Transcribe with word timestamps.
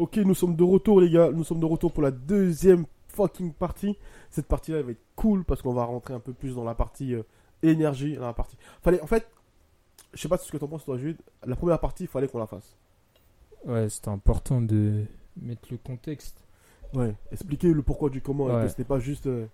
Ok, 0.00 0.16
nous 0.16 0.34
sommes 0.34 0.56
de 0.56 0.64
retour, 0.64 1.02
les 1.02 1.10
gars. 1.10 1.30
Nous 1.30 1.44
sommes 1.44 1.60
de 1.60 1.66
retour 1.66 1.92
pour 1.92 2.02
la 2.02 2.10
deuxième 2.10 2.86
fucking 3.08 3.52
partie. 3.52 3.98
Cette 4.30 4.46
partie-là 4.46 4.78
elle 4.78 4.84
va 4.86 4.92
être 4.92 5.04
cool 5.14 5.44
parce 5.44 5.60
qu'on 5.60 5.74
va 5.74 5.84
rentrer 5.84 6.14
un 6.14 6.20
peu 6.20 6.32
plus 6.32 6.54
dans 6.54 6.64
la 6.64 6.74
partie 6.74 7.14
euh, 7.14 7.22
énergie. 7.62 8.16
Dans 8.16 8.26
la 8.26 8.32
partie... 8.32 8.56
Fallait, 8.80 9.02
en 9.02 9.06
fait, 9.06 9.28
je 10.14 10.22
sais 10.22 10.28
pas 10.28 10.38
ce 10.38 10.50
que 10.50 10.56
t'en 10.56 10.68
penses, 10.68 10.86
toi, 10.86 10.96
Jude. 10.96 11.18
La 11.44 11.54
première 11.54 11.78
partie, 11.78 12.04
il 12.04 12.08
fallait 12.08 12.28
qu'on 12.28 12.38
la 12.38 12.46
fasse. 12.46 12.78
Ouais, 13.66 13.90
c'était 13.90 14.08
important 14.08 14.62
de 14.62 15.04
mettre 15.36 15.68
le 15.70 15.76
contexte. 15.76 16.42
Ouais, 16.94 17.14
expliquer 17.30 17.70
le 17.70 17.82
pourquoi 17.82 18.08
du 18.08 18.22
comment. 18.22 18.48
et 18.48 18.52
Ouais. 18.52 18.68
c'était 18.70 18.84
pas 18.84 19.00
juste 19.00 19.26
euh, 19.26 19.44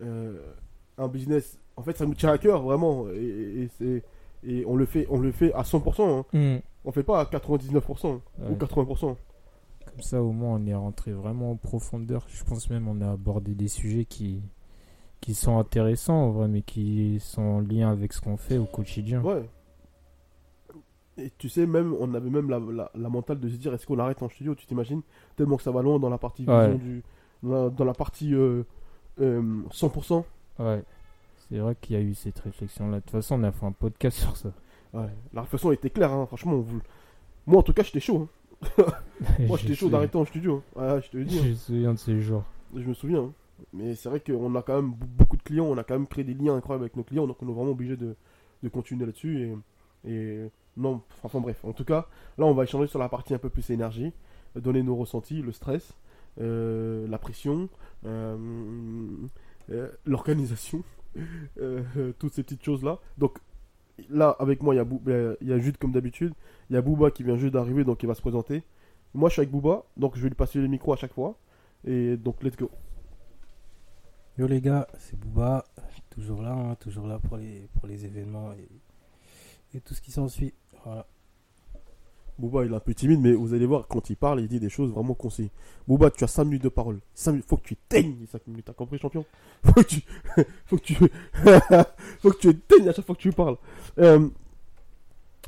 euh, 0.00 0.40
un 0.96 1.08
business. 1.08 1.58
En 1.76 1.82
fait, 1.82 1.94
ça 1.98 2.06
nous 2.06 2.14
tient 2.14 2.32
à 2.32 2.38
cœur, 2.38 2.62
vraiment. 2.62 3.06
Et, 3.10 3.68
on 4.66 4.76
le 4.76 4.86
fait, 4.86 5.06
on 5.10 5.18
le 5.18 5.30
fait 5.30 5.52
à 5.52 5.62
100%. 5.62 6.02
Hein. 6.02 6.24
Hmm. 6.32 6.60
On 6.86 6.90
fait 6.90 7.02
pas 7.02 7.20
à 7.20 7.24
99% 7.26 8.06
ou 8.06 8.20
Ouais. 8.38 8.54
80%. 8.56 9.16
Comme 9.98 10.04
ça, 10.04 10.22
au 10.22 10.30
moins, 10.30 10.60
on 10.60 10.64
est 10.64 10.74
rentré 10.76 11.10
vraiment 11.12 11.50
en 11.50 11.56
profondeur. 11.56 12.24
Je 12.28 12.44
pense 12.44 12.70
même 12.70 12.86
on 12.86 13.00
a 13.00 13.10
abordé 13.10 13.56
des 13.56 13.66
sujets 13.66 14.04
qui, 14.04 14.40
qui 15.20 15.34
sont 15.34 15.58
intéressants, 15.58 16.14
en 16.26 16.30
vrai, 16.30 16.46
mais 16.46 16.62
qui 16.62 17.18
sont 17.20 17.42
en 17.42 17.58
lien 17.58 17.90
avec 17.90 18.12
ce 18.12 18.20
qu'on 18.20 18.36
fait 18.36 18.58
au 18.58 18.64
quotidien. 18.64 19.20
Ouais. 19.22 19.42
Et 21.16 21.32
tu 21.36 21.48
sais, 21.48 21.66
même, 21.66 21.96
on 21.98 22.14
avait 22.14 22.30
même 22.30 22.48
la, 22.48 22.60
la, 22.60 22.92
la 22.94 23.08
mentale 23.08 23.40
de 23.40 23.48
se 23.48 23.56
dire 23.56 23.74
est-ce 23.74 23.88
qu'on 23.88 23.98
arrête 23.98 24.22
en 24.22 24.28
studio? 24.28 24.54
Tu 24.54 24.66
t'imagines? 24.66 25.02
Tellement 25.34 25.56
que 25.56 25.64
ça 25.64 25.72
va 25.72 25.82
loin 25.82 25.98
dans 25.98 26.10
la 26.10 26.18
partie 26.18 26.42
vision 26.42 26.56
Ouais. 26.56 26.78
du. 26.78 27.02
Dans 27.42 27.64
la, 27.64 27.70
dans 27.70 27.84
la 27.84 27.92
partie 27.94 28.32
euh, 28.34 28.62
euh, 29.20 29.42
100%. 29.72 30.22
Ouais. 30.60 30.84
C'est 31.48 31.58
vrai 31.58 31.76
qu'il 31.80 31.96
y 31.96 31.98
a 31.98 32.02
eu 32.02 32.14
cette 32.14 32.38
réflexion-là. 32.38 32.98
De 32.98 33.00
toute 33.00 33.10
façon, 33.10 33.40
on 33.40 33.42
a 33.42 33.50
fait 33.50 33.66
un 33.66 33.72
podcast 33.72 34.16
sur 34.18 34.36
ça. 34.36 34.52
Ouais. 34.94 35.08
La 35.32 35.40
réflexion 35.42 35.72
était 35.72 35.90
claire, 35.90 36.12
hein, 36.12 36.24
franchement. 36.26 36.52
on 36.52 36.64
Moi, 37.50 37.58
en 37.58 37.62
tout 37.64 37.72
cas, 37.72 37.82
j'étais 37.82 37.98
chaud. 37.98 38.18
hein. 38.22 38.28
Moi, 39.46 39.56
j'étais 39.58 39.74
chaud 39.74 39.86
d'arrêter 39.90 40.16
en 40.18 40.24
studio. 40.24 40.62
hein. 40.76 41.00
Je 41.00 41.08
te 41.10 41.16
le 41.16 41.24
dis. 41.24 41.38
hein. 41.38 41.42
Je 41.44 41.48
me 41.50 41.54
souviens 41.54 41.92
de 41.94 41.98
ces 41.98 42.20
jours. 42.20 42.44
Je 42.74 42.84
me 42.88 42.94
souviens. 42.94 43.22
hein. 43.24 43.32
Mais 43.72 43.94
c'est 43.96 44.08
vrai 44.08 44.20
qu'on 44.20 44.54
a 44.54 44.62
quand 44.62 44.76
même 44.76 44.92
beaucoup 44.92 45.36
de 45.36 45.42
clients, 45.42 45.64
on 45.66 45.76
a 45.78 45.84
quand 45.84 45.94
même 45.94 46.06
créé 46.06 46.22
des 46.24 46.34
liens 46.34 46.54
incroyables 46.56 46.84
avec 46.84 46.96
nos 46.96 47.02
clients, 47.02 47.26
donc 47.26 47.42
on 47.42 47.48
est 47.48 47.52
vraiment 47.52 47.72
obligé 47.72 47.96
de, 47.96 48.14
de 48.62 48.68
continuer 48.68 49.04
là-dessus. 49.06 49.56
Et, 50.04 50.10
et 50.12 50.50
non, 50.76 51.02
enfin 51.24 51.40
bref. 51.40 51.64
En 51.64 51.72
tout 51.72 51.84
cas, 51.84 52.06
là 52.38 52.44
on 52.46 52.54
va 52.54 52.62
échanger 52.64 52.86
sur 52.86 53.00
la 53.00 53.08
partie 53.08 53.34
un 53.34 53.38
peu 53.38 53.48
plus 53.48 53.68
énergie, 53.70 54.12
donner 54.54 54.84
nos 54.84 54.94
ressentis, 54.94 55.42
le 55.42 55.50
stress, 55.50 55.92
euh, 56.40 57.08
la 57.08 57.18
pression, 57.18 57.68
euh, 58.06 58.36
euh, 59.70 59.88
l'organisation, 60.06 60.84
toutes 62.20 62.32
ces 62.34 62.44
petites 62.44 62.64
choses-là. 62.64 62.98
Donc 63.18 63.38
là, 64.08 64.30
avec 64.38 64.62
moi, 64.62 64.74
il 64.74 64.78
y, 64.78 64.80
a 64.80 64.84
Bou- 64.84 65.02
euh, 65.08 65.36
il 65.40 65.48
y 65.48 65.52
a 65.52 65.58
Jude 65.58 65.76
comme 65.78 65.92
d'habitude, 65.92 66.32
il 66.70 66.74
y 66.74 66.76
a 66.76 66.82
Booba 66.82 67.10
qui 67.10 67.22
vient 67.22 67.36
juste 67.36 67.54
d'arriver, 67.54 67.84
donc 67.84 68.02
il 68.02 68.06
va 68.06 68.14
se 68.14 68.20
présenter. 68.20 68.62
Moi 69.14 69.28
je 69.28 69.34
suis 69.34 69.40
avec 69.40 69.50
Booba, 69.50 69.84
donc 69.96 70.16
je 70.16 70.22
vais 70.22 70.28
lui 70.28 70.34
passer 70.36 70.60
les 70.60 70.68
micros 70.68 70.92
à 70.92 70.96
chaque 70.96 71.12
fois. 71.14 71.36
Et 71.84 72.16
donc 72.16 72.42
let's 72.42 72.56
go. 72.56 72.70
Yo 74.38 74.46
les 74.46 74.60
gars, 74.60 74.86
c'est 74.98 75.18
Booba, 75.18 75.64
toujours 76.10 76.42
là, 76.42 76.52
hein, 76.52 76.74
toujours 76.76 77.06
là 77.06 77.18
pour 77.18 77.36
les, 77.36 77.68
pour 77.78 77.88
les 77.88 78.04
événements 78.04 78.52
et, 78.52 79.76
et 79.76 79.80
tout 79.80 79.94
ce 79.94 80.00
qui 80.00 80.12
s'ensuit. 80.12 80.52
Voilà. 80.84 81.06
Booba, 82.38 82.64
il 82.64 82.72
est 82.72 82.76
un 82.76 82.80
peu 82.80 82.94
timide, 82.94 83.20
mais 83.20 83.32
vous 83.32 83.52
allez 83.52 83.66
voir, 83.66 83.88
quand 83.88 84.10
il 84.10 84.16
parle, 84.16 84.40
il 84.40 84.48
dit 84.48 84.60
des 84.60 84.68
choses 84.68 84.90
vraiment 84.90 85.14
concis. 85.14 85.50
Booba, 85.88 86.10
tu 86.10 86.22
as 86.22 86.28
5 86.28 86.44
minutes 86.44 86.62
de 86.62 86.68
parole. 86.68 87.00
5 87.14 87.32
minutes, 87.32 87.46
faut 87.48 87.56
que 87.56 87.62
tu 87.62 87.74
éteignes 87.74 88.16
les 88.20 88.26
5 88.26 88.46
minutes, 88.46 88.64
t'as 88.66 88.72
compris, 88.72 88.98
champion? 88.98 89.24
Faut 89.64 89.72
que 89.72 89.82
tu. 89.82 90.02
faut 90.66 90.76
que 90.76 90.82
tu. 90.82 90.94
faut 92.20 92.30
que 92.30 92.38
tu 92.38 92.48
éteignes 92.48 92.88
à 92.88 92.92
chaque 92.92 93.04
fois 93.04 93.16
que 93.16 93.20
tu 93.20 93.32
parles. 93.32 93.56
Euh, 93.98 94.28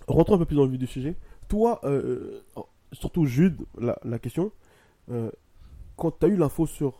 rentrons 0.09 0.35
un 0.35 0.39
peu 0.39 0.47
plus 0.47 0.57
dans 0.57 0.65
le 0.65 0.71
vif 0.71 0.81
du 0.81 0.89
sujet. 0.89 1.15
Toi, 1.49 1.81
euh, 1.85 2.43
euh, 2.57 2.63
surtout 2.93 3.25
Jude, 3.25 3.65
la, 3.79 4.19
question. 4.19 4.51
quand 5.97 6.19
tu 6.19 6.27
as 6.27 6.29
eu 6.29 6.37
l'info 6.37 6.67
sur. 6.67 6.95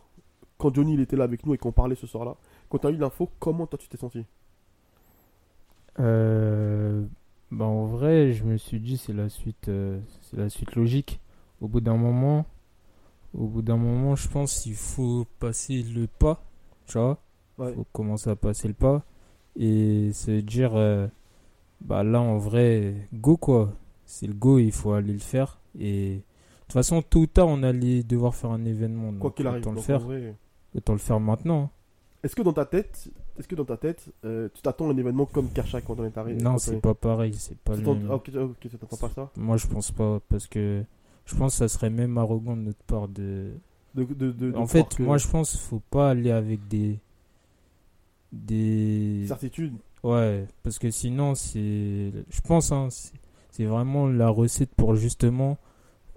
Quand 0.57 0.73
Johnny 0.73 0.93
il 0.93 1.01
était 1.01 1.17
là 1.17 1.23
avec 1.25 1.45
nous 1.45 1.53
et 1.53 1.57
qu'on 1.57 1.71
parlait 1.71 1.95
ce 1.95 2.07
soir-là, 2.07 2.37
quand 2.69 2.77
tu 2.77 2.87
as 2.87 2.91
eu 2.91 2.97
l'info, 2.97 3.29
comment 3.39 3.67
toi 3.67 3.79
tu 3.79 3.89
t'es 3.89 3.97
senti? 3.97 4.23
Euh, 5.99 7.05
bah 7.51 7.65
en 7.65 7.85
vrai, 7.85 8.31
je 8.31 8.43
me 8.43 8.57
suis 8.57 8.79
dit 8.79 8.97
c'est 8.97 9.13
la 9.13 9.27
suite, 9.27 9.67
euh, 9.67 9.99
c'est 10.21 10.37
la 10.37 10.49
suite 10.49 10.75
logique. 10.75 11.19
Au 11.59 11.67
bout 11.67 11.81
d'un 11.81 11.97
moment, 11.97 12.45
au 13.33 13.45
bout 13.45 13.61
d'un 13.61 13.77
moment, 13.77 14.15
je 14.15 14.27
pense 14.29 14.61
qu'il 14.61 14.75
faut 14.75 15.25
passer 15.39 15.83
le 15.83 16.07
pas, 16.07 16.41
tu 16.87 16.97
vois. 16.97 17.21
Ouais. 17.57 17.73
Faut 17.73 17.85
commencer 17.91 18.29
à 18.29 18.35
passer 18.35 18.69
le 18.69 18.73
pas 18.73 19.03
et 19.57 20.11
se 20.13 20.31
dire, 20.31 20.75
euh, 20.75 21.07
bah 21.81 22.03
là 22.03 22.21
en 22.21 22.37
vrai, 22.37 23.07
go 23.13 23.35
quoi. 23.35 23.73
C'est 24.05 24.27
le 24.27 24.33
go, 24.33 24.57
il 24.57 24.71
faut 24.71 24.93
aller 24.93 25.13
le 25.13 25.19
faire. 25.19 25.59
Et 25.77 26.15
de 26.15 26.21
toute 26.63 26.73
façon, 26.73 27.01
tôt 27.01 27.21
ou 27.21 27.27
tard, 27.27 27.47
on 27.47 27.63
allait 27.63 28.03
devoir 28.03 28.33
faire 28.33 28.51
un 28.51 28.63
événement. 28.63 29.13
Quoi 29.19 29.31
qu'il 29.31 29.47
arrive. 29.47 29.61
autant 29.61 29.73
le 29.73 29.81
faire, 29.81 29.99
vrai, 29.99 30.35
autant 30.73 30.93
le 30.93 30.99
faire 30.99 31.19
maintenant. 31.19 31.69
Est-ce 32.23 32.35
que 32.35 32.41
dans 32.43 32.53
ta 32.53 32.65
tête, 32.65 33.09
est-ce 33.39 33.47
que 33.47 33.55
dans 33.55 33.65
ta 33.65 33.77
tête, 33.77 34.05
euh, 34.25 34.47
tu 34.53 34.61
t'attends 34.61 34.89
à 34.89 34.93
un 34.93 34.97
événement 34.97 35.25
comme 35.25 35.49
Kershak 35.49 35.85
quand 35.85 35.99
on 35.99 36.05
est 36.05 36.17
arrivé 36.17 36.39
Non, 36.41 36.57
c'est 36.59 36.75
est- 36.75 36.79
pas 36.81 36.93
pareil, 36.93 37.33
c'est 37.33 37.57
pas 37.57 37.75
le 37.75 37.81
même. 37.81 38.07
ah, 38.11 38.15
ok, 38.15 38.29
ok, 38.35 38.55
tu 38.59 38.69
t'attends 38.69 38.97
pas 38.97 39.07
à 39.07 39.09
ça? 39.09 39.31
Moi, 39.37 39.57
je 39.57 39.65
pense 39.67 39.91
pas, 39.91 40.19
parce 40.29 40.45
que 40.47 40.83
je 41.25 41.35
pense 41.35 41.53
que 41.53 41.57
ça 41.57 41.67
serait 41.67 41.89
même 41.89 42.17
arrogant 42.19 42.55
de 42.55 42.61
notre 42.61 42.83
part 42.83 43.07
de. 43.07 43.53
de, 43.95 44.03
de, 44.03 44.31
de- 44.31 44.51
de 44.51 44.55
en 44.57 44.67
fait, 44.67 44.87
que- 44.95 45.01
moi, 45.03 45.17
je 45.17 45.27
pense 45.27 45.51
qu'il 45.51 45.59
faut 45.61 45.81
pas 45.89 46.11
aller 46.11 46.29
avec 46.31 46.67
des. 46.67 46.99
Des. 48.31 49.25
certitude. 49.27 49.73
Ouais, 50.03 50.45
parce 50.63 50.79
que 50.79 50.89
sinon, 50.89 51.35
c'est. 51.35 52.11
Je 52.29 52.41
pense, 52.41 52.71
hein, 52.71 52.87
c'est 53.51 53.65
vraiment 53.65 54.07
la 54.07 54.29
recette 54.29 54.73
pour 54.75 54.95
justement 54.95 55.57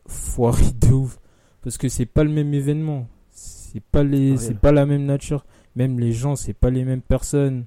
foirer 0.07 0.71
de 0.73 0.89
ouf. 0.93 1.19
Parce 1.63 1.79
que 1.79 1.89
c'est 1.89 2.07
pas 2.07 2.25
le 2.25 2.31
même 2.31 2.53
événement. 2.55 3.07
C'est 3.31 3.83
pas, 3.83 4.05
les... 4.05 4.37
C'est 4.37 4.55
pas 4.59 4.71
la 4.71 4.87
même 4.87 5.05
nature. 5.07 5.45
Même 5.77 5.99
les 5.99 6.13
gens, 6.13 6.37
c'est 6.37 6.53
pas 6.55 6.71
les 6.71 6.85
mêmes 6.85 7.03
personnes. 7.03 7.65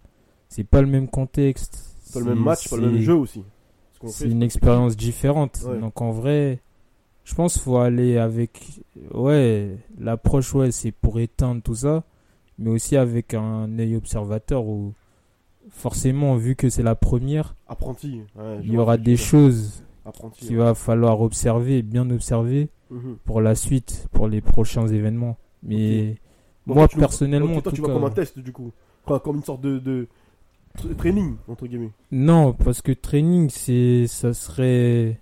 C'est 0.50 0.64
pas 0.64 0.82
le 0.82 0.88
même 0.88 1.08
contexte. 1.10 1.96
Pas 2.14 2.20
le 2.20 2.26
même 2.28 2.44
match, 2.44 2.70
pas 2.70 2.78
le 2.78 2.90
même 2.92 3.02
jeu 3.02 3.16
aussi. 3.16 3.44
C'est 4.06 4.30
une 4.30 4.44
expérience 4.44 4.96
différente. 4.96 5.60
Ouais. 5.66 5.80
Donc 5.80 6.02
en 6.02 6.12
vrai, 6.12 6.60
je 7.26 7.36
pense 7.36 7.54
qu'il 7.54 7.64
faut 7.64 7.78
aller 7.78 8.18
avec. 8.18 8.82
Ouais, 9.14 9.76
l'approche, 10.00 10.54
ouais, 10.56 10.72
c'est 10.72 10.92
pour 10.92 11.20
éteindre 11.20 11.62
tout 11.62 11.76
ça. 11.76 12.04
Mais 12.60 12.70
aussi 12.70 12.96
avec 12.98 13.34
un 13.34 13.78
œil 13.78 13.96
observateur 13.96 14.66
où, 14.66 14.94
forcément, 15.70 16.36
vu 16.36 16.56
que 16.56 16.70
c'est 16.70 16.84
la 16.84 16.96
première, 16.96 17.56
Apprenti. 17.68 18.22
ouais, 18.36 18.60
il 18.64 18.72
y 18.72 18.78
aura 18.78 18.98
des 18.98 19.18
choses 19.18 19.84
qu'il 20.34 20.58
ouais. 20.58 20.64
va 20.64 20.74
falloir 20.74 21.22
observer, 21.22 21.82
bien 21.82 22.10
observer 22.10 22.70
Mhm. 22.90 23.18
pour 23.26 23.42
la 23.42 23.54
suite, 23.54 24.08
pour 24.14 24.28
les 24.30 24.40
prochains 24.42 24.88
événements. 24.88 25.38
Mais 25.62 26.16
Moi, 26.76 26.88
tu 26.88 26.98
personnellement, 26.98 27.62
toi, 27.62 27.72
tu 27.72 27.82
vois 27.82 27.94
comme 27.94 28.04
un 28.04 28.10
test 28.12 28.40
du 28.40 28.52
coup. 28.52 28.72
Enfin, 29.06 29.20
comme 29.20 29.38
une 29.38 29.44
sorte 29.44 29.62
de, 29.62 29.80
de 29.80 30.08
tra- 30.78 30.96
training, 30.96 31.38
entre 31.48 31.66
guillemets. 31.66 31.92
Non, 32.12 32.54
parce 32.54 32.82
que 32.82 32.92
training, 32.92 33.50
c'est, 33.50 34.06
ça 34.08 34.34
serait 34.34 35.20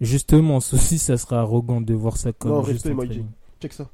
justement, 0.00 0.56
aussi, 0.56 0.98
ça 0.98 1.16
serait 1.16 1.36
arrogant 1.36 1.80
de 1.80 1.94
voir 1.94 2.16
ça 2.16 2.32
comme 2.32 2.50
Non, 2.50 2.64
juste 2.64 2.86
respect, 2.86 2.94
Mikey. 2.94 3.24
Check 3.60 3.72
ça. 3.72 3.88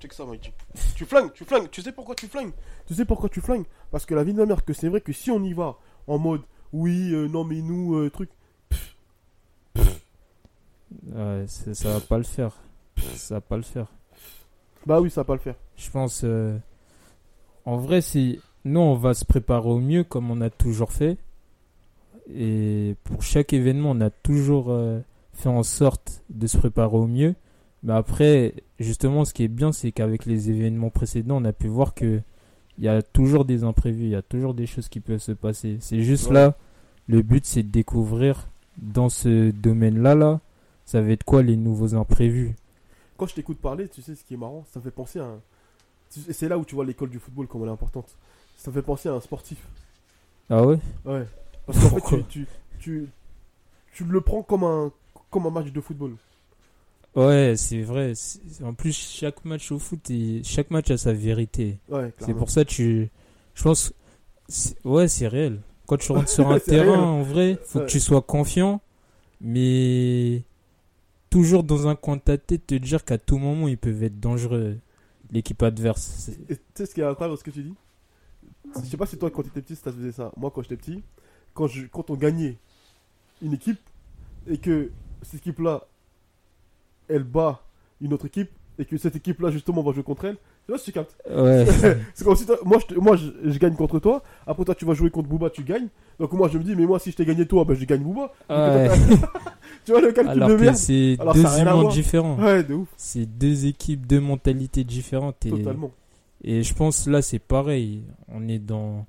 Check 0.00 0.12
ça, 0.12 0.26
Mikey. 0.26 0.52
tu 0.96 1.04
flingues, 1.04 1.32
tu 1.32 1.44
flingues. 1.44 1.70
Tu 1.70 1.80
sais 1.80 1.92
pourquoi 1.92 2.14
tu 2.14 2.26
flingues 2.26 2.52
Tu 2.86 2.94
sais 2.94 3.04
pourquoi 3.04 3.28
tu 3.28 3.40
flingues 3.40 3.64
Parce 3.90 4.04
que 4.04 4.14
la 4.14 4.24
vie 4.24 4.32
de 4.32 4.38
ma 4.38 4.46
mère, 4.46 4.64
que 4.64 4.72
c'est 4.72 4.88
vrai 4.88 5.00
que 5.00 5.12
si 5.12 5.30
on 5.30 5.42
y 5.44 5.52
va 5.52 5.76
en 6.06 6.18
mode 6.18 6.42
oui, 6.72 7.12
euh, 7.14 7.28
non, 7.28 7.44
mais 7.44 7.62
nous, 7.62 7.94
euh, 7.94 8.10
truc. 8.10 8.28
Ouais, 11.12 11.44
ça 11.46 11.92
va 11.92 12.00
pas 12.00 12.18
le 12.18 12.24
faire. 12.24 12.52
Ça 13.14 13.36
va 13.36 13.40
pas 13.40 13.56
le 13.56 13.62
faire. 13.62 13.86
Bah 14.86 15.00
oui, 15.00 15.10
ça 15.10 15.20
va 15.22 15.24
pas 15.24 15.34
le 15.34 15.40
faire. 15.40 15.56
Je 15.76 15.90
pense. 15.90 16.22
euh, 16.24 16.56
en 17.64 17.76
vrai, 17.76 18.00
c'est. 18.00 18.38
Nous, 18.64 18.80
on 18.80 18.94
va 18.94 19.14
se 19.14 19.24
préparer 19.24 19.68
au 19.68 19.78
mieux 19.78 20.04
comme 20.04 20.30
on 20.30 20.40
a 20.40 20.50
toujours 20.50 20.92
fait. 20.92 21.16
Et 22.34 22.96
pour 23.04 23.22
chaque 23.22 23.52
événement, 23.52 23.90
on 23.92 24.00
a 24.00 24.10
toujours 24.10 24.66
euh, 24.70 25.00
fait 25.34 25.48
en 25.48 25.62
sorte 25.62 26.22
de 26.30 26.46
se 26.46 26.56
préparer 26.58 26.96
au 26.96 27.06
mieux. 27.06 27.34
Mais 27.84 27.92
après, 27.92 28.54
justement, 28.80 29.24
ce 29.24 29.32
qui 29.32 29.44
est 29.44 29.48
bien, 29.48 29.70
c'est 29.70 29.92
qu'avec 29.92 30.26
les 30.26 30.50
événements 30.50 30.90
précédents, 30.90 31.36
on 31.40 31.44
a 31.44 31.52
pu 31.52 31.68
voir 31.68 31.94
que 31.94 32.20
il 32.78 32.84
y 32.84 32.88
a 32.88 33.00
toujours 33.02 33.44
des 33.44 33.62
imprévus, 33.64 34.04
il 34.04 34.10
y 34.10 34.14
a 34.16 34.22
toujours 34.22 34.52
des 34.54 34.66
choses 34.66 34.88
qui 34.88 35.00
peuvent 35.00 35.20
se 35.20 35.32
passer. 35.32 35.78
C'est 35.80 36.02
juste 36.02 36.26
Ouais. 36.28 36.34
là, 36.34 36.54
le 37.06 37.22
but, 37.22 37.44
c'est 37.46 37.62
de 37.62 37.68
découvrir 37.70 38.48
dans 38.76 39.08
ce 39.08 39.50
domaine-là, 39.52 40.14
là, 40.14 40.40
ça 40.84 41.00
va 41.00 41.10
être 41.10 41.24
quoi 41.24 41.42
les 41.42 41.56
nouveaux 41.56 41.94
imprévus? 41.94 42.54
Quand 43.16 43.26
je 43.26 43.34
t'écoute 43.34 43.58
parler, 43.58 43.88
tu 43.88 44.02
sais 44.02 44.14
ce 44.14 44.24
qui 44.24 44.34
est 44.34 44.38
marrant, 44.38 44.64
ça 44.72 44.78
me 44.80 44.84
fait 44.84 44.90
penser 44.90 45.18
à 45.20 45.24
un. 45.24 45.40
C'est 46.10 46.48
là 46.48 46.56
où 46.58 46.64
tu 46.64 46.74
vois 46.74 46.84
l'école 46.84 47.10
du 47.10 47.18
football 47.18 47.46
comme 47.46 47.62
elle 47.62 47.68
est 47.68 47.72
importante. 47.72 48.08
Ça 48.56 48.70
me 48.70 48.74
fait 48.74 48.82
penser 48.82 49.08
à 49.08 49.12
un 49.14 49.20
sportif. 49.20 49.58
Ah 50.48 50.64
ouais? 50.64 50.78
Ouais. 51.04 51.26
Parce 51.66 51.78
qu'en 51.80 51.98
fait, 52.00 52.00
tu, 52.06 52.24
tu, 52.28 52.46
tu, 52.78 53.08
tu 53.92 54.04
le 54.04 54.20
prends 54.20 54.42
comme 54.42 54.64
un, 54.64 54.92
comme 55.30 55.46
un 55.46 55.50
match 55.50 55.72
de 55.72 55.80
football. 55.80 56.14
Ouais, 57.16 57.54
c'est 57.56 57.80
vrai. 57.82 58.12
En 58.62 58.74
plus, 58.74 58.92
chaque 58.92 59.44
match 59.44 59.72
au 59.72 59.78
foot, 59.78 60.10
et 60.10 60.42
chaque 60.44 60.70
match 60.70 60.90
a 60.90 60.98
sa 60.98 61.12
vérité. 61.12 61.78
Ouais, 61.88 62.12
C'est 62.18 62.34
pour 62.34 62.50
ça 62.50 62.64
que 62.64 62.70
tu. 62.70 63.10
Je 63.54 63.62
pense. 63.62 63.92
Ouais, 64.84 65.08
c'est 65.08 65.26
réel. 65.26 65.60
Quand 65.86 65.96
tu 65.96 66.12
rentres 66.12 66.28
sur 66.28 66.48
un 66.50 66.58
terrain, 66.60 66.92
réel. 66.92 67.00
en 67.00 67.22
vrai, 67.22 67.58
faut 67.64 67.78
Ouais. 67.80 67.86
que 67.86 67.90
tu 67.90 68.00
sois 68.00 68.22
confiant, 68.22 68.80
mais 69.40 70.42
toujours 71.30 71.62
dans 71.62 71.88
un 71.88 71.96
coin 71.96 72.16
de 72.16 72.22
ta 72.22 72.38
tête, 72.38 72.66
te 72.66 72.74
dire 72.74 73.04
qu'à 73.04 73.18
tout 73.18 73.38
moment, 73.38 73.68
ils 73.68 73.78
peuvent 73.78 74.02
être 74.02 74.18
dangereux, 74.20 74.78
l'équipe 75.30 75.62
adverse. 75.62 76.30
Tu 76.48 76.56
sais 76.74 76.86
ce 76.86 76.94
qui 76.94 77.00
est 77.00 77.04
incroyable 77.04 77.34
dans 77.34 77.38
ce 77.38 77.44
que 77.44 77.50
tu 77.50 77.62
dis? 77.62 77.74
Je 78.74 78.88
sais 78.88 78.96
pas 78.96 79.06
si 79.06 79.16
toi, 79.16 79.30
quand 79.30 79.42
tu 79.42 79.48
étais 79.48 79.62
petit, 79.62 79.76
ça 79.76 79.92
faisait 79.92 80.12
ça. 80.12 80.32
Moi, 80.36 80.50
quand 80.54 80.62
j'étais 80.62 80.76
petit, 80.76 81.02
quand, 81.54 81.66
je, 81.66 81.86
quand 81.86 82.10
on 82.10 82.14
gagnait 82.14 82.56
une 83.42 83.52
équipe 83.52 83.80
et 84.46 84.58
que 84.58 84.90
cette 85.22 85.40
équipe-là, 85.40 85.86
elle 87.08 87.24
bat 87.24 87.62
une 88.00 88.12
autre 88.12 88.26
équipe 88.26 88.50
et 88.78 88.84
que 88.84 88.98
cette 88.98 89.16
équipe-là, 89.16 89.50
justement, 89.50 89.82
va 89.82 89.92
jouer 89.92 90.02
contre 90.02 90.26
elle, 90.26 90.36
tu 90.66 90.72
vois, 90.72 90.78
si 90.78 90.86
tu 90.86 90.92
captes. 90.92 91.16
Ouais. 91.30 91.64
C'est 92.14 92.24
comme 92.24 92.34
si 92.36 92.44
toi- 92.44 92.58
moi, 92.64 92.78
je, 92.90 92.94
moi 92.96 93.16
je, 93.16 93.26
je 93.44 93.58
gagne 93.58 93.76
contre 93.76 94.00
toi, 94.00 94.22
après 94.46 94.64
toi, 94.64 94.74
tu 94.74 94.84
vas 94.84 94.94
jouer 94.94 95.10
contre 95.10 95.28
Booba, 95.28 95.48
tu 95.48 95.62
gagnes. 95.62 95.88
Donc 96.18 96.32
moi, 96.32 96.48
je 96.52 96.58
me 96.58 96.64
dis, 96.64 96.74
mais 96.74 96.86
moi, 96.86 96.98
si 96.98 97.12
je 97.12 97.16
t'ai 97.16 97.24
gagné 97.24 97.46
toi, 97.46 97.64
ben, 97.64 97.74
je 97.74 97.84
gagne 97.84 98.02
Booba. 98.02 98.32
Ouais. 98.50 98.88
tu 99.84 99.92
vois 99.92 100.00
le 100.00 100.10
calcul 100.12 100.30
Alors 100.32 100.48
de 100.48 100.56
merde 100.56 100.74
c'est 100.76 101.16
deux 101.16 101.60
humains 101.60 101.88
différents. 101.88 102.36
Ouais, 102.42 102.64
de 102.64 102.74
ouf, 102.74 102.88
C'est 102.96 103.26
deux 103.26 103.66
équipes, 103.66 104.06
deux 104.06 104.20
mentalités 104.20 104.82
différentes. 104.82 105.46
Et, 105.46 105.50
totalement. 105.50 105.92
et 106.42 106.62
je 106.62 106.74
pense 106.74 107.06
là, 107.06 107.22
c'est 107.22 107.38
pareil. 107.38 108.02
On 108.28 108.48
est 108.48 108.58
dans. 108.58 109.06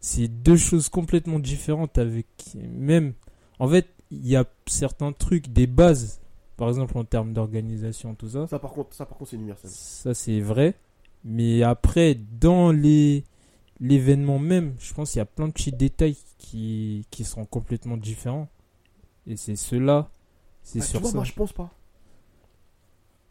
C'est 0.00 0.28
deux 0.28 0.56
choses 0.56 0.88
complètement 0.88 1.38
différentes 1.40 1.98
avec. 1.98 2.26
Même. 2.54 3.14
En 3.58 3.68
fait, 3.68 3.88
il 4.10 4.28
y 4.28 4.36
a 4.36 4.44
certains 4.66 5.12
trucs, 5.12 5.48
des 5.52 5.66
bases, 5.66 6.20
par 6.56 6.68
exemple 6.68 6.96
en 6.98 7.04
termes 7.04 7.32
d'organisation, 7.32 8.14
tout 8.14 8.28
ça. 8.28 8.46
Ça, 8.46 8.58
par 8.58 8.70
contre, 8.72 8.94
ça, 8.94 9.06
par 9.06 9.18
contre, 9.18 9.30
c'est 9.30 9.36
universel. 9.36 9.70
Ça, 9.70 10.14
c'est 10.14 10.40
vrai. 10.40 10.74
Mais 11.24 11.62
après, 11.62 12.14
dans 12.14 12.70
les 12.72 13.24
l'événement 13.80 14.38
même, 14.38 14.74
je 14.78 14.94
pense 14.94 15.12
qu'il 15.12 15.18
y 15.18 15.22
a 15.22 15.26
plein 15.26 15.48
de 15.48 15.52
petits 15.52 15.72
détails 15.72 16.16
qui, 16.38 17.06
qui 17.10 17.24
seront 17.24 17.44
complètement 17.46 17.96
différents. 17.96 18.48
Et 19.26 19.36
c'est 19.36 19.56
cela. 19.56 20.10
C'est 20.62 20.80
Ah, 20.80 20.84
tu 20.84 20.90
sur 20.90 21.00
vois, 21.00 21.10
ça. 21.10 21.16
moi, 21.16 21.24
je 21.24 21.32
pense 21.32 21.52
pas. 21.52 21.70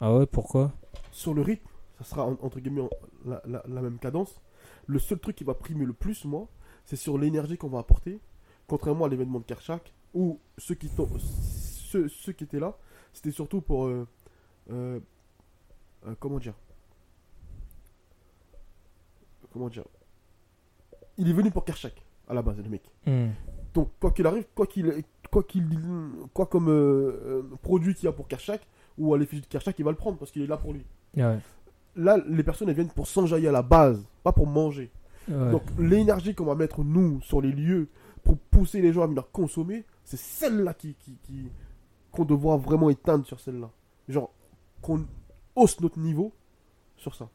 Ah 0.00 0.14
ouais, 0.16 0.26
pourquoi? 0.26 0.72
Sur 1.12 1.34
le 1.34 1.42
rythme, 1.42 1.66
ça 1.98 2.04
sera 2.04 2.26
en- 2.26 2.38
entre 2.42 2.60
guillemets 2.60 2.88
la, 3.24 3.40
la- 3.46 3.64
la 3.66 3.82
même 3.82 3.98
cadence. 3.98 4.40
Le 4.86 4.98
seul 4.98 5.18
truc 5.18 5.36
qui 5.36 5.44
va 5.44 5.54
primer 5.54 5.84
le 5.86 5.92
plus, 5.92 6.24
moi, 6.24 6.48
c'est 6.84 6.96
sur 6.96 7.16
l'énergie 7.18 7.56
qu'on 7.56 7.68
va 7.68 7.78
apporter. 7.78 8.20
Contrairement 8.66 9.04
à 9.06 9.08
l'événement 9.08 9.40
de 9.40 9.44
Kershak, 9.44 9.92
où 10.14 10.38
ceux 10.58 10.74
qui, 10.74 10.88
ceux, 10.88 12.08
ceux 12.08 12.32
qui 12.32 12.44
étaient 12.44 12.60
là, 12.60 12.76
c'était 13.12 13.30
surtout 13.30 13.60
pour. 13.60 13.86
euh, 13.86 14.06
euh, 14.70 15.00
euh, 16.06 16.14
comment 16.18 16.38
dire? 16.38 16.54
Comment 19.54 19.68
dire 19.70 19.84
Il 21.16 21.30
est 21.30 21.32
venu 21.32 21.50
pour 21.50 21.64
Kershak, 21.64 21.94
à 22.28 22.34
la 22.34 22.42
base, 22.42 22.58
le 22.58 22.68
mec. 22.68 22.82
Hmm. 23.06 23.28
Donc, 23.72 23.90
quoi 24.00 24.10
qu'il 24.10 24.26
arrive, 24.26 24.44
quoi 24.54 24.66
qu'il 24.66 25.02
quoi 25.30 25.42
qu'il 25.44 25.66
quoi 26.34 26.46
comme 26.46 26.68
euh, 26.68 26.72
euh, 27.24 27.42
produit 27.62 27.94
qu'il 27.94 28.04
y 28.04 28.08
a 28.08 28.12
pour 28.12 28.28
Kershak, 28.28 28.60
ou 28.98 29.14
à 29.14 29.18
l'effigie 29.18 29.40
de 29.42 29.46
Kershak, 29.46 29.78
il 29.78 29.84
va 29.84 29.90
le 29.92 29.96
prendre 29.96 30.18
parce 30.18 30.30
qu'il 30.30 30.42
est 30.42 30.46
là 30.46 30.56
pour 30.58 30.72
lui 30.72 30.84
Ouais. 31.16 31.38
là, 31.96 32.18
les 32.28 32.42
personnes 32.42 32.68
elles 32.68 32.74
viennent 32.74 32.90
pour 32.90 33.06
s'enjailler 33.06 33.48
à 33.48 33.52
la 33.52 33.62
base, 33.62 34.04
pas 34.24 34.32
pour 34.32 34.46
manger. 34.48 34.90
Ouais. 35.28 35.50
Donc 35.52 35.62
l'énergie 35.78 36.34
qu'on 36.34 36.44
va 36.44 36.54
mettre 36.56 36.82
nous 36.84 37.20
sur 37.22 37.40
les 37.40 37.50
lieux 37.52 37.88
pour 38.24 38.36
pousser 38.38 38.80
les 38.82 38.92
gens 38.92 39.02
à 39.02 39.06
venir 39.06 39.30
consommer, 39.30 39.84
c'est 40.04 40.18
celle-là 40.18 40.74
qui, 40.74 40.94
qui, 40.94 41.16
qui- 41.22 41.50
qu'on 42.12 42.24
devra 42.24 42.56
vraiment 42.56 42.90
éteindre 42.90 43.24
sur 43.26 43.38
celle-là. 43.40 43.70
Genre 44.08 44.32
qu'on 44.82 45.04
hausse 45.56 45.80
notre 45.80 45.98
niveau 45.98 46.32
sur 46.96 47.14
ça. 47.14 47.28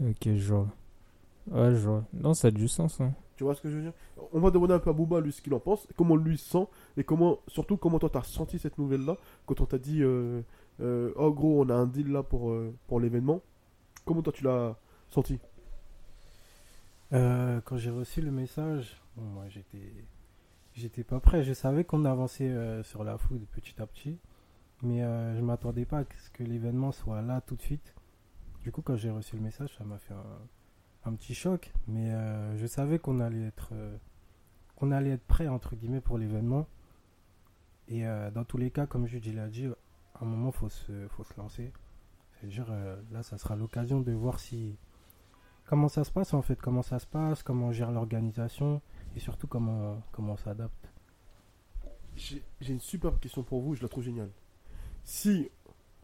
Ok, 0.00 0.22
je 0.34 0.54
vois. 0.54 0.68
Ouais, 1.50 1.70
je 1.74 1.88
vois. 1.88 2.04
Non, 2.12 2.34
ça 2.34 2.48
a 2.48 2.50
du 2.50 2.68
sens. 2.68 3.00
Hein. 3.00 3.12
Tu 3.36 3.44
vois 3.44 3.54
ce 3.54 3.62
que 3.62 3.70
je 3.70 3.76
veux 3.76 3.82
dire? 3.82 3.92
On 4.32 4.40
va 4.40 4.50
demander 4.50 4.74
un 4.74 4.78
peu 4.80 4.90
à 4.90 4.92
Booba 4.92 5.20
lui 5.20 5.32
ce 5.32 5.40
qu'il 5.40 5.54
en 5.54 5.60
pense, 5.60 5.86
comment 5.96 6.16
lui 6.16 6.36
se 6.38 6.50
sent 6.50 6.66
et 6.96 7.04
comment 7.04 7.38
surtout 7.46 7.76
comment 7.76 8.00
toi 8.00 8.10
t'as 8.10 8.24
senti 8.24 8.58
cette 8.58 8.78
nouvelle-là 8.78 9.16
quand 9.46 9.60
on 9.60 9.64
t'a 9.64 9.78
dit 9.78 10.02
euh, 10.02 10.42
euh, 10.80 11.12
oh 11.14 11.32
gros 11.32 11.62
on 11.62 11.68
a 11.68 11.74
un 11.74 11.86
deal 11.86 12.10
là 12.10 12.24
pour 12.24 12.50
euh, 12.50 12.74
pour 12.88 12.98
l'événement. 12.98 13.40
Comment 14.04 14.22
toi 14.22 14.32
tu 14.32 14.42
l'as 14.42 14.76
senti? 15.08 15.38
Euh, 17.12 17.60
quand 17.64 17.76
j'ai 17.76 17.90
reçu 17.90 18.20
le 18.20 18.30
message, 18.30 19.00
bon, 19.16 19.22
moi 19.22 19.44
j'étais, 19.48 19.92
j'étais 20.74 21.04
pas 21.04 21.20
prêt. 21.20 21.42
Je 21.42 21.52
savais 21.52 21.84
qu'on 21.84 22.04
avançait 22.04 22.50
euh, 22.50 22.82
sur 22.82 23.04
la 23.04 23.16
food 23.18 23.46
petit 23.52 23.80
à 23.80 23.86
petit, 23.86 24.18
mais 24.82 25.02
euh, 25.02 25.36
je 25.36 25.42
m'attendais 25.42 25.84
pas 25.84 26.00
à 26.00 26.04
ce 26.24 26.30
que 26.30 26.42
l'événement 26.42 26.92
soit 26.92 27.22
là 27.22 27.40
tout 27.40 27.56
de 27.56 27.62
suite. 27.62 27.94
Du 28.62 28.72
coup, 28.72 28.82
quand 28.82 28.96
j'ai 28.96 29.10
reçu 29.10 29.36
le 29.36 29.42
message, 29.42 29.74
ça 29.78 29.84
m'a 29.84 29.98
fait 29.98 30.12
un, 30.12 30.40
un 31.08 31.14
petit 31.14 31.34
choc, 31.34 31.72
mais 31.86 32.12
euh, 32.12 32.56
je 32.56 32.66
savais 32.66 32.98
qu'on 32.98 33.20
allait 33.20 33.46
être, 33.46 33.70
euh, 33.72 33.96
qu'on 34.76 34.90
allait 34.92 35.10
être 35.10 35.26
prêt 35.26 35.48
entre 35.48 35.74
guillemets 35.74 36.00
pour 36.00 36.18
l'événement. 36.18 36.66
Et 37.88 38.06
euh, 38.06 38.30
dans 38.30 38.44
tous 38.44 38.58
les 38.58 38.70
cas, 38.70 38.86
comme 38.86 39.06
Jude 39.06 39.34
l'a 39.34 39.48
dit, 39.48 39.66
à 39.66 40.22
un 40.22 40.26
moment 40.26 40.52
faut 40.52 40.68
se, 40.68 41.08
faut 41.08 41.24
se 41.24 41.34
lancer. 41.38 41.72
C'est-à-dire 42.32 42.72
là, 43.10 43.22
ça 43.24 43.36
sera 43.36 43.56
l'occasion 43.56 44.00
de 44.00 44.12
voir 44.12 44.38
si 44.38 44.76
comment 45.64 45.88
ça 45.88 46.04
se 46.04 46.12
passe 46.12 46.34
en 46.34 46.42
fait, 46.42 46.60
comment 46.60 46.82
ça 46.82 47.00
se 47.00 47.06
passe, 47.06 47.42
comment 47.42 47.66
on 47.66 47.72
gère 47.72 47.90
l'organisation 47.90 48.80
et 49.16 49.20
surtout 49.20 49.48
comment, 49.48 50.00
comment 50.12 50.34
on 50.34 50.36
s'adapte. 50.36 50.92
J'ai 52.14 52.42
une 52.72 52.80
superbe 52.80 53.18
question 53.18 53.42
pour 53.42 53.60
vous, 53.60 53.74
je 53.74 53.82
la 53.82 53.88
trouve 53.88 54.04
géniale. 54.04 54.30
Si, 55.02 55.50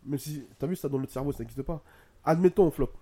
mais 0.05 0.19
si, 0.19 0.45
t'as 0.59 0.67
vu 0.67 0.75
ça 0.75 0.89
dans 0.89 0.99
notre 0.99 1.13
cerveau, 1.13 1.31
ça 1.31 1.41
n'existe 1.41 1.63
pas. 1.63 1.83
Admettons 2.25 2.67
on 2.67 2.71
flop. 2.71 2.93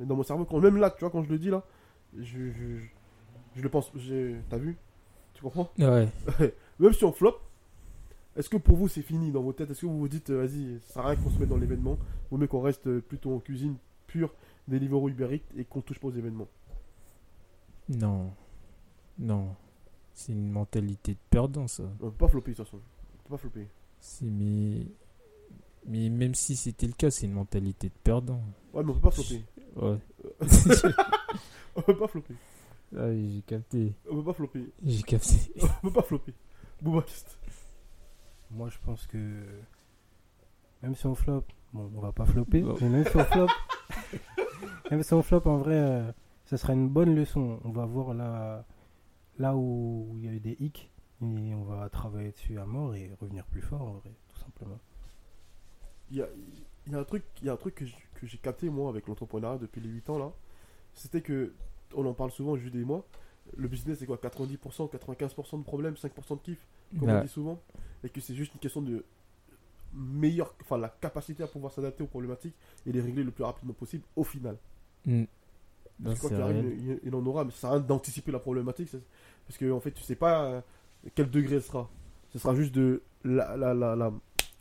Mais 0.00 0.06
dans 0.06 0.16
mon 0.16 0.22
cerveau, 0.22 0.46
quand, 0.46 0.58
même 0.58 0.78
là, 0.78 0.90
tu 0.90 1.00
vois, 1.00 1.10
quand 1.10 1.22
je 1.22 1.28
le 1.28 1.38
dis 1.38 1.50
là, 1.50 1.62
je, 2.16 2.22
je, 2.22 2.78
je, 2.78 2.86
je 3.54 3.62
le 3.62 3.68
pense, 3.68 3.92
t'as 4.48 4.56
vu? 4.56 4.78
Tu 5.34 5.42
comprends? 5.42 5.70
Ouais. 5.78 6.08
Même 6.78 6.92
si 6.94 7.04
on 7.04 7.12
flop, 7.12 7.38
est-ce 8.34 8.48
que 8.48 8.56
pour 8.56 8.76
vous 8.76 8.88
c'est 8.88 9.02
fini 9.02 9.30
dans 9.30 9.42
vos 9.42 9.52
têtes? 9.52 9.70
Est-ce 9.70 9.82
que 9.82 9.86
vous 9.86 9.98
vous 9.98 10.08
dites, 10.08 10.30
euh, 10.30 10.46
vas-y, 10.46 10.80
ça 10.80 10.94
sert 10.94 11.06
à 11.06 11.08
rien 11.10 11.16
qu'on 11.16 11.28
se 11.28 11.38
mette 11.38 11.50
dans 11.50 11.58
l'événement? 11.58 11.98
Vaut 12.30 12.38
mieux 12.38 12.46
qu'on 12.46 12.62
reste 12.62 12.86
euh, 12.86 13.00
plutôt 13.00 13.34
en 13.34 13.40
cuisine 13.40 13.76
pure, 14.06 14.32
Deliveroo 14.68 15.10
Uber 15.10 15.34
Eats, 15.34 15.60
et 15.60 15.64
qu'on 15.64 15.82
touche 15.82 15.98
pas 15.98 16.08
aux 16.08 16.12
événements? 16.12 16.48
Non. 17.90 18.30
Non. 19.18 19.54
C'est 20.14 20.32
une 20.32 20.50
mentalité 20.50 21.12
de 21.12 21.18
perdant, 21.28 21.66
ça. 21.66 21.82
On 22.00 22.10
peut 22.10 22.16
pas 22.16 22.28
flopper 22.28 22.52
de 22.52 22.56
toute 22.56 22.64
façon. 22.64 22.78
On 22.78 23.28
peut 23.28 23.34
pas 23.34 23.38
flopper. 23.38 23.66
C'est 24.00 24.24
mais... 24.24 24.86
mais 25.86 26.08
même 26.08 26.34
si 26.34 26.56
c'était 26.56 26.86
le 26.86 26.92
cas, 26.92 27.10
c'est 27.10 27.26
une 27.26 27.32
mentalité 27.32 27.88
de 27.88 27.94
perdant. 28.04 28.40
Ouais, 28.72 28.82
mais 28.84 28.90
on 28.90 28.94
peut 28.94 29.00
pas 29.00 29.10
flopper. 29.10 29.44
Ouais. 29.76 29.98
On 31.76 31.82
peut 31.82 31.96
pas 31.96 32.08
flopper. 32.08 32.34
Ah, 32.96 33.12
j'ai 33.12 33.42
capté. 33.46 33.94
On 34.10 34.16
peut 34.16 34.24
pas 34.24 34.32
flopper. 34.32 34.64
J'ai 34.84 35.02
capté. 35.02 35.36
On 35.82 35.88
peut 35.88 35.92
pas 35.92 36.02
flopper. 36.02 36.34
Boubakiste. 36.82 37.38
Moi 38.50 38.68
je 38.68 38.78
pense 38.84 39.06
que 39.06 39.44
même 40.82 40.94
si 40.96 41.06
on 41.06 41.14
flop, 41.14 41.44
bon 41.72 41.88
on 41.94 42.00
va 42.00 42.10
pas 42.10 42.24
flopper, 42.24 42.62
Bon. 42.62 42.74
mais 42.80 42.88
même 42.88 43.04
si 43.04 43.16
on 43.16 43.24
flop, 43.24 43.46
même 44.90 45.02
si 45.04 45.14
on 45.14 45.22
flop 45.22 45.42
en 45.44 45.58
vrai, 45.58 45.76
euh, 45.78 46.10
ça 46.46 46.56
sera 46.56 46.72
une 46.72 46.88
bonne 46.88 47.14
leçon. 47.14 47.60
On 47.64 47.70
va 47.70 47.84
voir 47.86 48.12
là, 48.14 48.64
là 49.38 49.54
où 49.56 50.14
il 50.16 50.24
y 50.24 50.28
a 50.28 50.32
eu 50.32 50.40
des 50.40 50.56
hicks 50.58 50.90
et 51.22 51.54
on 51.54 51.62
va 51.62 51.88
travailler 51.90 52.32
dessus 52.32 52.58
à 52.58 52.64
mort 52.66 52.94
et 52.96 53.12
revenir 53.20 53.44
plus 53.46 53.62
fort 53.62 53.82
en 53.82 53.92
vrai, 53.98 54.10
tout 54.28 54.38
simplement. 54.38 54.80
Il 56.10 56.16
y 56.18 56.22
a, 56.22 56.28
il 56.86 56.92
y 56.92 56.96
a 56.96 56.98
un 56.98 57.04
truc, 57.04 57.22
y 57.42 57.48
a 57.48 57.52
un 57.52 57.56
truc 57.56 57.74
que 58.14 58.26
j'ai 58.26 58.38
capté 58.38 58.68
moi 58.68 58.88
avec 58.90 59.06
l'entrepreneuriat 59.06 59.58
depuis 59.58 59.80
les 59.80 59.88
8 59.88 60.10
ans 60.10 60.18
là. 60.18 60.32
C'était 60.94 61.20
que, 61.20 61.52
on 61.94 62.04
en 62.06 62.14
parle 62.14 62.30
souvent, 62.32 62.56
Jude 62.56 62.74
et 62.76 62.84
moi, 62.84 63.04
le 63.56 63.68
business 63.68 63.98
c'est 63.98 64.06
quoi 64.06 64.16
90%, 64.16 64.90
95% 64.90 65.58
de 65.58 65.64
problèmes, 65.64 65.94
5% 65.94 66.36
de 66.36 66.42
kiff, 66.42 66.58
comme 66.98 67.08
on 67.10 67.22
dit 67.22 67.28
souvent. 67.28 67.60
Et 68.04 68.08
que 68.08 68.20
c'est 68.20 68.34
juste 68.34 68.52
une 68.54 68.60
question 68.60 68.82
de 68.82 69.04
meilleure, 69.92 70.54
enfin 70.62 70.78
la 70.78 70.88
capacité 70.88 71.42
à 71.42 71.46
pouvoir 71.48 71.72
s'adapter 71.72 72.02
aux 72.02 72.06
problématiques 72.06 72.54
et 72.86 72.92
les 72.92 73.00
régler 73.00 73.24
le 73.24 73.30
plus 73.30 73.44
rapidement 73.44 73.72
possible 73.74 74.04
au 74.16 74.24
final. 74.24 74.56
Mm. 75.06 75.24
Parce 76.02 76.14
que 76.16 76.20
quoi 76.20 76.28
c'est 76.30 76.34
qu'il 76.36 76.42
arrive, 76.44 76.76
il, 76.78 77.00
il 77.04 77.14
en 77.14 77.24
aura, 77.26 77.44
mais 77.44 77.50
ça 77.50 77.70
sert 77.70 77.80
d'anticiper 77.80 78.32
la 78.32 78.38
problématique. 78.38 78.90
Parce 79.46 79.58
que 79.58 79.70
en 79.70 79.80
fait, 79.80 79.90
tu 79.92 80.02
sais 80.02 80.14
pas 80.14 80.44
euh, 80.46 80.60
quel 81.14 81.28
degré 81.30 81.56
elle 81.56 81.62
sera. 81.62 81.90
Ce 82.32 82.38
sera 82.38 82.54
juste 82.54 82.74
de 82.74 83.02
la, 83.24 83.56
la, 83.56 83.74
la, 83.74 83.96
la- 83.96 84.12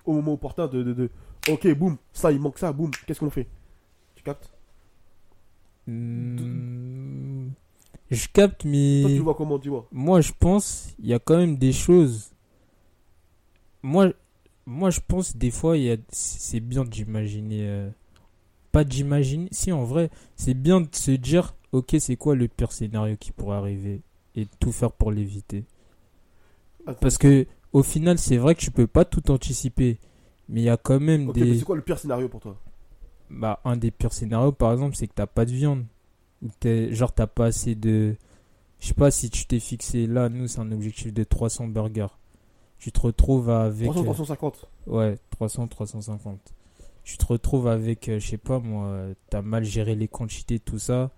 au 0.06 0.14
moment 0.14 0.34
opportun 0.34 0.68
de, 0.68 0.82
de, 0.84 0.94
de 0.94 1.10
ok, 1.48 1.68
boum, 1.76 1.98
ça, 2.14 2.32
il 2.32 2.40
manque 2.40 2.58
ça, 2.60 2.72
boum, 2.72 2.96
qu'est-ce 3.06 3.20
qu'on 3.20 3.30
fait? 3.30 3.48
Tu 4.16 4.24
captes? 4.24 4.52
Mm, 5.88 7.50
Je 8.12 8.28
capte, 8.34 8.66
mais. 8.66 9.02
Toi, 9.02 9.12
tu 9.12 9.22
vois 9.22 9.36
comment, 9.36 9.58
dis-moi 9.58 9.88
Moi, 9.92 10.22
je 10.22 10.32
pense, 10.40 10.96
il 11.00 11.08
y 11.08 11.14
a 11.14 11.20
quand 11.20 11.38
même 11.38 11.58
des 11.58 11.74
choses. 11.74 12.32
Moi, 13.82 14.14
moi 14.66 14.90
je 14.90 15.00
pense, 15.06 15.36
des 15.36 15.52
fois, 15.52 15.78
y 15.78 15.92
a... 15.92 15.98
c'est 16.10 16.60
bien 16.60 16.84
d'imaginer. 16.86 17.68
euh, 17.68 17.90
Pas 18.72 18.84
d'imaginer. 18.86 19.50
Si, 19.52 19.72
en 19.72 19.84
vrai, 19.86 20.10
c'est 20.38 20.56
bien 20.56 20.82
de 20.82 20.90
se 20.94 21.12
dire, 21.12 21.56
ok, 21.74 21.96
c'est 22.00 22.18
quoi 22.18 22.36
le 22.36 22.48
pire 22.48 22.72
scénario 22.74 23.18
qui 23.18 23.32
pourrait 23.34 23.58
arriver 23.58 24.02
et 24.36 24.46
de 24.46 24.52
tout 24.60 24.72
faire 24.72 24.92
pour 24.94 25.12
l'éviter? 25.12 25.66
Parce 27.00 27.18
que, 27.18 27.46
au 27.74 27.84
final, 27.84 28.18
c'est 28.18 28.38
vrai 28.38 28.56
que 28.56 28.62
tu 28.62 28.72
peux 28.72 28.88
pas 28.88 29.06
tout 29.06 29.30
anticiper. 29.32 30.00
Mais 30.50 30.62
il 30.62 30.64
y 30.66 30.70
a 30.70 30.78
quand 30.78 31.00
même 31.00 31.32
des. 31.32 31.60
c'est 31.60 31.64
quoi 31.66 31.76
le 31.76 31.82
pire 31.82 32.00
scénario 32.00 32.28
pour 32.28 32.40
toi? 32.42 32.58
Bah, 33.30 33.60
un 33.64 33.78
des 33.78 33.92
pires 33.92 34.12
scénarios, 34.14 34.52
par 34.52 34.74
exemple, 34.74 34.96
c'est 34.96 35.08
que 35.08 35.14
t'as 35.14 35.28
pas 35.28 35.46
de 35.46 35.52
viande. 35.52 35.86
Ou 36.42 36.48
t'es, 36.60 36.94
genre, 36.94 37.14
t'as 37.14 37.28
pas 37.28 37.46
assez 37.46 37.76
de. 37.76 38.16
Je 38.80 38.88
sais 38.88 38.94
pas 38.94 39.12
si 39.12 39.30
tu 39.30 39.46
t'es 39.46 39.60
fixé 39.60 40.08
là, 40.08 40.30
nous, 40.30 40.48
c'est 40.48 40.60
un 40.60 40.72
objectif 40.72 41.14
de 41.14 41.24
300 41.24 41.68
burgers. 41.68 42.08
Tu 42.80 42.92
te 42.92 43.00
retrouves 43.02 43.50
avec. 43.50 43.92
300, 43.92 44.02
euh, 44.02 44.04
350. 44.14 44.66
Ouais, 44.88 45.18
300, 45.32 45.68
350. 45.68 46.40
Tu 47.04 47.18
te 47.18 47.26
retrouves 47.26 47.68
avec, 47.68 48.08
euh, 48.10 48.20
je 48.20 48.28
sais 48.28 48.38
pas 48.38 48.60
moi, 48.60 48.86
euh, 48.88 49.14
t'as 49.30 49.42
mal 49.42 49.64
géré 49.64 49.96
les 49.96 50.08
quantités, 50.08 50.60
tout 50.60 50.80
ça. 50.80 51.12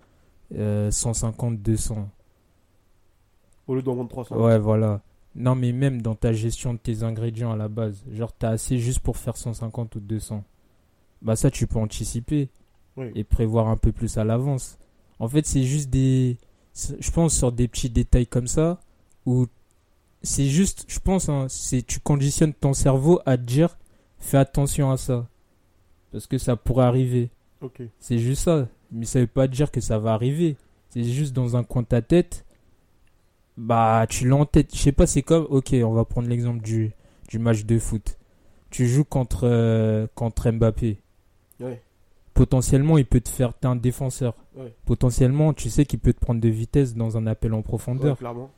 euh, 0.55 0.91
150, 0.91 1.61
200. 1.61 2.09
Au 3.67 3.75
lieu 3.75 3.81
d'en 3.81 3.95
vendre 3.95 4.09
300. 4.09 4.35
Ouais, 4.37 4.57
voilà. 4.59 5.01
Non, 5.35 5.55
mais 5.55 5.71
même 5.71 6.01
dans 6.01 6.15
ta 6.15 6.33
gestion 6.33 6.73
de 6.73 6.79
tes 6.79 7.03
ingrédients 7.03 7.51
à 7.51 7.55
la 7.55 7.69
base, 7.69 8.03
genre 8.11 8.33
t'as 8.33 8.49
assez 8.49 8.77
juste 8.79 8.99
pour 8.99 9.17
faire 9.17 9.37
150 9.37 9.95
ou 9.95 9.99
200. 9.99 10.43
Bah 11.21 11.35
ça, 11.35 11.49
tu 11.51 11.67
peux 11.67 11.79
anticiper 11.79 12.49
Oui. 12.97 13.11
et 13.15 13.23
prévoir 13.23 13.67
un 13.69 13.77
peu 13.77 13.91
plus 13.91 14.17
à 14.17 14.23
l'avance. 14.23 14.77
En 15.19 15.27
fait, 15.29 15.45
c'est 15.45 15.63
juste 15.63 15.89
des... 15.89 16.37
Je 16.99 17.11
pense 17.11 17.35
sur 17.37 17.51
des 17.51 17.67
petits 17.67 17.89
détails 17.89 18.27
comme 18.27 18.47
ça, 18.47 18.79
où 19.25 19.45
c'est 20.23 20.47
juste, 20.47 20.85
je 20.87 20.99
pense, 20.99 21.29
hein, 21.29 21.45
c'est 21.49 21.81
tu 21.81 21.99
conditionnes 21.99 22.53
ton 22.53 22.73
cerveau 22.73 23.19
à 23.25 23.37
te 23.37 23.43
dire, 23.43 23.77
fais 24.19 24.37
attention 24.37 24.91
à 24.91 24.97
ça. 24.97 25.27
Parce 26.11 26.27
que 26.27 26.37
ça 26.37 26.55
pourrait 26.55 26.85
arriver. 26.85 27.29
Ok. 27.61 27.81
C'est 27.99 28.17
juste 28.17 28.43
ça. 28.43 28.67
Mais 28.91 29.05
ça 29.05 29.19
veut 29.19 29.27
pas 29.27 29.47
dire 29.47 29.71
que 29.71 29.79
ça 29.79 29.97
va 29.97 30.13
arriver. 30.13 30.57
C'est 30.89 31.03
juste 31.05 31.33
dans 31.33 31.55
un 31.55 31.63
coin 31.63 31.83
de 31.83 31.87
ta 31.87 32.01
tête. 32.01 32.45
Bah, 33.57 34.05
tu 34.09 34.27
l'as 34.27 34.35
en 34.37 34.45
tête. 34.45 34.73
Je 34.73 34.79
sais 34.79 34.91
pas, 34.91 35.05
c'est 35.07 35.21
comme. 35.21 35.45
Ok, 35.49 35.73
on 35.83 35.91
va 35.93 36.05
prendre 36.05 36.27
l'exemple 36.29 36.61
du, 36.61 36.91
du 37.29 37.39
match 37.39 37.65
de 37.65 37.77
foot. 37.79 38.17
Tu 38.69 38.87
joues 38.87 39.03
contre, 39.03 39.41
euh, 39.43 40.07
contre 40.15 40.49
Mbappé. 40.49 41.01
Ouais. 41.59 41.81
Potentiellement, 42.33 42.97
il 42.97 43.05
peut 43.05 43.19
te 43.19 43.29
faire. 43.29 43.53
T'es 43.53 43.67
un 43.67 43.75
défenseur. 43.75 44.35
Ouais. 44.55 44.73
Potentiellement, 44.85 45.53
tu 45.53 45.69
sais 45.69 45.85
qu'il 45.85 45.99
peut 45.99 46.13
te 46.13 46.19
prendre 46.19 46.39
de 46.39 46.47
vitesse 46.49 46.95
dans 46.95 47.17
un 47.17 47.27
appel 47.27 47.53
en 47.53 47.57
Ouais, 47.57 47.63
profondeur. 47.63 48.17
clairement. 48.17 48.49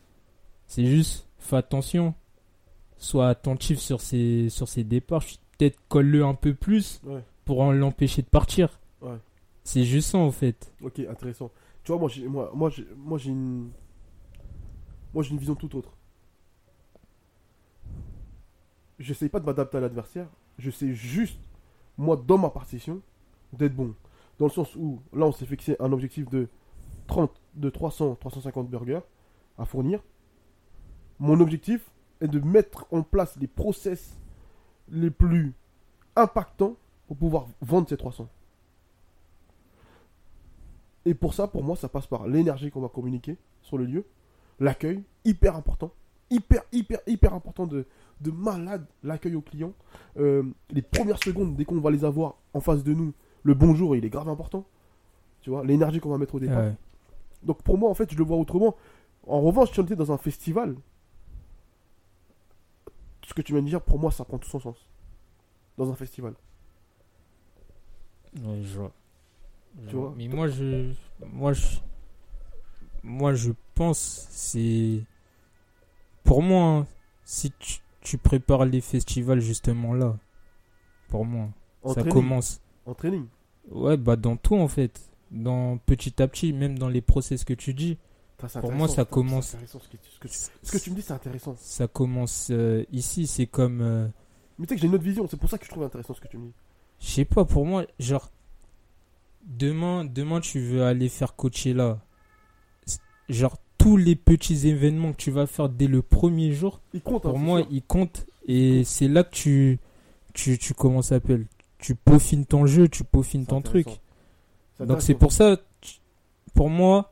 C'est 0.68 0.86
juste, 0.86 1.28
fais 1.40 1.58
attention. 1.58 2.14
Sois 2.98 3.28
attentif 3.28 3.80
sur 3.80 4.00
ses, 4.00 4.48
sur 4.50 4.68
ses 4.70 4.84
départs. 4.84 5.24
Peut-être 5.58 5.78
colle-le 5.90 6.24
un 6.24 6.36
peu 6.36 6.54
plus 6.54 7.02
Ouais. 7.04 7.22
pour 7.46 7.64
l'empêcher 7.74 8.22
de 8.22 8.28
partir. 8.28 8.80
Ouais. 9.02 9.18
C'est 9.64 9.84
juste 9.84 10.12
ça 10.12 10.20
en 10.20 10.32
fait. 10.32 10.72
Ok, 10.84 11.00
intéressant. 11.10 11.50
Tu 11.84 11.92
vois, 11.92 12.00
moi, 12.00 12.10
j'ai, 12.10 12.28
moi, 12.28 12.52
moi, 12.56 12.70
j'ai, 12.70 12.86
moi, 12.96 13.18
j'ai 13.18 13.32
une, 13.32 13.70
moi, 15.14 15.24
j'ai 15.24 15.32
une 15.32 15.38
vision 15.38 15.56
tout 15.56 15.76
autre. 15.76 15.96
J'essaye 19.00 19.30
pas 19.30 19.40
de 19.40 19.46
m'adapter 19.46 19.78
à 19.78 19.82
l'adversaire. 19.82 20.28
Je 20.58 20.72
sais 20.72 20.94
juste, 20.94 21.40
moi, 21.98 22.16
dans 22.16 22.38
ma 22.38 22.50
partition, 22.50 23.02
d'être 23.52 23.76
bon. 23.76 23.96
Dans 24.40 24.46
le 24.46 24.52
sens 24.52 24.76
où, 24.76 25.02
là, 25.14 25.26
on 25.26 25.32
s'est 25.32 25.46
fixé 25.46 25.76
un 25.80 25.92
objectif 25.92 26.30
de 26.30 26.48
30, 27.08 27.32
de 27.56 27.70
300, 27.70 28.16
350 28.16 28.70
burgers 28.70 29.02
à 29.58 29.66
fournir. 29.66 30.02
Mon 31.20 31.40
objectif 31.40 31.92
est 32.22 32.28
de 32.28 32.40
mettre 32.40 32.88
en 32.92 33.04
place 33.04 33.38
les 33.38 33.48
process 33.48 34.18
les 34.90 35.12
plus 35.12 35.54
impactants 36.16 36.76
pour 37.08 37.18
pouvoir 37.18 37.48
vendre 37.62 37.88
ces 37.88 37.98
300. 37.98 38.28
Et 41.06 41.14
pour 41.14 41.34
ça, 41.34 41.48
pour 41.48 41.64
moi, 41.64 41.76
ça 41.76 41.90
passe 41.90 42.08
par 42.08 42.28
l'énergie 42.28 42.72
qu'on 42.72 42.82
va 42.82 42.90
communiquer 42.90 43.38
sur 43.62 43.78
le 43.78 43.86
lieu, 43.86 44.06
l'accueil, 44.60 45.04
hyper 45.26 45.56
important, 45.56 45.92
hyper, 46.30 46.64
hyper, 46.72 47.00
hyper 47.08 47.34
important 47.34 47.68
de, 47.68 47.86
de 48.22 48.32
malade, 48.32 48.86
l'accueil 49.04 49.36
aux 49.36 49.42
clients. 49.42 49.74
Euh, 50.18 50.44
les 50.70 50.82
premières 50.82 51.22
secondes, 51.24 51.56
dès 51.56 51.66
qu'on 51.66 51.80
va 51.80 51.92
les 51.92 52.06
avoir 52.06 52.36
en 52.54 52.60
face 52.60 52.84
de 52.84 52.94
nous, 52.94 53.14
le 53.44 53.54
bonjour, 53.54 53.96
il 53.96 54.06
est 54.06 54.10
grave 54.10 54.30
important. 54.30 54.66
Tu 55.42 55.50
vois, 55.50 55.64
l'énergie 55.64 56.00
qu'on 56.00 56.10
va 56.10 56.18
mettre 56.18 56.36
au 56.36 56.40
départ. 56.40 56.64
Ouais. 56.64 56.76
Donc 57.44 57.62
pour 57.64 57.78
moi, 57.78 57.90
en 57.90 57.94
fait, 57.94 58.12
je 58.12 58.18
le 58.18 58.24
vois 58.24 58.38
autrement. 58.38 58.76
En 59.28 59.42
revanche, 59.42 59.72
si 59.72 59.80
on 59.80 59.84
était 59.84 59.96
dans 59.96 60.12
un 60.12 60.18
festival, 60.18 60.76
ce 63.26 63.34
que 63.34 63.42
tu 63.42 63.54
viens 63.54 63.62
de 63.62 63.68
dire, 63.68 63.82
pour 63.82 64.00
moi, 64.00 64.12
ça 64.12 64.26
prend 64.26 64.38
tout 64.38 64.50
son 64.50 64.60
sens. 64.60 64.88
Dans 65.78 65.92
un 65.92 65.96
festival. 65.96 66.34
Ouais, 68.42 68.62
je 68.64 68.80
vois. 68.80 68.92
Tu 69.88 69.96
vois? 69.96 70.14
Mais 70.16 70.28
moi, 70.28 70.48
je. 70.48 70.94
Moi, 71.32 71.54
je. 71.54 71.78
Moi, 73.04 73.34
je 73.34 73.52
pense, 73.76 74.28
c'est. 74.30 75.02
Pour 76.24 76.42
moi, 76.42 76.64
hein, 76.64 76.88
si 77.26 77.52
tu, 77.60 77.80
tu 78.02 78.18
prépares 78.18 78.66
les 78.66 78.82
festivals 78.82 79.40
justement 79.42 79.94
là, 79.94 80.18
pour 81.10 81.26
moi, 81.26 81.50
En 81.84 81.90
ça 81.90 82.02
training. 82.02 82.14
commence. 82.14 82.62
En 82.86 82.94
training. 82.94 83.26
Ouais, 83.72 83.98
bah 83.98 84.16
dans 84.16 84.36
tout 84.38 84.56
en 84.56 84.68
fait. 84.68 85.02
Dans 85.32 85.78
petit 85.80 86.22
à 86.22 86.28
petit, 86.28 86.54
même 86.54 86.78
dans 86.78 86.90
les 86.90 87.02
process 87.02 87.44
que 87.44 87.54
tu 87.54 87.74
dis. 87.74 87.98
Pour 88.62 88.72
moi, 88.72 88.88
ça 88.88 89.04
commence- 89.06 89.48
c'est 89.48 89.56
intéressant 89.58 89.80
ce 89.80 89.88
que, 89.90 89.98
tu- 89.98 90.10
ce 90.12 90.20
que 90.20 90.28
tu- 90.28 90.34
ce 90.68 90.72
que 90.72 90.78
tu 90.84 90.92
me 90.92 90.96
dis, 90.96 91.02
c'est 91.02 91.14
intéressant. 91.14 91.56
Ça 91.58 91.88
commence 91.88 92.50
euh, 92.52 92.84
ici, 92.92 93.26
c'est 93.26 93.48
comme. 93.48 93.82
euh, 93.82 94.08
Mais 94.60 94.66
tu 94.66 94.70
sais 94.72 94.76
que 94.76 94.82
j'ai 94.82 94.88
une 94.88 94.96
autre 94.96 95.04
vision, 95.04 95.26
c'est 95.28 95.38
pour 95.38 95.50
ça 95.50 95.58
que 95.58 95.66
je 95.66 95.72
trouve 95.72 95.84
intéressant 95.84 96.14
ce 96.14 96.22
que 96.22 96.28
tu 96.28 96.38
me 96.38 96.48
dis. 96.48 96.54
Je 97.00 97.08
sais 97.08 97.26
pas, 97.26 97.46
pour 97.46 97.66
moi, 97.66 97.86
genre, 98.00 98.30
demain, 99.46 100.06
demain 100.06 100.40
tu 100.40 100.60
veux 100.60 100.84
aller 100.84 101.10
faire 101.10 101.36
coacher 101.36 101.74
là. 101.74 102.00
Genre, 103.30 103.58
tous 103.78 103.98
les 103.98 104.16
petits 104.16 104.68
événements 104.68 105.12
que 105.12 105.18
tu 105.18 105.32
vas 105.32 105.46
faire 105.48 105.70
dès 105.70 105.88
le 105.88 106.02
premier 106.02 106.52
jour, 106.52 106.82
hein, 107.00 107.00
pour 107.20 107.40
moi, 107.40 107.60
ils 107.72 107.82
comptent. 107.84 108.26
Et 108.48 108.84
c'est 108.86 109.08
là 109.08 109.24
que 109.24 109.32
tu, 109.32 109.80
tu, 110.34 110.58
tu, 110.58 110.74
comment 110.74 111.02
s'appelle? 111.02 111.46
Tu 111.80 111.96
peaufines 111.96 112.46
ton 112.46 112.66
jeu, 112.66 112.88
tu 112.88 113.04
peaufines 113.04 113.46
ton 113.46 113.62
truc. 113.62 113.88
Donc 114.88 115.02
c'est 115.02 115.14
pour 115.20 115.32
ça, 115.32 115.58
tu- 115.82 116.00
pour 116.54 116.70
moi, 116.70 117.12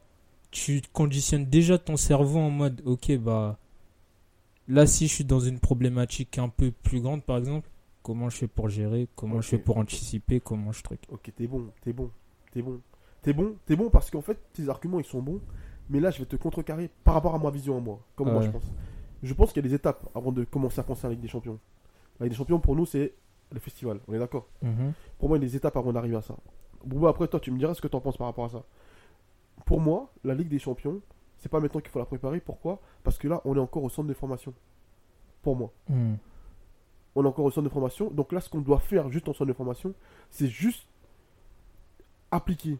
tu 0.52 0.82
conditionnes 0.94 1.46
déjà 1.46 1.78
ton 1.78 1.96
cerveau 1.98 2.40
en 2.40 2.50
mode, 2.50 2.82
ok, 2.86 3.18
bah, 3.18 3.58
là, 4.68 4.86
si 4.86 5.08
je 5.08 5.14
suis 5.14 5.26
dans 5.26 5.40
une 5.40 5.60
problématique 5.60 6.38
un 6.38 6.50
peu 6.50 6.72
plus 6.72 7.02
grande, 7.02 7.24
par 7.24 7.38
exemple, 7.38 7.70
comment 8.04 8.30
je 8.30 8.38
fais 8.38 8.48
pour 8.48 8.70
gérer, 8.70 9.08
comment 9.16 9.42
je 9.42 9.48
fais 9.48 9.58
pour 9.58 9.78
anticiper, 9.78 10.40
comment 10.40 10.72
je 10.72 10.84
truc? 10.84 11.00
Ok, 11.10 11.32
t'es 11.36 11.48
bon, 11.48 11.68
t'es 11.82 11.94
bon, 11.94 12.10
t'es 12.52 12.62
bon. 12.62 12.80
T'es 13.22 13.34
bon, 13.34 13.56
t'es 13.66 13.76
bon 13.76 13.90
parce 13.92 14.10
qu'en 14.10 14.22
fait, 14.22 14.38
tes 14.54 14.68
arguments, 14.68 15.00
ils 15.00 15.06
sont 15.06 15.22
bons. 15.22 15.40
Mais 15.92 16.00
là, 16.00 16.10
je 16.10 16.20
vais 16.20 16.26
te 16.26 16.38
contrecarrer 16.38 16.90
par 17.04 17.14
rapport 17.16 17.36
à 17.36 17.38
ma 17.38 17.50
vision 17.50 17.78
à 17.78 17.82
moi. 17.82 18.00
Comme 18.16 18.32
moi, 18.32 18.42
je 18.42 18.50
pense. 18.50 18.64
Je 19.22 19.34
pense 19.34 19.52
qu'il 19.52 19.64
y 19.64 19.66
a 19.66 19.70
des 19.70 19.76
étapes 19.76 20.10
avant 20.16 20.32
de 20.32 20.46
commencer 20.46 20.80
à 20.80 20.84
penser 20.84 21.06
à 21.06 21.10
la 21.10 21.14
Ligue 21.16 21.22
des 21.22 21.28
Champions. 21.28 21.60
La 22.20 22.26
Ligue 22.26 22.32
des 22.32 22.38
Champions, 22.38 22.60
pour 22.60 22.76
nous, 22.76 22.86
c'est 22.86 23.14
le 23.52 23.60
festival. 23.60 24.00
On 24.08 24.14
est 24.14 24.20
d'accord? 24.20 24.48
Mhm. 24.62 24.94
Pour 25.20 25.28
moi, 25.28 25.38
il 25.38 25.42
y 25.42 25.46
a 25.46 25.48
des 25.50 25.56
étapes 25.58 25.76
avant 25.76 25.92
d'arriver 25.92 26.16
à 26.16 26.22
ça. 26.22 26.36
Bon, 26.86 27.06
après, 27.08 27.28
toi, 27.28 27.40
tu 27.40 27.52
me 27.52 27.60
diras 27.60 27.74
ce 27.74 27.82
que 27.82 27.90
tu 27.90 27.96
en 27.96 28.00
penses 28.00 28.18
par 28.18 28.28
rapport 28.28 28.46
à 28.46 28.50
ça. 28.50 28.64
Pour 29.66 29.82
moi, 29.82 30.12
la 30.24 30.34
Ligue 30.34 30.48
des 30.48 30.60
Champions, 30.60 31.02
c'est 31.38 31.50
pas 31.50 31.60
maintenant 31.60 31.82
qu'il 31.82 31.92
faut 31.92 32.00
la 32.00 32.06
préparer. 32.06 32.40
Pourquoi? 32.40 32.80
Parce 33.04 33.18
que 33.18 33.28
là, 33.28 33.42
on 33.44 33.56
est 33.56 33.60
encore 33.60 33.84
au 33.84 33.90
centre 33.90 34.08
de 34.08 34.14
formation. 34.14 34.54
Pour 35.42 35.58
moi. 35.58 35.72
Mhm. 35.90 36.18
On 37.16 37.26
est 37.26 37.28
encore 37.28 37.46
au 37.46 37.52
centre 37.52 37.68
de 37.68 37.74
formation. 37.74 38.10
Donc 38.10 38.32
là, 38.32 38.40
ce 38.40 38.50
qu'on 38.50 38.62
doit 38.62 38.80
faire 38.80 39.10
juste 39.10 39.28
en 39.28 39.34
centre 39.34 39.48
de 39.48 39.54
formation, 39.54 39.94
c'est 40.30 40.48
juste 40.48 40.88
appliquer. 42.32 42.80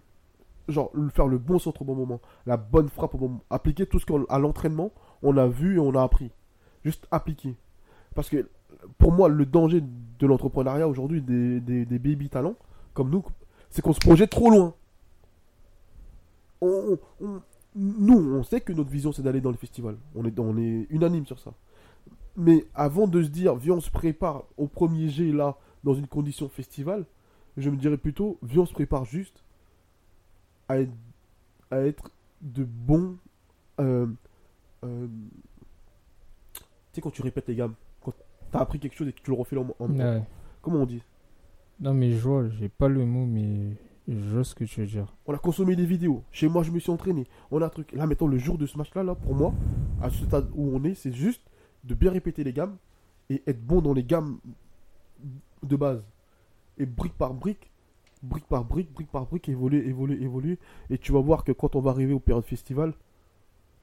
Genre, 0.68 0.92
faire 1.14 1.28
le 1.28 1.38
bon 1.38 1.60
centre 1.60 1.82
au 1.82 1.86
bon 1.86 1.96
moment. 1.96 2.22
La 2.46 2.58
bonne 2.58 2.90
frappe 2.90 3.16
au 3.16 3.18
bon 3.18 3.28
moment. 3.28 3.44
Appliquer 3.50 3.86
tout 3.86 4.00
ce 4.00 4.06
qu'à 4.06 4.38
l'entraînement, 4.38 4.92
on 5.24 5.38
a 5.38 5.48
vu 5.48 5.76
et 5.76 5.80
on 5.80 5.94
a 5.96 6.04
appris. 6.04 6.32
Juste 6.84 7.08
appliquer. 7.12 7.56
Parce 8.16 8.30
que 8.30 8.48
pour 8.98 9.12
moi, 9.12 9.30
le 9.30 9.46
danger 9.46 9.82
de 9.82 10.28
l'entrepreneuriat 10.28 10.88
aujourd'hui, 10.88 11.22
des, 11.22 11.60
des, 11.60 12.00
baby 12.00 12.30
talents, 12.30 12.56
comme 12.94 13.10
nous, 13.10 13.24
c'est 13.70 13.82
qu'on 13.82 13.94
se 13.94 14.00
projette 14.00 14.30
trop 14.30 14.50
loin. 14.50 14.74
On- 16.62 16.98
nous, 17.76 18.36
on 18.36 18.44
sait 18.44 18.62
que 18.62 18.74
notre 18.74 18.90
vision, 18.90 19.12
c'est 19.12 19.22
d'aller 19.22 19.42
dans 19.42 19.52
les 19.52 19.58
festivals. 19.58 19.98
On 20.16 20.26
est, 20.26 20.38
on 20.40 20.58
est 20.58 20.88
unanime 20.90 21.26
sur 21.26 21.40
ça. 21.40 21.54
Mais 22.36 22.66
avant 22.74 23.08
de 23.08 23.24
se 23.24 23.30
dire, 23.30 23.56
viens, 23.56 23.76
on 23.76 23.80
se 23.82 23.90
prépare 23.92 24.44
au 24.58 24.68
premier 24.68 25.10
jet 25.10 25.32
là, 25.32 25.58
dans 25.84 25.94
une 25.94 26.08
condition 26.08 26.50
festival, 26.50 27.06
je 27.58 27.70
me 27.70 27.78
dirais 27.78 27.98
plutôt, 27.98 28.38
viens, 28.44 28.62
on 28.64 28.66
se 28.66 28.74
prépare 28.74 29.06
juste 29.06 29.44
à 30.72 30.80
être, 30.80 30.92
à 31.72 31.78
être 31.82 32.12
de 32.42 32.64
bons. 32.64 33.18
euh, 33.80 34.08
euh, 34.84 35.08
tu 36.54 36.62
sais, 36.94 37.02
quand 37.02 37.12
tu 37.12 37.22
répètes 37.22 37.48
les 37.48 37.56
gammes, 37.56 37.74
quand 38.04 38.14
t'as 38.52 38.60
appris 38.60 38.80
quelque 38.80 38.96
chose 38.96 39.08
et 39.08 39.14
que 39.14 39.22
tu 39.22 39.32
le 39.32 39.38
refais 39.38 39.58
en, 39.58 39.68
en- 39.80 39.90
Ouais. 39.90 40.24
Comment 40.62 40.80
on 40.80 40.86
dit? 40.86 41.02
Non, 41.80 41.94
mais 41.94 42.12
je 42.12 42.18
vois, 42.20 42.48
j'ai 42.50 42.70
pas 42.70 42.88
le 42.88 43.06
mot, 43.06 43.26
mais 43.26 43.76
Je 44.08 44.16
vois 44.18 44.44
ce 44.44 44.54
que 44.56 44.64
tu 44.66 44.82
veux 44.82 44.88
dire. 44.88 45.14
On 45.26 45.34
a 45.34 45.38
consommé 45.38 45.76
des 45.76 45.86
vidéos. 45.86 46.24
Chez 46.32 46.48
moi, 46.50 46.64
je 46.64 46.72
me 46.72 46.80
suis 46.80 46.92
entraîné. 46.92 47.28
On 47.52 47.62
a 47.62 47.66
un 47.68 47.70
truc. 47.70 47.92
Là, 47.94 48.06
mettons 48.08 48.28
le 48.28 48.38
jour 48.38 48.58
de 48.58 48.66
ce 48.66 48.78
match-là, 48.78 49.04
là, 49.04 49.16
pour 49.16 49.34
moi, 49.36 49.54
à 50.02 50.10
ce 50.10 50.26
stade 50.26 50.50
où 50.54 50.70
on 50.76 50.84
est, 50.84 50.96
c'est 50.96 51.14
juste 51.14 51.42
de 51.86 51.94
bien 51.96 52.12
répéter 52.12 52.44
les 52.44 52.52
gammes 52.54 52.76
et 53.30 53.42
être 53.48 53.64
bon 53.66 53.82
dans 53.82 53.94
les 53.94 54.04
gammes 54.04 54.40
de 55.64 55.76
base. 55.76 56.04
Et 56.78 56.86
brique 56.86 57.14
par 57.18 57.34
brique, 57.34 57.71
brique 58.24 58.48
par 58.48 58.64
brique, 58.64 58.92
brique 58.94 59.10
par 59.12 59.26
brique, 59.26 59.50
évoluer, 59.50 59.88
évoluer, 59.88 60.22
évoluer. 60.22 60.60
Et 60.90 60.98
tu 60.98 61.12
vas 61.12 61.20
voir 61.22 61.44
que 61.44 61.52
quand 61.52 61.76
on 61.76 61.80
va 61.82 61.92
arriver 61.92 62.14
au 62.14 62.20
période 62.20 62.46
festival, 62.46 62.94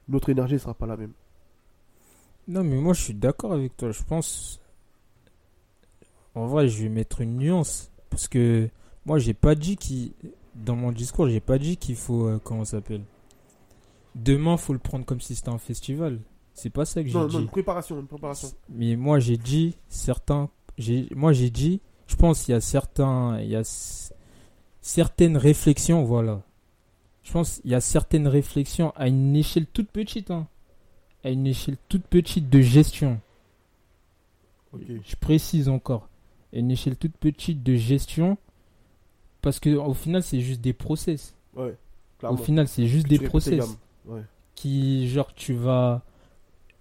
notre 0.07 0.29
énergie 0.29 0.53
ne 0.55 0.59
sera 0.59 0.73
pas 0.73 0.85
la 0.85 0.97
même. 0.97 1.13
Non, 2.47 2.63
mais 2.63 2.77
moi 2.77 2.93
je 2.93 3.03
suis 3.03 3.13
d'accord 3.13 3.53
avec 3.53 3.77
toi. 3.77 3.91
Je 3.91 4.03
pense. 4.03 4.59
En 6.35 6.47
vrai, 6.47 6.67
je 6.67 6.83
vais 6.83 6.89
mettre 6.89 7.21
une 7.21 7.37
nuance. 7.37 7.91
Parce 8.09 8.27
que 8.27 8.69
moi, 9.05 9.19
j'ai 9.19 9.33
pas 9.33 9.55
dit 9.55 9.77
qu'il. 9.77 10.13
Dans 10.55 10.75
mon 10.75 10.91
discours, 10.91 11.29
j'ai 11.29 11.39
pas 11.39 11.57
dit 11.57 11.77
qu'il 11.77 11.95
faut. 11.95 12.27
euh, 12.27 12.39
comment 12.43 12.65
ça 12.65 12.77
s'appelle? 12.77 13.03
Demain, 14.15 14.57
faut 14.57 14.73
le 14.73 14.79
prendre 14.79 15.05
comme 15.05 15.21
si 15.21 15.35
c'était 15.35 15.49
un 15.49 15.57
festival. 15.57 16.19
C'est 16.53 16.69
pas 16.69 16.85
ça 16.85 17.01
que 17.01 17.07
j'ai 17.07 17.13
dit. 17.27 17.33
non, 17.33 17.39
une 17.41 17.47
préparation, 17.47 17.99
une 17.99 18.07
préparation. 18.07 18.49
Mais 18.69 18.95
moi, 18.95 19.19
j'ai 19.19 19.37
dit 19.37 19.77
certains. 19.87 20.49
Moi, 21.15 21.33
j'ai 21.33 21.49
dit. 21.49 21.81
Je 22.07 22.15
pense 22.15 22.43
qu'il 22.43 22.53
y 22.53 22.57
a 22.57 22.61
certains. 22.61 23.39
Il 23.41 23.49
y 23.49 23.55
a 23.55 23.63
certaines 24.81 25.37
réflexions, 25.37 26.03
voilà. 26.03 26.41
Je 27.23 27.31
pense 27.31 27.59
qu'il 27.59 27.71
y 27.71 27.75
a 27.75 27.81
certaines 27.81 28.27
réflexions 28.27 28.91
à 28.95 29.07
une 29.07 29.35
échelle 29.35 29.67
toute 29.67 29.91
petite, 29.91 30.31
hein. 30.31 30.47
À 31.23 31.29
une 31.29 31.47
échelle 31.47 31.77
toute 31.89 32.05
petite 32.05 32.49
de 32.49 32.61
gestion. 32.61 33.19
Je 34.73 35.15
précise 35.19 35.67
encore. 35.67 36.07
À 36.53 36.57
une 36.57 36.71
échelle 36.71 36.95
toute 36.95 37.17
petite 37.17 37.61
de 37.61 37.75
gestion. 37.75 38.37
Parce 39.41 39.59
que 39.59 39.69
au 39.69 39.93
final, 39.93 40.23
c'est 40.23 40.41
juste 40.41 40.61
des 40.61 40.73
process. 40.73 41.33
Ouais, 41.55 41.75
Au 42.23 42.37
final, 42.37 42.67
c'est 42.67 42.87
juste 42.87 43.07
tu 43.07 43.17
des 43.17 43.25
process. 43.27 43.77
Ouais. 44.05 44.21
qui, 44.55 45.07
genre, 45.09 45.33
tu 45.33 45.53
vas, 45.53 46.03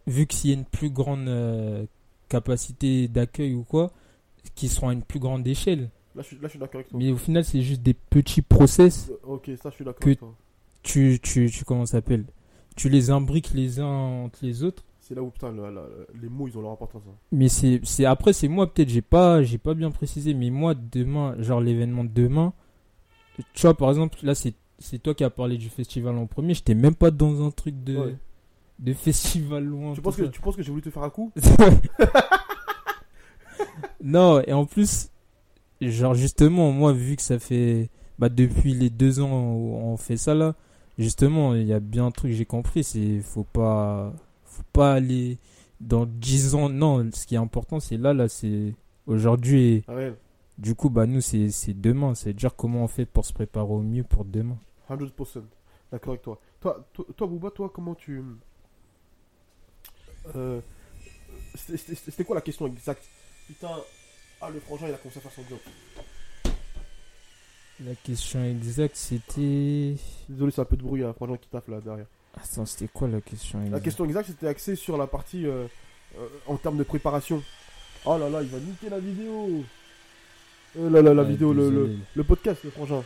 vu 0.07 0.27
que 0.27 0.35
s'il 0.35 0.51
y 0.51 0.53
a 0.53 0.57
une 0.57 0.65
plus 0.65 0.91
grande 0.91 1.29
euh, 1.29 1.85
capacité 2.29 3.09
d'accueil 3.09 3.55
ou 3.55 3.65
quoi, 3.65 3.93
qui 4.55 4.69
seront 4.69 4.89
à 4.89 4.93
une 4.93 5.03
plus 5.03 5.19
grande 5.19 5.47
échelle. 5.47 5.91
Là, 6.15 6.23
je 6.23 6.27
suis, 6.29 6.37
là, 6.37 6.43
je 6.45 6.49
suis 6.49 6.59
d'accord 6.59 6.77
avec 6.81 6.89
toi. 6.89 6.99
Mais 6.99 7.11
au 7.13 7.17
final, 7.17 7.45
c'est 7.45 7.63
juste 7.63 7.83
des 7.83 7.95
petits 7.95 8.43
process. 8.43 9.11
Euh, 9.11 9.35
Ok, 9.35 9.51
ça, 9.63 9.71
je 9.71 9.75
suis 9.77 9.85
d'accord 9.85 10.01
Que- 10.01 10.07
avec 10.07 10.19
toi. 10.19 10.35
Tu, 10.83 11.19
tu, 11.23 11.51
tu, 11.51 11.65
comment 11.65 11.85
ça 11.87 11.93
s'appelle? 11.99 12.25
Tu 12.77 12.89
les 12.89 13.11
imbriques 13.11 13.51
les 13.55 13.79
uns 13.81 13.87
entre 14.25 14.39
les 14.43 14.63
autres. 14.65 14.85
C'est 15.01 15.15
là 15.15 15.23
où, 15.23 15.31
putain, 15.31 15.53
les 16.21 16.29
mots, 16.29 16.49
ils 16.49 16.57
ont 16.59 16.63
leur 16.63 16.73
importance. 16.73 17.03
hein. 17.09 17.15
Mais 17.33 17.49
c'est, 17.49 17.81
c'est 17.83 18.05
après, 18.05 18.33
c'est 18.33 18.49
moi, 18.49 18.73
peut-être, 18.73 18.89
j'ai 18.91 19.01
pas, 19.03 19.43
j'ai 19.43 19.59
pas 19.59 19.75
bien 19.75 19.91
précisé, 19.91 20.35
mais 20.35 20.51
moi, 20.51 20.75
demain, 20.75 21.35
genre 21.41 21.61
l'événement 21.61 22.05
de 22.05 22.11
demain, 22.11 22.53
tu 23.55 23.63
vois, 23.63 23.75
par 23.75 23.89
exemple, 23.91 24.19
là, 24.23 24.35
c'est, 24.35 24.55
c'est 24.79 24.99
toi 24.99 25.15
qui 25.15 25.25
as 25.25 25.31
parlé 25.31 25.57
du 25.57 25.69
festival 25.71 26.17
en 26.19 26.27
premier, 26.27 26.55
j'étais 26.55 26.75
même 26.75 26.95
pas 26.95 27.11
dans 27.11 27.45
un 27.47 27.51
truc 27.51 27.83
de, 27.85 27.97
Ouais. 27.97 28.17
de 28.81 28.93
festival 28.93 29.65
loin. 29.65 29.95
Tu 29.95 30.03
penses, 30.03 30.17
que, 30.17 30.25
ça. 30.27 30.31
tu 30.31 30.41
penses 30.41 30.57
que 30.57 30.63
j'ai 30.63 30.71
voulu 30.71 30.83
te 30.83 30.91
faire 30.91 31.03
un 31.05 31.11
coup? 31.11 31.33
Non, 34.03 34.41
et 34.47 34.53
en 34.53 34.65
plus, 34.65 35.09
genre 35.81 36.15
justement, 36.15 36.73
moi, 36.73 36.93
vu 36.93 37.17
que 37.17 37.23
ça 37.23 37.39
fait 37.39 37.91
bah, 38.19 38.29
depuis 38.29 38.75
les 38.75 38.91
deux 38.91 39.21
ans 39.21 39.53
où 39.53 39.75
on 39.77 39.97
fait 39.97 40.17
ça 40.17 40.35
là, 40.35 40.55
justement, 40.99 41.55
il 41.55 41.67
y 41.67 41.73
a 41.73 41.81
bien 41.81 42.07
un 42.07 42.11
truc 42.11 42.33
que 42.33 42.37
j'ai 42.37 42.45
compris, 42.45 42.85
c'est 42.85 43.21
faut 43.21 43.45
pas, 43.45 44.13
faut 44.45 44.65
pas 44.73 44.95
aller 44.95 45.39
dans 45.81 46.07
dix 46.07 46.55
ans. 46.55 46.69
Non, 46.69 47.09
ce 47.13 47.27
qui 47.27 47.35
est 47.35 47.39
important, 47.39 47.81
c'est 47.81 47.97
là, 47.97 48.13
là, 48.13 48.29
c'est 48.29 48.75
aujourd'hui. 49.07 49.63
Et 49.63 49.85
Ah 49.89 49.95
ouais, 49.95 50.15
du 50.59 50.75
coup, 50.75 50.91
bah 50.91 51.07
nous, 51.07 51.21
c'est 51.21 51.51
c'est 51.51 51.75
demain. 51.75 52.15
C'est 52.15 52.33
dire 52.33 52.57
comment 52.57 52.83
on 52.85 52.89
fait 52.89 53.07
pour 53.07 53.25
se 53.25 53.33
préparer 53.33 53.69
au 53.69 53.83
mieux 53.83 54.05
pour 54.05 54.25
demain. 54.25 54.59
100%. 54.91 55.43
D'accord 55.93 56.13
avec 56.13 56.23
toi. 56.23 56.41
Toi, 56.61 56.85
toi, 56.93 57.05
toi 57.17 57.27
Bouba, 57.27 57.51
toi, 57.51 57.71
comment 57.73 57.95
tu. 57.95 58.23
Euh, 60.37 60.61
c'était 61.55 62.25
quoi 62.25 62.35
la 62.35 62.43
question 62.43 62.67
exacte? 62.67 63.09
Putain, 63.47 63.71
ah, 64.41 64.51
le 64.51 64.61
frangin, 64.61 64.89
il 64.89 64.95
a 64.95 64.99
commencé 64.99 65.19
à 65.19 65.23
faire 65.23 65.33
son 65.33 65.43
job. 65.49 65.59
La 67.85 67.95
question 67.95 68.45
exacte, 68.45 68.97
c'était. 68.97 69.97
Désolé, 70.29 70.51
c'est 70.53 70.61
un 70.61 70.65
peu 70.65 70.77
de 70.77 70.83
bruit, 70.83 71.01
il 71.01 71.05
y 71.05 71.07
a 71.07 71.11
un 71.11 71.13
frangin 71.13 71.37
qui 71.37 71.49
taffe 71.49 71.69
là 71.69 71.81
derrière. 71.81 72.07
Attends, 72.35 72.67
c'était 72.67 72.89
quoi 72.89 73.09
la 73.09 73.21
question 73.21 73.59
La 73.59 73.67
exacte 73.67 73.85
question 73.85 74.05
exacte, 74.05 74.29
c'était 74.29 74.49
axé 74.49 74.77
sur 74.77 74.97
la 74.97 75.07
partie 75.07 75.47
euh, 75.47 75.67
euh, 76.17 76.29
en 76.47 76.57
termes 76.57 76.77
de 76.77 76.85
préparation. 76.85 77.43
Oh 78.05 78.17
là 78.19 78.29
là, 78.29 78.43
il 78.43 78.49
va 78.49 78.59
niquer 78.59 78.89
la 78.91 79.01
vidéo. 79.01 79.65
Oh 80.79 80.89
là 80.89 81.03
là, 81.03 81.15
la 81.15 81.25
vidéo, 81.25 81.53
le, 81.53 81.97
le, 82.15 82.25
podcast, 82.25 82.63
le 82.65 82.71
frangin. 82.71 83.03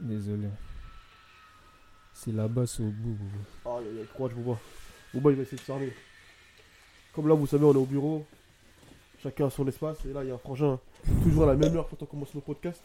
Désolé. 0.00 0.48
C'est 2.14 2.32
là-bas, 2.32 2.66
c'est 2.66 2.82
au 2.82 2.90
bout. 2.90 3.16
Ah, 3.66 3.78
il 3.90 3.98
y 3.98 4.02
a 4.02 4.04
croix, 4.06 4.28
je 4.28 4.34
vous 4.34 4.42
vois. 4.42 4.60
Bouba, 5.12 5.30
il 5.30 5.36
va 5.36 5.42
essayer 5.42 5.58
de 5.58 5.62
s'armer. 5.62 5.92
Comme 7.12 7.28
là, 7.28 7.34
vous 7.34 7.46
savez, 7.46 7.64
on 7.64 7.72
est 7.72 7.76
au 7.76 7.84
bureau. 7.86 8.26
Chacun 9.22 9.46
a 9.46 9.50
son 9.50 9.66
espace. 9.66 10.04
Et 10.04 10.12
là, 10.12 10.22
il 10.24 10.28
y 10.28 10.30
a 10.30 10.34
un 10.34 10.38
frangin. 10.38 10.78
Toujours 11.22 11.44
à 11.44 11.46
la 11.46 11.54
même 11.56 11.76
heure 11.76 11.88
quand 11.88 12.02
on 12.02 12.06
commence 12.06 12.34
le 12.34 12.40
podcast. 12.40 12.80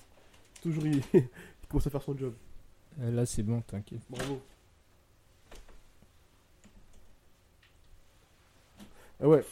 Toujours, 0.61 0.85
il, 0.85 1.01
il 1.13 1.27
commence 1.69 1.85
à 1.87 1.89
faire 1.89 2.01
son 2.03 2.17
job. 2.17 2.33
Euh, 3.01 3.11
Là, 3.11 3.25
c'est 3.25 3.43
bon, 3.43 3.61
t'inquiète. 3.61 4.01
Bravo. 4.09 4.39
Ah 9.21 9.27
ouais. 9.27 9.43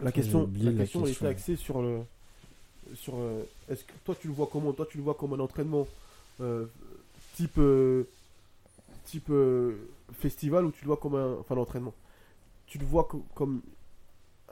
La 0.00 0.10
question, 0.12 0.50
la 0.60 0.72
question, 0.72 1.06
était 1.06 1.26
axée 1.26 1.56
sur 1.56 1.80
le. 1.80 2.00
Sur. 2.94 3.14
euh, 3.16 3.44
Est-ce 3.68 3.84
que 3.84 3.92
toi, 4.04 4.14
tu 4.20 4.26
le 4.28 4.34
vois 4.34 4.48
comment? 4.50 4.72
Toi, 4.72 4.86
tu 4.90 4.96
le 4.98 5.04
vois 5.04 5.14
comme 5.14 5.32
un 5.34 5.40
entraînement 5.40 5.86
euh, 6.40 6.66
type. 7.36 7.58
euh, 7.58 8.04
type 9.04 9.30
festival 10.12 10.64
ou 10.64 10.70
tu 10.72 10.82
le 10.82 10.88
vois 10.88 10.96
comme 10.96 11.14
un. 11.14 11.36
Enfin, 11.38 11.54
l'entraînement. 11.54 11.94
Tu 12.66 12.78
le 12.78 12.84
vois 12.84 13.04
co- 13.04 13.24
comme 13.34 13.60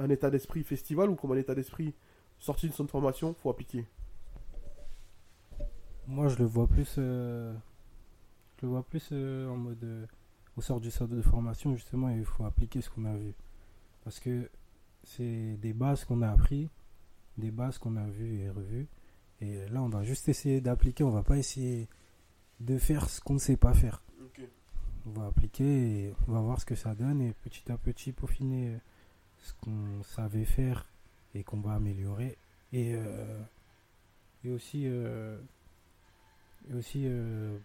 un 0.01 0.11
état 0.11 0.31
d'esprit 0.31 0.63
festival 0.65 1.11
ou 1.11 1.15
comme 1.15 1.33
un 1.33 1.37
état 1.37 1.55
d'esprit 1.55 1.95
sorti 2.39 2.69
de 2.69 2.73
son 2.73 2.87
formation, 2.87 3.35
faut 3.35 3.51
appliquer 3.51 3.85
Moi, 6.07 6.29
je 6.29 6.37
le 6.39 6.45
vois 6.45 6.67
plus. 6.67 6.95
euh, 6.99 7.53
je 8.57 8.67
le 8.67 8.73
vois 8.73 8.83
plus 8.83 9.09
euh, 9.13 9.49
en 9.49 9.57
mode. 9.57 9.85
euh, 9.85 10.07
au 10.57 10.63
sort 10.63 10.81
du 10.81 10.91
centre 10.91 11.15
de 11.15 11.23
formation, 11.23 11.75
justement, 11.75 12.09
il 12.11 12.25
faut 12.25 12.45
appliquer 12.45 12.81
ce 12.81 12.91
qu'on 12.91 13.05
a 13.05 13.17
vu. 13.17 13.35
Parce 14.05 14.19
que 14.19 14.51
c'est 15.05 15.57
des 15.59 15.73
bases 15.73 16.05
qu'on 16.05 16.23
a 16.23 16.31
appris, 16.31 16.69
des 17.39 17.51
bases 17.51 17.79
qu'on 17.79 17.97
a 17.97 18.07
vues 18.09 18.41
et 18.41 18.51
revues. 18.51 18.89
Et 19.41 19.69
là, 19.69 19.81
on 19.83 19.89
va 19.89 20.03
juste 20.03 20.29
essayer 20.29 20.61
d'appliquer, 20.61 21.05
on 21.05 21.11
va 21.11 21.23
pas 21.23 21.39
essayer 21.39 21.89
de 22.59 22.77
faire 22.79 23.09
ce 23.09 23.21
qu'on 23.21 23.35
ne 23.35 23.39
sait 23.39 23.57
pas 23.57 23.73
faire. 23.73 24.03
On 25.07 25.11
va 25.11 25.27
appliquer 25.29 25.65
et 26.09 26.15
on 26.29 26.33
va 26.33 26.41
voir 26.41 26.61
ce 26.61 26.67
que 26.67 26.75
ça 26.75 26.95
donne 26.95 27.23
et 27.23 27.33
petit 27.33 27.71
à 27.73 27.79
petit 27.79 28.13
peaufiner 28.13 28.79
ce 29.43 29.53
qu'on 29.61 30.03
savait 30.03 30.45
faire 30.45 30.87
et 31.35 31.43
qu'on 31.43 31.61
va 31.61 31.75
améliorer. 31.75 32.37
Et, 32.73 32.95
euh, 32.95 33.43
et 34.45 34.51
aussi, 34.51 34.85
euh, 34.87 35.39
et 36.71 36.75
aussi 36.75 37.05
euh, 37.07 37.57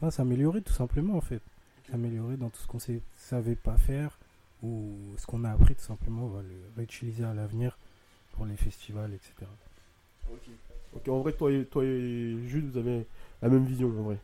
bah, 0.00 0.10
s'améliorer 0.10 0.62
tout 0.62 0.72
simplement 0.72 1.16
en 1.16 1.20
fait. 1.20 1.42
S'améliorer 1.90 2.36
dans 2.36 2.50
tout 2.50 2.60
ce 2.60 2.66
qu'on 2.66 2.78
ne 2.92 2.98
savait 3.16 3.56
pas 3.56 3.76
faire 3.76 4.18
ou 4.62 4.94
ce 5.16 5.26
qu'on 5.26 5.44
a 5.44 5.50
appris 5.50 5.74
tout 5.74 5.82
simplement, 5.82 6.26
on 6.26 6.28
va 6.28 6.42
le 6.42 6.54
réutiliser 6.76 7.24
à 7.24 7.34
l'avenir 7.34 7.76
pour 8.32 8.46
les 8.46 8.56
festivals, 8.56 9.12
etc. 9.12 9.50
Ok, 10.94 11.08
en 11.08 11.20
vrai, 11.20 11.32
toi 11.32 11.50
et, 11.50 11.64
toi 11.64 11.84
et 11.84 12.36
Jules, 12.46 12.70
vous 12.70 12.78
avez 12.78 13.06
la 13.40 13.48
même 13.48 13.64
vision, 13.64 13.88
en 13.88 14.02
vrai. 14.02 14.18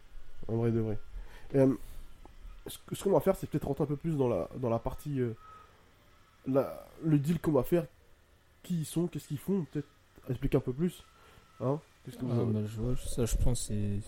En 0.47 0.57
vrai 0.57 0.71
de 0.71 0.81
vrai. 0.81 0.99
Et, 1.55 1.59
euh, 1.59 1.75
ce 2.93 3.03
qu'on 3.03 3.11
va 3.11 3.21
faire, 3.21 3.35
c'est 3.37 3.49
peut-être 3.49 3.67
rentrer 3.67 3.85
un 3.85 3.89
peu 3.89 3.97
plus 3.97 4.17
dans 4.17 4.29
la, 4.29 4.49
dans 4.57 4.71
la 4.71 4.79
partie. 4.79 5.21
La- 6.49 6.87
le 7.05 7.19
deal 7.19 7.39
qu'on 7.41 7.53
va 7.53 7.63
faire. 7.63 7.87
Qui 8.63 8.81
ils 8.81 8.85
sont, 8.85 9.07
qu'est-ce 9.07 9.29
qu'ils 9.29 9.39
font, 9.39 9.65
peut-être 9.73 9.89
expliquer 10.29 10.57
un 10.57 10.61
peu 10.61 10.73
plus. 10.73 11.05
Hein 11.61 11.79
Qu'est-ce 12.05 12.17
que 12.19 12.25
vous 12.25 12.33
Ah, 12.33 12.43
avez- 12.43 12.53
bah, 12.53 12.61
je 12.67 12.81
vois, 12.81 12.97
ça, 12.97 13.25
je 13.25 13.37
pense, 13.37 13.67
c'est 13.69 14.01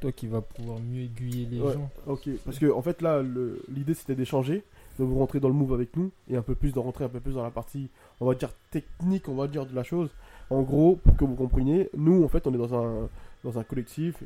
toi 0.00 0.12
qui 0.12 0.26
vas 0.26 0.40
pouvoir 0.42 0.78
mieux 0.80 1.02
aiguiller 1.02 1.46
les 1.46 1.60
Ouais. 1.60 1.72
gens. 1.74 1.90
Ok, 2.06 2.28
parce 2.44 2.58
que 2.58 2.70
en 2.70 2.82
fait 2.82 3.00
là, 3.02 3.22
l'idée 3.68 3.94
c'était 3.94 4.14
d'échanger, 4.14 4.62
de 4.98 5.04
vous 5.04 5.18
rentrer 5.18 5.40
dans 5.40 5.48
le 5.48 5.54
move 5.54 5.72
avec 5.72 5.96
nous 5.96 6.10
et 6.28 6.36
un 6.36 6.42
peu 6.42 6.54
plus 6.54 6.72
de 6.72 6.78
rentrer 6.78 7.04
un 7.04 7.08
peu 7.08 7.20
plus 7.20 7.32
dans 7.34 7.42
la 7.42 7.50
partie, 7.50 7.88
on 8.20 8.26
va 8.26 8.34
dire 8.34 8.52
technique, 8.70 9.28
on 9.28 9.34
va 9.36 9.48
dire 9.48 9.64
de 9.64 9.74
la 9.74 9.82
chose. 9.84 10.10
En 10.50 10.62
gros, 10.62 10.96
pour 10.96 11.16
que 11.16 11.24
vous 11.24 11.34
compreniez, 11.34 11.88
nous 11.96 12.22
en 12.24 12.28
fait 12.28 12.46
on 12.46 12.52
est 12.54 12.58
dans 12.58 12.74
un 12.74 13.08
dans 13.42 13.58
un 13.58 13.64
collectif 13.64 14.22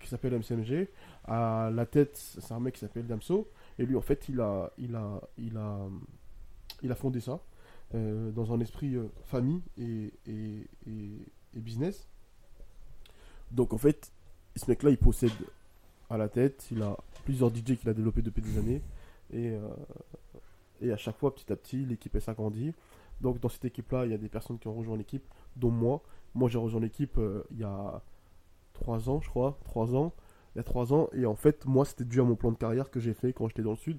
qui 0.00 0.08
s'appelle 0.08 0.32
MCMG. 0.34 0.88
À 1.24 1.70
la 1.72 1.84
tête, 1.86 2.16
c'est 2.16 2.52
un 2.52 2.60
mec 2.60 2.74
qui 2.74 2.80
s'appelle 2.80 3.06
Damso 3.06 3.48
et 3.78 3.84
lui 3.84 3.96
en 3.96 4.00
fait 4.00 4.28
il 4.30 4.40
a 4.40 4.72
il 4.78 4.94
a 4.96 5.20
il 5.36 5.56
a 5.58 5.78
il 6.82 6.92
a 6.92 6.94
fondé 6.94 7.20
ça 7.20 7.40
euh, 7.94 8.30
dans 8.30 8.52
un 8.52 8.60
esprit 8.60 8.94
euh, 8.94 9.08
famille 9.26 9.60
et, 9.78 10.12
business. 11.54 12.08
Donc 13.50 13.72
en 13.74 13.78
fait, 13.78 14.10
ce 14.56 14.68
mec-là 14.70 14.90
il 14.90 14.98
possède 14.98 15.32
à 16.08 16.16
la 16.16 16.28
tête. 16.28 16.66
Il 16.70 16.82
a 16.82 16.96
plusieurs 17.24 17.54
DJ 17.54 17.76
qu'il 17.76 17.88
a 17.88 17.94
développés 17.94 18.22
depuis 18.22 18.42
des 18.42 18.58
années. 18.58 18.82
Et, 19.30 19.50
euh, 19.50 19.68
et 20.80 20.90
à 20.90 20.96
chaque 20.96 21.18
fois, 21.18 21.34
petit 21.34 21.52
à 21.52 21.56
petit, 21.56 21.84
l'équipe 21.84 22.18
s'agrandit. 22.18 22.72
Donc 23.20 23.40
dans 23.40 23.50
cette 23.50 23.66
équipe-là, 23.66 24.06
il 24.06 24.10
y 24.10 24.14
a 24.14 24.18
des 24.18 24.28
personnes 24.28 24.58
qui 24.58 24.68
ont 24.68 24.74
rejoint 24.74 24.96
l'équipe, 24.96 25.24
dont 25.56 25.70
moi. 25.70 26.02
Moi, 26.34 26.48
j'ai 26.48 26.58
rejoint 26.58 26.80
l'équipe 26.80 27.18
il 27.50 27.58
y 27.58 27.64
a 27.64 28.02
3 28.72 29.10
ans, 29.10 29.20
je 29.20 29.28
crois. 29.28 29.58
3 29.64 29.94
ans. 29.94 30.14
Il 30.54 30.58
y 30.58 30.60
a 30.60 30.64
3 30.64 30.94
ans. 30.94 31.10
Et 31.12 31.26
en 31.26 31.36
fait, 31.36 31.66
moi, 31.66 31.84
c'était 31.84 32.04
dû 32.04 32.20
à 32.20 32.24
mon 32.24 32.36
plan 32.36 32.52
de 32.52 32.56
carrière 32.56 32.90
que 32.90 33.00
j'ai 33.00 33.12
fait 33.14 33.34
quand 33.34 33.48
j'étais 33.48 33.62
dans 33.62 33.72
le 33.72 33.76
Sud. 33.76 33.98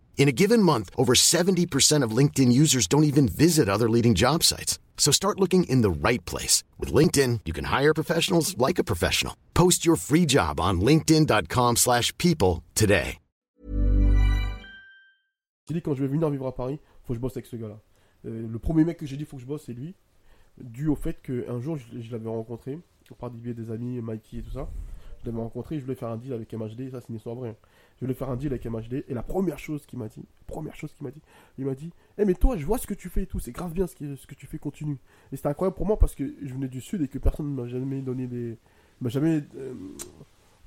In 0.17 0.29
a 0.29 0.31
given 0.31 0.61
month, 0.61 0.91
over 0.95 1.13
70% 1.15 2.03
of 2.05 2.15
LinkedIn 2.15 2.51
users 2.53 2.87
don't 2.87 3.03
even 3.05 3.27
visit 3.27 3.67
other 3.67 3.89
leading 3.89 4.13
job 4.13 4.43
sites. 4.43 4.77
So 4.97 5.11
start 5.11 5.39
looking 5.39 5.63
in 5.63 5.81
the 5.81 5.89
right 5.89 6.23
place. 6.25 6.63
With 6.79 6.93
LinkedIn, 6.93 7.39
you 7.45 7.53
can 7.53 7.65
hire 7.65 7.93
professionals 7.93 8.55
like 8.57 8.77
a 8.79 8.83
professional. 8.83 9.33
Post 9.53 9.83
your 9.83 9.97
free 9.97 10.27
job 10.27 10.59
on 10.59 10.79
linkedin.com/people 10.79 11.75
slash 11.75 12.15
people 12.17 12.61
today. 12.75 13.17
J'ai 15.67 15.75
dit 15.75 15.81
quand 15.81 15.95
je 15.95 16.01
vais 16.01 16.07
venir 16.07 16.29
vivre 16.29 16.47
à 16.47 16.55
Paris, 16.55 16.79
faut 17.03 17.13
que 17.13 17.15
je 17.15 17.21
bosse 17.21 17.37
avec 17.37 17.45
ce 17.45 17.55
gars-là. 17.55 17.79
Euh, 18.25 18.47
le 18.47 18.59
premier 18.59 18.83
mec 18.83 18.97
que 18.97 19.05
j'ai 19.05 19.15
dit 19.15 19.25
faut 19.25 19.37
que 19.37 19.41
je 19.41 19.47
bosse, 19.47 19.63
c'est 19.65 19.73
lui. 19.73 19.95
Dû 20.61 20.87
au 20.87 20.95
fait 20.95 21.21
qu'un 21.21 21.59
jour, 21.61 21.77
je, 21.77 22.01
je 22.01 22.11
l'avais 22.11 22.29
rencontré, 22.29 22.77
par 23.17 23.31
du 23.31 23.39
biais 23.39 23.53
des 23.53 23.71
amis, 23.71 24.01
Mikey 24.01 24.37
et 24.37 24.41
tout 24.41 24.51
ça. 24.51 24.69
Je 25.21 25.27
l'avais 25.27 25.41
rencontré, 25.41 25.77
je 25.79 25.83
voulais 25.83 25.95
faire 25.95 26.09
un 26.09 26.17
deal 26.17 26.33
avec 26.33 26.51
MHD, 26.53 26.91
ça 26.91 26.99
c'est 26.99 27.09
une 27.09 27.15
histoire 27.15 27.35
vraie. 27.35 27.55
Je 28.01 28.05
voulais 28.07 28.15
faire 28.15 28.31
un 28.31 28.35
deal 28.35 28.51
avec 28.51 28.65
MHD, 28.65 29.05
et 29.07 29.13
la 29.13 29.21
première 29.21 29.59
chose 29.59 29.85
qu'il 29.85 29.99
m'a 29.99 30.07
dit, 30.07 30.23
première 30.47 30.75
chose 30.75 30.91
qu'il 30.93 31.03
m'a 31.05 31.11
dit, 31.11 31.21
il 31.59 31.65
m'a 31.65 31.75
dit 31.75 31.91
Eh, 32.17 32.25
mais 32.25 32.33
toi, 32.33 32.57
je 32.57 32.65
vois 32.65 32.79
ce 32.79 32.87
que 32.87 32.95
tu 32.95 33.09
fais 33.09 33.23
et 33.23 33.27
tout, 33.27 33.39
c'est 33.39 33.51
grave 33.51 33.73
bien 33.73 33.85
ce 33.87 33.95
que, 33.95 34.15
ce 34.15 34.25
que 34.25 34.33
tu 34.35 34.47
fais, 34.47 34.57
continue. 34.57 34.97
Et 35.31 35.35
c'était 35.35 35.49
incroyable 35.49 35.75
pour 35.77 35.85
moi 35.85 35.99
parce 35.99 36.15
que 36.15 36.23
je 36.43 36.53
venais 36.53 36.67
du 36.67 36.81
Sud 36.81 37.01
et 37.03 37.07
que 37.07 37.19
personne 37.19 37.53
ne 37.55 37.61
m'a 37.61 37.67
jamais 37.67 38.01
donné 38.01 38.25
des. 38.27 38.57
m'a 39.01 39.09
jamais 39.09 39.43
euh, 39.55 39.73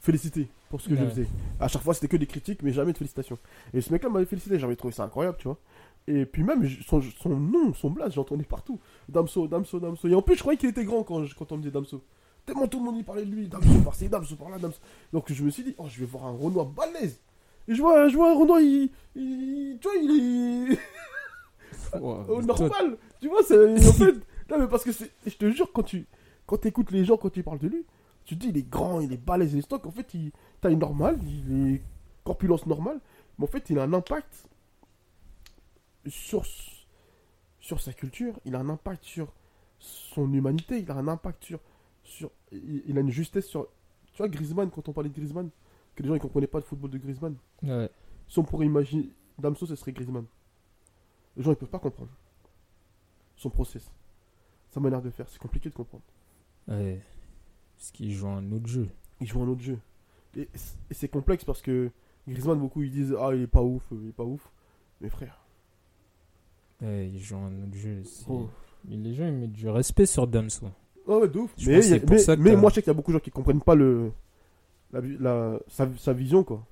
félicité 0.01 0.49
pour 0.71 0.81
ce 0.81 0.89
que 0.89 0.95
je 0.97 1.01
faisais. 1.11 1.27
À 1.59 1.67
chaque 1.69 1.83
fois, 1.83 1.95
c'était 1.95 2.09
que 2.09 2.17
des 2.17 2.27
critiques, 2.27 2.63
mais 2.63 2.73
jamais 2.73 2.93
de 2.93 2.99
félicitations. 2.99 3.39
Et 3.73 3.81
ce 3.81 3.91
mec-là 3.93 4.11
m'avait 4.11 4.27
félicité, 4.27 4.59
j'avais 4.59 4.77
trouvé 4.77 4.93
ça 4.93 5.05
incroyable, 5.05 5.37
tu 5.39 5.49
vois. 5.49 5.59
Et 6.07 6.27
puis 6.27 6.43
même, 6.45 6.69
son, 6.87 7.01
son 7.01 7.31
nom, 7.31 7.73
son 7.73 7.91
blast, 7.91 8.15
j'entendais 8.15 8.45
partout. 8.45 8.79
Damso, 9.09 9.49
Damso, 9.49 9.81
Damso. 9.81 10.07
Et 10.07 10.15
en 10.15 10.21
plus, 10.23 10.35
je 10.37 10.41
croyais 10.41 10.59
qu'il 10.59 10.69
était 10.69 10.85
grand 10.85 11.03
quand, 11.03 11.25
je- 11.25 11.35
quand 11.35 11.51
on 11.53 11.57
me 11.57 11.63
disait 11.63 11.73
Damso. 11.73 12.03
Tellement 12.47 12.67
tout 12.67 12.79
le 12.79 12.85
monde 12.85 12.97
y 12.99 13.03
parlait 13.03 13.25
de 13.25 13.31
lui. 13.31 13.49
Damso 13.49 13.81
par-ci, 13.83 14.09
Damso 14.09 14.37
par-là, 14.37 14.59
Damso. 14.59 14.79
Donc 15.13 15.33
je 15.33 15.43
me 15.43 15.51
suis 15.51 15.63
dit, 15.65 15.75
oh, 15.79 15.87
je 15.89 16.01
vais 16.01 16.07
voir 16.07 16.27
un 16.27 16.33
Renoir 16.37 16.67
balèze. 16.67 17.19
Et 17.69 17.75
je 17.75 17.81
vois, 17.81 18.09
je 18.09 18.17
vois 18.17 18.31
un 18.33 18.39
Renoir, 18.39 18.61
il, 18.61 18.91
il- 19.17 19.79
Tu 19.81 19.89
vois, 19.89 19.97
il 19.97 20.73
est. 20.73 20.79
Wow, 22.01 22.43
normal. 22.43 22.99
Tu 23.21 23.29
vois, 23.29 23.43
c'est. 23.45 23.57
En 23.89 23.93
fait. 23.93 24.13
Non, 24.51 24.59
mais 24.59 24.67
parce 24.69 24.85
que 24.85 24.93
c'est. 24.93 25.11
Je 25.27 25.37
te 25.37 25.51
jure, 25.51 25.71
quand 25.73 25.83
tu. 25.85 26.07
Quand 26.47 26.65
écoutes 26.67 26.91
les 26.91 27.05
gens, 27.05 27.17
quand 27.17 27.35
ils 27.37 27.45
parlent 27.45 27.59
de 27.61 27.69
lui, 27.69 27.85
tu 28.25 28.35
te 28.37 28.41
dis, 28.41 28.49
il 28.49 28.57
est 28.59 28.69
grand, 28.69 29.01
il 29.01 29.13
est 29.13 29.17
balèze, 29.17 29.53
il 29.55 29.61
est 29.61 29.63
stock. 29.63 29.87
En 29.87 29.91
fait, 29.91 30.13
il. 30.15 30.33
Taille 30.61 30.77
normale, 30.77 31.19
il 31.23 31.75
est. 31.77 31.83
Corpulence 32.25 32.67
normale. 32.67 33.01
Mais 33.39 33.45
en 33.45 33.49
fait, 33.49 33.71
il 33.71 33.79
a 33.79 33.85
un 33.85 33.93
impact. 33.93 34.49
Sur. 36.09 36.45
Sur 37.61 37.81
sa 37.81 37.93
culture. 37.93 38.35
Il 38.45 38.55
a 38.55 38.59
un 38.59 38.69
impact 38.69 39.05
sur 39.05 39.33
son 39.79 40.33
humanité. 40.33 40.81
Il 40.81 40.91
a 40.91 40.95
un 40.95 41.09
impact 41.09 41.45
sur. 41.45 41.61
Sur 42.05 42.31
il, 42.53 42.83
il 42.87 42.97
a 42.97 43.01
une 43.01 43.11
justesse 43.11 43.47
sur. 43.47 43.69
Tu 44.13 44.19
vois, 44.19 44.29
Griezmann, 44.29 44.71
quand 44.71 44.89
on 44.89 44.93
parlait 44.93 45.11
de 45.11 45.15
Griezmann, 45.15 45.51
que 45.95 46.03
les 46.03 46.09
gens 46.09 46.15
ne 46.15 46.19
comprenaient 46.21 46.47
pas 46.47 46.59
le 46.59 46.65
football 46.65 46.91
de 46.91 46.99
Griezmann. 46.99 47.37
ouais. 47.63 47.91
Si 48.27 48.39
on 48.39 48.45
pourrait 48.45 48.67
imaginer 48.67 49.11
Damso, 49.39 49.67
ce 49.67 49.75
serait 49.75 49.93
Griezmann. 49.93 50.25
Les 51.37 51.43
gens, 51.43 51.51
ils 51.51 51.57
peuvent 51.57 51.69
pas 51.69 51.79
comprendre. 51.79 52.11
Son 53.37 53.51
process. 53.51 53.91
Sa 54.71 54.81
manière 54.81 55.03
de 55.03 55.11
faire. 55.11 55.29
C'est 55.29 55.39
compliqué 55.39 55.69
de 55.69 55.75
comprendre. 55.75 56.05
Ouais. 56.69 57.03
Parce 57.77 57.91
qu'il 57.91 58.13
joue 58.13 58.29
un 58.29 58.51
autre 58.53 58.67
jeu. 58.67 58.89
Il 59.21 59.27
joue 59.27 59.43
un 59.43 59.49
autre 59.49 59.61
jeu. 59.63 59.79
Et, 60.37 60.49
c'est 60.91 61.09
complexe 61.09 61.45
parce 61.45 61.61
que 61.61 61.91
Griezmann, 62.27 62.59
beaucoup, 62.59 62.83
ils 62.83 62.91
disent 62.91 63.15
Ah, 63.19 63.31
il 63.35 63.43
est 63.43 63.47
pas 63.47 63.63
ouf, 63.63 63.87
il 63.93 64.09
est 64.09 64.13
pas 64.13 64.25
ouf. 64.25 64.51
Mais 65.01 65.11
frère. 65.11 65.45
Ouais, 66.81 67.09
il 67.09 67.19
joue 67.19 67.37
un 67.37 67.63
autre 67.63 67.77
jeu. 67.77 68.03
oh. 68.29 68.49
Les 68.87 69.15
gens, 69.15 69.27
ils 69.27 69.33
mettent 69.33 69.53
du 69.53 69.69
respect 69.69 70.07
sur 70.07 70.27
Damso. 70.27 70.69
Ah 71.09 71.19
ouais, 71.19 71.29
de 71.29 71.39
ouf. 71.39 71.53
Je 71.59 71.71
Mais, 71.71 71.77
a- 71.79 71.83
ça 72.19 72.37
moi, 72.37 72.71
je 72.71 72.75
sais 72.77 72.83
qu'il 72.83 72.89
y 72.89 72.91
a 72.91 72.95
beaucoup 72.95 73.11
de 73.13 73.17
gens 73.19 73.23
qui 73.23 73.31
comprennent 73.31 73.61
pas 73.61 73.75
le. 73.75 74.11
La, 74.93 75.01
la- 75.01 75.59
sa, 75.69 75.89
sa 75.99 76.13
vision, 76.13 76.45
quoi. 76.45 76.65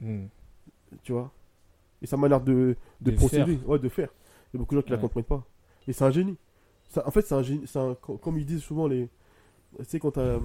Hmm. 0.00 0.26
Tu 1.02 1.12
vois? 1.12 1.30
Et 2.02 2.06
sa 2.06 2.16
manière 2.16 2.40
de, 2.40 2.76
de, 3.00 3.10
De 3.10 3.16
procéder. 3.16 3.58
Ouais, 3.66 3.78
de 3.78 3.88
faire. 3.88 4.08
Il 4.52 4.56
y 4.56 4.56
a 4.56 4.58
beaucoup 4.58 4.74
de 4.74 4.80
gens 4.80 4.84
qui 4.84 4.90
la 4.90 4.96
Ouais. 4.96 5.02
comprennent 5.02 5.24
pas. 5.24 5.44
Et 5.86 5.92
c'est 5.92 6.04
un 6.04 6.10
génie. 6.10 6.36
Ça- 6.88 7.06
en 7.06 7.10
fait, 7.10 7.22
c'est 7.22 7.34
un 7.34 7.42
génie. 7.42 7.66
c'est 7.66 7.78
un- 7.78 7.94
co- 7.94 8.16
comme 8.16 8.38
ils 8.38 8.46
disent 8.46 8.62
souvent 8.62 8.86
les. 8.88 9.08
Tu 9.78 9.84
sais, 9.84 10.00
quand 10.00 10.12
t'as. 10.12 10.20
euh, 10.22 10.40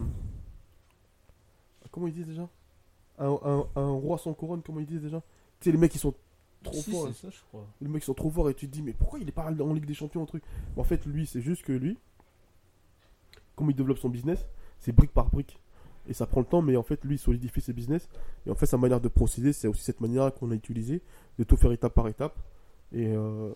Comment 1.91 2.07
ils 2.07 2.13
disent 2.13 2.27
déjà? 2.27 2.47
Un, 3.17 3.39
un- 3.43 3.67
un 3.75 3.91
roi 3.91 4.17
sans 4.17 4.33
couronne, 4.33 4.61
comment 4.61 4.79
ils 4.81 4.85
disent 4.85 5.01
déjà? 5.01 5.21
Tu 5.59 5.65
sais, 5.65 5.71
les 5.71 5.77
mecs 5.77 5.91
qui 5.91 5.97
sont 5.97 6.13
trop 6.61 6.73
Si, 6.75 6.91
forts. 6.91 7.07
c'est 7.07 7.13
ça, 7.13 7.29
je 7.29 7.41
crois. 7.47 7.65
Les 7.81 7.87
mecs 7.87 8.01
qui 8.01 8.05
sont 8.07 8.13
trop 8.13 8.29
forts 8.29 8.49
et 8.49 8.53
tu 8.53 8.67
te 8.67 8.71
dis, 8.73 8.81
mais 8.81 8.91
pourquoi 8.93 9.19
il 9.19 9.27
est 9.29 9.31
pas 9.31 9.45
en 9.49 9.73
Ligue 9.73 9.85
des 9.85 9.93
Champions, 9.93 10.21
un 10.23 10.25
truc? 10.25 10.43
En 10.75 10.83
fait, 10.83 11.05
lui, 11.05 11.25
c'est 11.25 11.41
juste 11.41 11.63
que 11.63 11.71
lui, 11.71 11.97
comment 13.55 13.69
il 13.69 13.75
développe 13.75 13.97
son 13.97 14.09
business, 14.09 14.47
c'est 14.79 14.91
brique 14.91 15.13
par 15.13 15.29
brique. 15.29 15.59
Et 16.07 16.13
ça 16.13 16.27
prend 16.27 16.39
le 16.39 16.45
temps, 16.45 16.61
mais 16.61 16.75
en 16.75 16.83
fait, 16.83 17.03
lui, 17.03 17.15
il 17.15 17.19
solidifie 17.19 17.61
ses 17.61 17.73
business. 17.73 18.07
Et 18.45 18.51
en 18.51 18.55
fait, 18.55 18.67
sa 18.67 18.77
manière 18.77 19.01
de 19.01 19.07
procéder, 19.07 19.53
c'est 19.53 19.67
aussi 19.67 19.83
cette 19.83 20.01
manière 20.01 20.33
qu'on 20.33 20.51
a 20.51 20.53
utilisée, 20.53 21.01
de 21.39 21.43
tout 21.43 21.57
faire 21.57 21.71
étape 21.71 21.93
par 21.93 22.07
étape. 22.07 22.37
Et, 22.91 23.07
euh, 23.07 23.51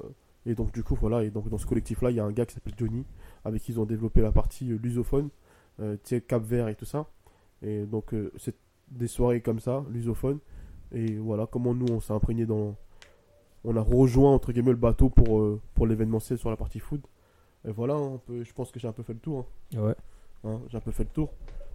et 0.45 0.55
donc, 0.55 0.71
du 0.71 0.83
coup, 0.83 0.95
voilà. 0.95 1.23
Et 1.23 1.29
donc, 1.29 1.49
dans 1.49 1.57
ce 1.57 1.65
collectif-là, 1.65 2.11
il 2.11 2.17
y 2.17 2.19
a 2.19 2.25
un 2.25 2.31
gars 2.31 2.45
qui 2.45 2.55
s'appelle 2.55 2.73
Johnny, 2.77 3.05
avec 3.45 3.61
qui 3.61 3.73
ils 3.73 3.79
ont 3.79 3.85
développé 3.85 4.21
la 4.21 4.31
partie 4.31 4.71
euh, 4.71 4.79
lusophone, 4.81 5.29
euh, 5.79 5.97
Cap 6.27 6.43
Vert 6.43 6.67
et 6.69 6.75
tout 6.75 6.85
ça. 6.85 7.07
Et 7.61 7.85
donc, 7.85 8.13
euh, 8.13 8.31
c'est 8.37 8.55
des 8.89 9.07
soirées 9.07 9.41
comme 9.41 9.59
ça, 9.59 9.83
lusophone. 9.91 10.39
Et 10.91 11.17
voilà, 11.17 11.45
comment 11.45 11.75
nous, 11.75 11.85
on 11.91 11.99
s'est 11.99 12.13
imprégné 12.13 12.47
dans, 12.47 12.75
on 13.63 13.75
a 13.75 13.81
rejoint 13.81 14.33
entre 14.33 14.51
guillemets 14.51 14.71
le 14.71 14.77
bateau 14.77 15.09
pour, 15.09 15.59
pour 15.75 15.85
l'événementiel 15.85 16.39
sur 16.39 16.49
la 16.49 16.57
partie 16.57 16.79
food. 16.79 17.01
Et 17.67 17.71
voilà, 17.71 17.93
hein, 17.95 18.15
un 18.15 18.17
peu, 18.17 18.43
je 18.43 18.53
pense 18.53 18.71
que 18.71 18.79
j'ai 18.79 18.87
un 18.87 18.91
peu 18.93 19.03
fait 19.03 19.13
le 19.13 19.19
tour. 19.19 19.45
hein. 19.75 19.79
Ouais. 19.81 19.95
Hein, 20.45 20.61
j'ai 20.69 20.77
un 20.77 20.81
peu 20.81 20.91
fait 20.91 21.03
le 21.03 21.09
tour. 21.09 21.29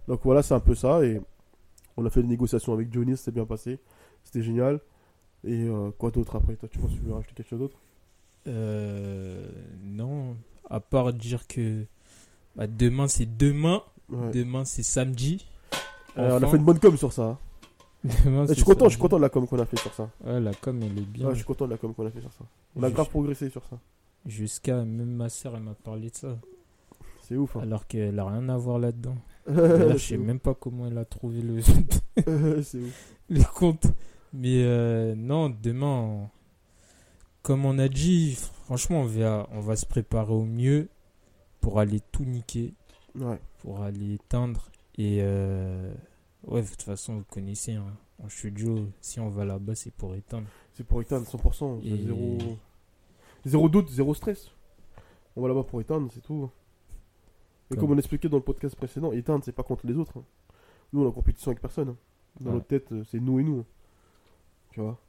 Donc 0.07 0.21
voilà, 0.23 0.41
c'est 0.43 0.53
un 0.53 0.59
peu 0.59 0.75
ça. 0.75 1.03
Et 1.05 1.21
on 1.97 2.05
a 2.05 2.09
fait 2.09 2.21
des 2.21 2.27
négociations 2.27 2.73
avec 2.73 2.91
Johnny, 2.93 3.15
c'était 3.17 3.31
bien 3.31 3.45
passé. 3.45 3.79
C'était 4.23 4.41
génial. 4.41 4.79
Et 5.43 5.67
euh, 5.67 5.91
quoi 5.97 6.09
d'autre 6.11 6.35
après? 6.35 6.55
Toi, 6.55 6.67
tu 6.69 6.79
penses 6.79 6.91
que 6.91 6.97
tu 6.97 7.03
veux 7.03 7.13
rajouter 7.13 7.33
quelque 7.35 7.49
chose 7.49 7.59
d'autre? 7.59 7.77
Euh, 8.47 9.47
non, 9.83 10.35
à 10.69 10.79
part 10.79 11.11
dire 11.13 11.47
que 11.47 11.85
bah, 12.55 12.67
demain 12.67 13.07
c'est 13.07 13.25
demain, 13.37 13.81
Ouais. 14.07 14.29
demain 14.31 14.65
c'est 14.65 14.83
samedi. 14.83 15.47
Euh, 16.17 16.39
on 16.39 16.43
a 16.43 16.47
fait 16.47 16.57
une 16.57 16.63
bonne 16.63 16.79
com 16.79 16.95
sur 16.95 17.11
ça. 17.11 17.39
demain, 18.03 18.43
je 18.43 18.49
c'est 18.49 18.53
suis 18.55 18.63
content, 18.63 18.85
je 18.85 18.91
suis 18.91 18.99
content 19.01 19.17
de 19.17 19.23
la 19.23 19.29
com 19.29 19.47
qu'on 19.47 19.57
a 19.59 19.65
fait 19.65 19.79
sur 19.79 19.91
ça. 19.95 20.09
Ouais, 20.23 20.39
la 20.39 20.53
com 20.53 20.79
elle 20.83 20.97
est 20.97 21.01
bien. 21.01 21.25
Ouais, 21.27 21.31
je 21.33 21.37
suis 21.37 21.45
content 21.45 21.65
de 21.65 21.71
la 21.71 21.77
com 21.77 21.93
qu'on 21.95 22.05
a 22.05 22.11
fait 22.11 22.21
sur 22.21 22.31
ça. 22.33 22.45
On 22.75 22.83
a 22.83 22.91
grave 22.91 23.09
progressé 23.09 23.49
sur 23.49 23.65
ça. 23.65 23.79
Jusqu'à 24.25 24.83
même 24.85 25.11
ma 25.15 25.29
soeur 25.29 25.55
elle 25.55 25.63
m'a 25.63 25.75
parlé 25.75 26.09
de 26.09 26.15
ça. 26.15 26.37
C'est 27.21 27.35
ouf. 27.37 27.55
Hein. 27.55 27.61
Alors 27.61 27.87
qu'elle 27.87 28.17
a 28.19 28.25
rien 28.27 28.49
à 28.49 28.57
voir 28.57 28.79
là-dedans. 28.79 29.17
Je 29.47 29.97
sais 29.97 30.17
ouf. 30.17 30.23
même 30.25 30.39
pas 30.39 30.53
comment 30.55 30.87
elle 30.87 30.97
a 30.97 31.05
trouvé 31.05 31.41
le, 31.41 31.61
c'est 32.63 32.79
ouf. 32.79 33.15
les 33.29 33.43
comptes. 33.43 33.87
Mais 34.33 34.63
euh, 34.63 35.15
non, 35.15 35.49
demain, 35.49 36.29
comme 37.41 37.65
on 37.65 37.77
a 37.79 37.87
dit, 37.87 38.35
franchement, 38.65 39.01
on 39.01 39.05
va, 39.05 39.47
on 39.51 39.59
va 39.61 39.75
se 39.75 39.85
préparer 39.85 40.33
au 40.33 40.43
mieux 40.45 40.89
pour 41.61 41.79
aller 41.79 41.99
tout 42.11 42.25
niquer, 42.25 42.73
Ouais. 43.17 43.39
pour 43.61 43.81
aller 43.81 44.15
éteindre. 44.15 44.69
Et 44.97 45.19
euh, 45.21 45.93
ouais, 46.47 46.61
de 46.63 46.67
toute 46.67 46.81
façon, 46.81 47.17
vous 47.17 47.23
connaissez, 47.29 47.73
hein, 47.73 47.85
en 48.23 48.27
studio, 48.29 48.87
si 49.01 49.19
on 49.19 49.29
va 49.29 49.45
là-bas, 49.45 49.75
c'est 49.75 49.93
pour 49.93 50.15
éteindre. 50.15 50.47
C'est 50.73 50.83
pour 50.85 51.01
éteindre 51.01 51.25
100%. 51.27 51.79
c'est 51.81 51.87
Et- 51.89 52.03
Zéro... 52.03 52.37
zéro 53.45 53.69
doute, 53.69 53.89
zéro 53.89 54.13
stress. 54.13 54.51
On 55.35 55.41
va 55.41 55.47
là-bas 55.49 55.63
pour 55.63 55.81
éteindre, 55.81 56.09
c'est 56.13 56.21
tout. 56.21 56.49
Et 57.71 57.75
comme 57.75 57.81
Comme- 57.87 57.91
on 57.91 57.97
expliquait 57.97 58.29
dans 58.29 58.37
le 58.37 58.43
podcast 58.43 58.75
précédent, 58.75 59.11
éteindre, 59.11 59.43
c'est 59.43 59.51
pas 59.51 59.63
contre 59.63 59.87
les 59.87 59.95
autres. 59.95 60.17
hein. 60.17 60.23
Nous, 60.93 61.01
on 61.01 61.05
est 61.05 61.07
en 61.07 61.11
compétition 61.11 61.49
avec 61.51 61.61
personne. 61.61 61.89
hein. 61.89 61.97
Dans 62.39 62.47
Ouais. 62.47 62.53
notre 62.55 62.67
tête, 62.67 62.91
euh, 62.91 63.03
c'est 63.05 63.19
nous 63.19 63.39
et 63.39 63.43
nous. 63.43 63.59
hein. 63.59 63.65
Tu 64.71 64.81
vois? 64.81 64.99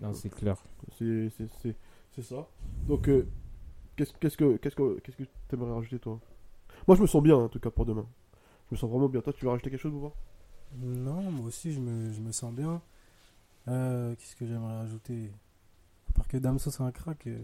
Non, 0.00 0.12
c'est 0.12 0.28
clair. 0.30 0.56
C'est 0.98 1.30
c'est- 1.30 1.48
c'est- 1.62 1.76
c'est 2.14 2.22
ça. 2.22 2.46
Donc, 2.88 3.08
euh, 3.08 3.26
qu'est-ce 3.96 4.12
qu'est-ce 4.18 4.36
que 4.36 4.56
qu'est-ce 4.56 4.74
que 4.76 4.98
qu'est-ce 5.00 5.16
que 5.16 5.22
tu 5.22 5.54
aimerais 5.54 5.72
rajouter, 5.72 5.98
toi? 6.00 6.18
Moi, 6.88 6.96
je 6.96 7.02
me 7.02 7.06
sens 7.06 7.22
bien, 7.22 7.36
en 7.36 7.48
tout 7.48 7.60
cas, 7.60 7.70
pour 7.70 7.86
demain. 7.86 8.06
Je 8.70 8.74
me 8.74 8.76
sens 8.78 8.90
vraiment 8.90 9.08
bien. 9.08 9.20
Toi, 9.20 9.32
tu 9.32 9.44
veux 9.44 9.50
rajouter 9.50 9.70
quelque 9.70 9.80
chose, 9.80 9.92
Bouba? 9.92 10.10
Non, 10.76 11.30
moi 11.30 11.46
aussi, 11.46 11.72
je 11.72 11.80
me, 11.80 12.12
je 12.12 12.20
me 12.20 12.32
sens 12.32 12.52
bien. 12.52 12.82
Euh, 13.68 14.14
Qu'est-ce 14.16 14.34
que 14.36 14.46
j'aimerais 14.46 14.76
rajouter? 14.78 15.30
À 16.10 16.12
part 16.12 16.28
que 16.28 16.36
Damso, 16.36 16.70
c'est 16.70 16.82
un 16.82 16.90
crack. 16.92 17.26
euh, 17.28 17.38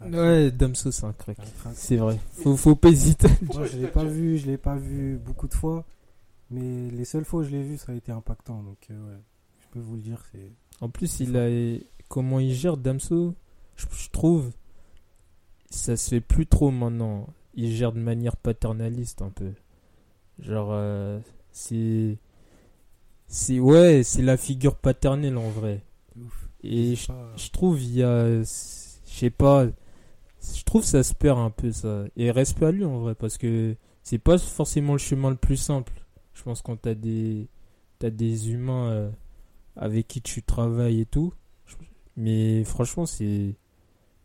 ah, 0.00 0.06
Ouais, 0.08 0.50
Damso, 0.50 0.90
c'est 0.90 1.04
un 1.04 1.12
crack. 1.12 1.38
c'est 1.74 1.96
vrai. 1.96 2.18
Faut, 2.32 2.56
faut 2.56 2.74
pas 2.76 2.88
hésiter. 2.90 3.28
Moi, 3.54 3.66
je 3.66 3.78
l'ai 3.78 3.86
pas 3.88 4.04
vu, 4.04 4.38
je 4.38 4.46
l'ai 4.46 4.58
pas 4.58 4.76
vu 4.76 5.16
beaucoup 5.24 5.48
de 5.48 5.54
fois, 5.54 5.84
mais 6.50 6.90
les 6.90 7.04
seules 7.04 7.24
fois 7.24 7.40
où 7.40 7.44
je 7.44 7.50
l'ai 7.50 7.62
vu, 7.62 7.76
ça 7.78 7.92
a 7.92 7.94
été 7.94 8.12
impactant. 8.12 8.62
Donc, 8.62 8.78
euh, 8.90 8.94
ouais, 8.94 9.20
je 9.60 9.66
peux 9.72 9.80
vous 9.80 9.94
le 9.96 10.02
dire, 10.02 10.22
c'est. 10.32 10.50
En 10.80 10.88
plus, 10.88 11.20
il 11.20 11.36
a 11.36 11.48
comment 12.08 12.40
il 12.40 12.52
gère 12.54 12.76
Damso, 12.76 13.34
je, 13.76 13.86
je 13.92 14.10
trouve 14.10 14.50
ça 15.70 15.96
se 15.96 16.10
fait 16.10 16.20
plus 16.20 16.46
trop 16.46 16.70
maintenant. 16.70 17.26
Il 17.54 17.72
gère 17.72 17.92
de 17.92 17.98
manière 18.00 18.36
paternaliste 18.36 19.22
un 19.22 19.30
peu. 19.30 19.52
Genre 20.40 20.68
euh, 20.72 21.18
c'est 21.52 22.18
c'est 23.28 23.58
ouais, 23.60 24.02
c'est 24.04 24.22
la 24.22 24.36
figure 24.36 24.76
paternelle 24.76 25.36
en 25.38 25.48
vrai. 25.50 25.82
ouf. 26.16 26.48
Et 26.62 26.96
C'est 26.96 27.02
je, 27.02 27.06
pas- 27.08 27.32
je 27.36 27.50
trouve 27.50 27.80
il 27.82 27.94
y 27.94 28.02
a 28.02 28.42
je 29.14 29.20
sais 29.20 29.30
pas 29.30 29.66
je 30.40 30.64
trouve 30.64 30.84
ça 30.84 31.02
se 31.02 31.14
perd 31.14 31.38
un 31.38 31.50
peu 31.50 31.70
ça 31.72 32.04
et 32.16 32.30
respect 32.30 32.66
à 32.66 32.72
lui 32.72 32.84
en 32.84 32.98
vrai 32.98 33.14
parce 33.14 33.38
que 33.38 33.76
c'est 34.02 34.18
pas 34.18 34.36
forcément 34.38 34.92
le 34.92 34.98
chemin 34.98 35.30
le 35.30 35.36
plus 35.36 35.56
simple. 35.56 35.92
Je 36.34 36.42
pense 36.42 36.60
quand 36.60 36.76
t'as 36.76 36.94
des 36.94 37.48
t'as 37.98 38.10
des 38.10 38.50
humains 38.52 38.90
euh, 38.90 39.10
avec 39.76 40.08
qui 40.08 40.20
tu 40.20 40.42
travailles 40.42 41.00
et 41.00 41.06
tout. 41.06 41.32
Mais 42.16 42.62
franchement, 42.64 43.06
c'est. 43.06 43.56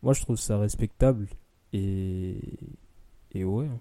Moi, 0.04 0.14
je 0.14 0.22
trouve 0.22 0.38
ça 0.38 0.58
respectable. 0.58 1.28
Et. 1.74 2.40
Et 3.32 3.44
ouais, 3.44 3.68
hein, 3.68 3.80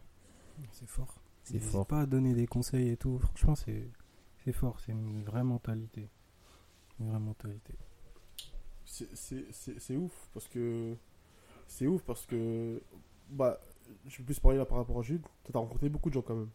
C'est 0.73 0.89
fort. 0.89 1.21
c'est 1.43 1.59
fort. 1.59 1.87
pas 1.87 2.03
à 2.03 2.07
donner 2.07 2.35
des 2.35 2.47
conseils 2.47 2.91
et 2.91 2.97
tout. 2.97 3.19
Franchement, 3.19 3.55
c'est 3.55 3.91
c'est 4.45 4.53
fort. 4.53 4.79
C'est 4.81 4.93
une 4.93 5.25
vraie 5.25 5.45
mentalité. 5.45 6.09
Une 7.01 7.09
vraie 7.09 7.19
mentalité. 7.19 7.75
C'est- 8.91 9.97
ouf 9.97 10.29
parce 10.33 10.49
que 10.49 10.95
c'est 11.67 11.87
ouf 11.87 12.03
parce 12.03 12.25
que 12.27 12.81
bah 13.31 13.61
je 14.07 14.19
vais 14.19 14.25
plus 14.25 14.39
parler 14.41 14.57
là 14.59 14.65
par 14.65 14.79
rapport 14.79 14.99
à 14.99 15.03
Jude. 15.03 15.21
T'as 15.53 15.59
rencontré 15.59 15.89
beaucoup 15.89 16.09
de 16.09 16.15
gens 16.15 16.23
quand 16.23 16.35
même. 16.35 16.49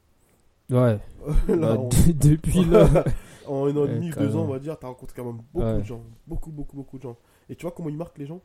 Ouais. 0.69 0.99
Là, 1.47 1.75
Bah, 1.75 1.77
on- 1.79 1.89
depuis 2.13 2.63
là. 2.65 3.03
en 3.47 3.65
un 3.67 3.75
an 3.77 3.85
et 3.85 3.89
demi, 3.89 4.09
deux 4.11 4.35
ans, 4.35 4.43
on 4.43 4.47
va 4.47 4.59
dire, 4.59 4.79
t'as 4.79 4.87
rencontré 4.87 5.15
quand 5.15 5.25
même 5.25 5.37
beaucoup 5.53 5.59
Ouais. 5.65 5.79
de 5.79 5.83
gens. 5.83 6.01
Beaucoup, 6.25 6.51
beaucoup, 6.51 6.75
beaucoup 6.75 6.97
de 6.97 7.03
gens. 7.03 7.17
Et 7.49 7.55
tu 7.55 7.63
vois 7.63 7.71
comment 7.71 7.89
ils 7.89 7.97
marquent 7.97 8.17
les 8.17 8.25
gens? 8.25 8.41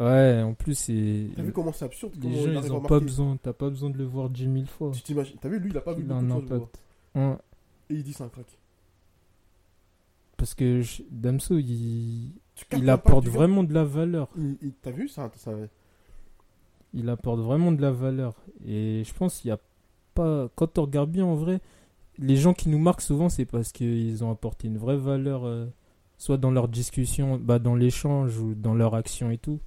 Ouais, 0.00 0.42
en 0.42 0.54
plus, 0.54 0.74
c'est. 0.74 1.28
T'as 1.36 1.42
vu 1.42 1.52
comment 1.52 1.72
c'est 1.72 1.84
absurde 1.84 2.14
Les 2.20 2.34
gens, 2.34 2.48
il 2.60 2.66
ils 2.66 2.72
ont 2.72 2.80
pas 2.80 2.98
besoin. 2.98 3.36
T'as 3.36 3.52
pas 3.52 3.68
besoin 3.68 3.90
de 3.90 3.98
le 3.98 4.04
voir 4.04 4.28
dix 4.30 4.48
mille 4.48 4.66
fois. 4.66 4.90
Tu 4.92 5.02
t'imagines 5.02 5.36
T'as 5.40 5.48
vu, 5.48 5.58
lui, 5.60 5.70
il 5.70 5.76
a 5.76 5.80
pas 5.82 5.92
vu 5.92 6.02
beaucoup 6.02 6.24
de 6.24 6.32
impact. 6.32 6.80
Ouais. 7.14 7.36
Et 7.90 7.94
il 7.94 8.02
dit 8.02 8.12
c'est 8.14 8.24
un 8.24 8.28
crack. 8.28 8.58
Parce 10.36 10.54
que 10.54 10.80
je- 10.80 11.02
Damso, 11.10 11.58
il. 11.58 12.32
Il 12.72 12.88
apporte 12.90 13.26
vraiment 13.26 13.64
de 13.64 13.74
la 13.74 13.84
valeur. 13.84 14.28
T'as 14.82 14.90
vu 14.90 15.08
ça, 15.08 15.30
ça 15.36 15.52
il 16.94 17.08
apporte 17.08 17.40
vraiment 17.40 17.72
de 17.72 17.80
la 17.80 17.90
valeur. 17.90 18.34
Et 18.66 19.02
je 19.04 19.14
pense 19.14 19.38
qu'il 19.38 19.48
y 19.48 19.52
a 19.52 19.58
pas. 20.14 20.48
Quand 20.54 20.78
on 20.78 20.82
regarde 20.82 21.10
bien 21.10 21.24
en 21.24 21.34
vrai, 21.34 21.60
les 22.18 22.36
gens 22.36 22.54
qui 22.54 22.68
nous 22.68 22.78
marquent 22.78 23.00
souvent, 23.00 23.28
c'est 23.28 23.44
parce 23.46 23.72
qu'ils 23.72 24.22
ont 24.24 24.30
apporté 24.30 24.68
une 24.68 24.78
vraie 24.78 24.96
valeur, 24.96 25.46
euh, 25.46 25.66
soit 26.18 26.36
dans 26.36 26.50
leur 26.50 26.68
discussion, 26.68 27.38
bah, 27.38 27.58
dans 27.58 27.74
l'échange 27.74 28.38
ou 28.38 28.54
dans 28.54 28.74
leur 28.74 28.94
action 28.94 29.30
et 29.30 29.38
tout. 29.38 29.60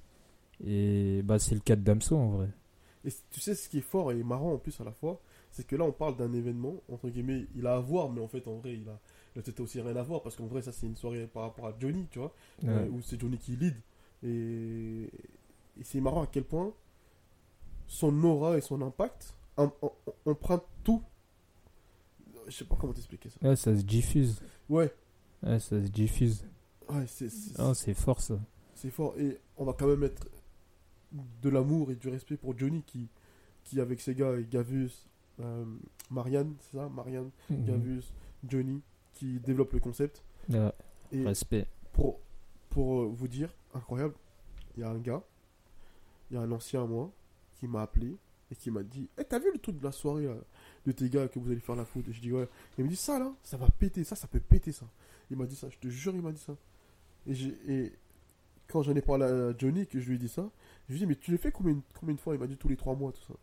Et 0.64 1.22
bah, 1.24 1.38
c'est 1.38 1.54
le 1.54 1.60
cas 1.60 1.76
de 1.76 1.82
Damso 1.82 2.16
en 2.16 2.28
vrai. 2.28 2.48
Et 3.04 3.10
tu 3.30 3.40
sais 3.40 3.54
ce 3.54 3.68
qui 3.68 3.78
est 3.78 3.82
fort 3.82 4.10
et 4.10 4.22
marrant 4.22 4.54
en 4.54 4.58
plus 4.58 4.80
à 4.80 4.84
la 4.84 4.92
fois, 4.92 5.20
c'est 5.52 5.66
que 5.66 5.76
là 5.76 5.84
on 5.84 5.92
parle 5.92 6.16
d'un 6.16 6.32
événement, 6.32 6.74
entre 6.90 7.08
guillemets, 7.08 7.46
il 7.54 7.66
a 7.66 7.76
à 7.76 7.78
voir, 7.78 8.10
mais 8.10 8.20
en 8.20 8.26
fait 8.26 8.48
en 8.48 8.56
vrai 8.56 8.74
il 8.74 8.88
a, 8.88 8.98
il 9.36 9.40
a 9.40 9.42
peut-être 9.42 9.60
aussi 9.60 9.80
rien 9.80 9.94
à 9.96 10.02
voir, 10.02 10.22
parce 10.22 10.34
qu'en 10.34 10.46
vrai 10.46 10.62
ça 10.62 10.72
c'est 10.72 10.86
une 10.86 10.96
soirée 10.96 11.26
par 11.26 11.42
rapport 11.42 11.66
à 11.66 11.74
Johnny, 11.78 12.06
tu 12.10 12.18
vois, 12.18 12.32
euh, 12.64 12.88
où 12.88 13.02
c'est 13.02 13.20
Johnny 13.20 13.36
qui 13.38 13.54
lead. 13.56 13.76
Et, 14.22 15.10
et 15.78 15.84
c'est 15.84 16.00
marrant 16.00 16.22
à 16.22 16.26
quel 16.26 16.44
point 16.44 16.72
son 17.86 18.24
aura 18.24 18.56
et 18.56 18.60
son 18.62 18.80
impact 18.82 19.34
em- 19.58 19.70
em- 19.82 19.90
empruntent 20.24 20.64
tout. 20.82 21.02
Je 22.46 22.52
sais 22.52 22.64
pas 22.64 22.76
comment 22.76 22.92
t'expliquer 22.92 23.28
ça. 23.28 23.36
Ouais, 23.46 23.56
ça 23.56 23.76
se 23.76 23.82
diffuse. 23.82 24.40
Ouais, 24.68 24.92
Ouais, 25.42 25.58
ça 25.58 25.80
se 25.80 25.88
diffuse. 25.88 26.44
ouais 26.88 27.04
c'est 27.74 27.94
fort 27.94 28.20
ça. 28.20 28.38
c'est 28.74 28.90
fort. 28.90 29.14
Et 29.18 29.38
on 29.58 29.64
va 29.64 29.74
quand 29.74 29.86
même 29.86 30.00
mettre 30.00 30.26
de 31.42 31.48
l'amour 31.50 31.90
et 31.90 31.94
du 31.96 32.08
respect 32.08 32.36
pour 32.36 32.56
Johnny 32.58 32.82
qui, 32.84 33.08
qui 33.64 33.80
avec 33.80 34.00
ses 34.00 34.14
gars, 34.14 34.36
et 34.38 34.44
Gavus, 34.44 34.90
euh, 35.40 35.64
Marianne, 36.10 36.54
c'est 36.60 36.78
ça? 36.78 36.88
Marianne, 36.88 37.30
Mhm. 37.50 37.64
Gavus, 37.66 38.02
Johnny, 38.48 38.80
qui 39.16 39.40
développe 39.40 39.72
le 39.72 39.80
concept. 39.80 40.22
Ouais, 40.48 40.70
Et 41.12 41.24
respect. 41.24 41.66
pour, 41.92 42.20
pour 42.70 43.00
euh, 43.02 43.06
vous 43.12 43.28
dire, 43.28 43.50
incroyable, 43.74 44.14
il 44.76 44.80
y 44.80 44.84
a 44.84 44.90
un 44.90 44.98
gars, 44.98 45.22
il 46.30 46.34
y 46.34 46.36
a 46.36 46.42
un 46.42 46.52
ancien 46.52 46.82
à 46.82 46.86
moi, 46.86 47.10
qui 47.58 47.66
m'a 47.66 47.82
appelé 47.82 48.16
et 48.50 48.54
qui 48.54 48.70
m'a 48.70 48.82
dit 48.82 49.08
Eh, 49.18 49.24
t'as 49.24 49.38
vu 49.38 49.50
le 49.52 49.58
truc 49.58 49.78
de 49.78 49.84
la 49.84 49.92
soirée 49.92 50.26
là, 50.26 50.34
de 50.84 50.92
tes 50.92 51.08
gars 51.08 51.26
que 51.28 51.38
vous 51.38 51.50
allez 51.50 51.60
faire 51.60 51.74
la 51.76 51.84
foot? 51.84 52.06
Et 52.08 52.12
je 52.12 52.20
dis 52.20 52.32
Ouais. 52.32 52.48
Il 52.78 52.84
me 52.84 52.88
dit 52.90 52.96
Ça 52.96 53.18
là, 53.18 53.32
ça 53.42 53.56
va 53.56 53.68
péter, 53.70 54.04
ça, 54.04 54.14
ça 54.14 54.26
peut 54.28 54.40
péter 54.40 54.72
ça. 54.72 54.86
Il 55.30 55.36
m'a 55.36 55.46
dit 55.46 55.56
ça, 55.56 55.68
je 55.70 55.78
te 55.78 55.88
jure, 55.88 56.14
il 56.14 56.22
m'a 56.22 56.32
dit 56.32 56.40
ça. 56.40 56.54
Et, 57.26 57.34
j'ai- 57.34 57.56
et 57.66 57.92
quand 58.68 58.82
j'en 58.82 58.94
ai 58.94 59.00
parlé 59.02 59.24
à 59.24 59.56
Johnny, 59.56 59.86
que 59.86 59.98
je 59.98 60.08
lui 60.08 60.16
ai 60.16 60.18
dit 60.18 60.28
ça, 60.28 60.48
je 60.88 60.92
lui 60.92 60.98
ai 60.98 61.00
dit 61.00 61.06
Mais 61.06 61.16
tu 61.16 61.30
le 61.32 61.38
fais 61.38 61.50
combien, 61.50 61.80
combien 61.98 62.14
de 62.14 62.20
fois? 62.20 62.34
Il 62.34 62.40
m'a 62.40 62.46
dit 62.46 62.56
tous 62.56 62.68
les 62.68 62.76
trois 62.76 62.94
mois, 62.94 63.10
tout 63.12 63.22
ça. 63.26 63.34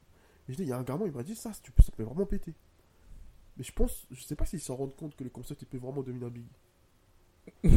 Et 0.47 0.51
je 0.53 0.57
dis 0.57 0.63
Il 0.63 0.69
y 0.69 0.71
a 0.73 0.77
un 0.77 0.83
gamin, 0.83 1.05
il 1.07 1.11
m'a 1.11 1.23
dit 1.23 1.35
Ça, 1.35 1.51
tu 1.61 1.71
peux- 1.71 1.81
ça 1.83 1.91
peut 1.91 2.03
vraiment 2.03 2.25
péter. 2.25 2.53
Mais 3.57 3.63
je 3.63 3.71
pense, 3.71 4.05
je 4.11 4.23
sais 4.23 4.35
pas 4.35 4.45
s'il 4.45 4.59
s'en 4.59 4.75
rend 4.75 4.87
compte 4.87 5.15
que 5.15 5.23
le 5.23 5.29
concept 5.29 5.61
il 5.61 5.65
peut 5.65 5.77
vraiment 5.77 6.01
devenir 6.01 6.29
big. 6.31 6.45
Ouais, 7.63 7.71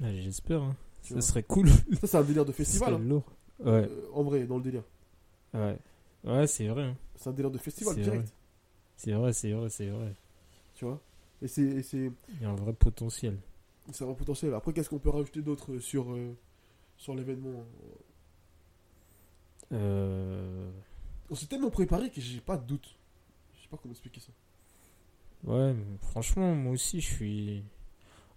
J'espère. 0.22 0.62
hein. 0.62 0.76
Ça 1.02 1.20
serait 1.20 1.42
cool. 1.44 1.68
Ça, 2.00 2.06
c'est 2.06 2.16
un 2.16 2.22
délire 2.24 2.44
de 2.44 2.52
festival. 2.52 2.94
hein. 2.94 2.98
lourd. 2.98 3.24
Ouais, 3.60 3.88
Euh, 3.88 4.08
en 4.12 4.22
vrai, 4.24 4.44
dans 4.46 4.56
le 4.58 4.62
délire. 4.62 4.82
ouais. 5.54 5.78
Ouais, 6.24 6.46
c'est 6.48 6.66
vrai. 6.66 6.82
hein. 6.84 6.96
C'est 7.14 7.28
un 7.30 7.32
délire 7.32 7.50
de 7.52 7.58
festival 7.58 7.94
direct. 7.94 8.32
C'est 8.96 9.12
vrai, 9.12 9.32
c'est 9.32 9.52
vrai, 9.52 9.70
c'est 9.70 9.88
vrai. 9.88 10.12
Tu 10.74 10.84
vois 10.84 11.00
Et 11.40 11.46
c'est 11.48 11.62
Il 11.84 12.12
y 12.42 12.44
a 12.44 12.50
un 12.50 12.54
vrai 12.56 12.72
potentiel. 12.72 13.38
c'est 13.92 14.04
un 14.04 14.12
potentiel. 14.14 14.52
Après, 14.54 14.72
qu'est-ce 14.72 14.90
qu'on 14.90 14.98
peut 14.98 15.10
rajouter 15.10 15.40
d'autre 15.42 15.78
sur, 15.78 16.12
euh, 16.12 16.34
sur 16.96 17.14
l'événement 17.14 17.64
Euh... 19.72 20.70
On 21.30 21.34
s'est 21.34 21.46
tellement 21.46 21.70
préparé 21.70 22.10
que 22.10 22.20
j'ai 22.20 22.40
pas 22.40 22.56
de 22.56 22.64
doute. 22.66 22.96
Sais 23.66 23.70
pas 23.70 23.78
comment 23.82 23.92
expliquer 23.92 24.20
ça. 24.20 24.30
Ouais, 25.44 25.74
franchement, 26.02 26.54
moi 26.54 26.72
aussi, 26.74 27.00
je 27.00 27.12
suis. 27.12 27.64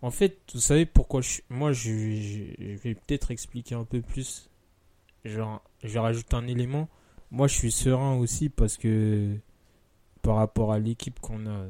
En 0.01 0.09
fait, 0.09 0.39
vous 0.55 0.59
savez 0.59 0.87
pourquoi 0.87 1.21
je 1.21 1.29
suis. 1.29 1.43
Moi, 1.49 1.71
je, 1.71 1.91
je- 1.91 2.53
je 2.57 2.77
vais 2.81 2.95
peut-être 2.95 3.29
expliquer 3.29 3.75
un 3.75 3.83
peu 3.83 4.01
plus. 4.01 4.49
Genre, 5.25 5.61
je 5.83 5.89
vais 5.89 5.99
rajouter 5.99 6.35
un 6.35 6.47
élément. 6.47 6.87
Moi, 7.29 7.47
je 7.47 7.53
suis 7.55 7.71
serein 7.71 8.15
aussi 8.15 8.49
parce 8.49 8.75
que. 8.77 9.37
Par 10.23 10.35
rapport 10.37 10.73
à 10.73 10.79
l'équipe 10.79 11.19
qu'on 11.19 11.45
a. 11.45 11.65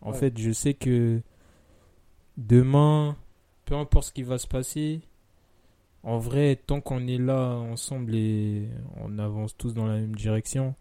En 0.00 0.10
Ouais. 0.12 0.18
fait, 0.18 0.36
je 0.36 0.50
sais 0.50 0.74
que. 0.74 1.22
Demain, 2.36 3.16
peu 3.64 3.74
importe 3.76 4.06
ce 4.08 4.12
qui 4.12 4.22
va 4.24 4.38
se 4.38 4.46
passer. 4.48 5.00
En 6.04 6.18
vrai, 6.18 6.56
tant 6.56 6.80
qu'on 6.80 7.06
est 7.06 7.18
là 7.18 7.56
ensemble 7.56 8.14
et 8.14 8.68
on 8.96 9.18
avance 9.18 9.56
tous 9.56 9.74
dans 9.74 9.86
la 9.86 9.94
même 9.96 10.14
direction, 10.14 10.74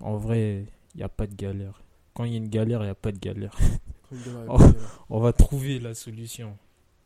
en 0.00 0.16
vrai, 0.16 0.66
il 0.96 1.00
n'y 1.00 1.04
a 1.04 1.10
pas 1.10 1.26
de 1.26 1.34
galère. 1.34 1.82
Quand 2.14 2.24
il 2.24 2.32
y 2.32 2.34
a 2.34 2.38
une 2.38 2.48
galère, 2.48 2.80
il 2.80 2.84
n'y 2.84 2.90
a 2.90 2.94
pas 2.94 3.12
de 3.12 3.18
galère. 3.18 3.56
Oh. 4.48 4.56
On 5.10 5.18
va 5.18 5.32
trouver 5.32 5.80
la 5.80 5.92
solution. 5.92 6.56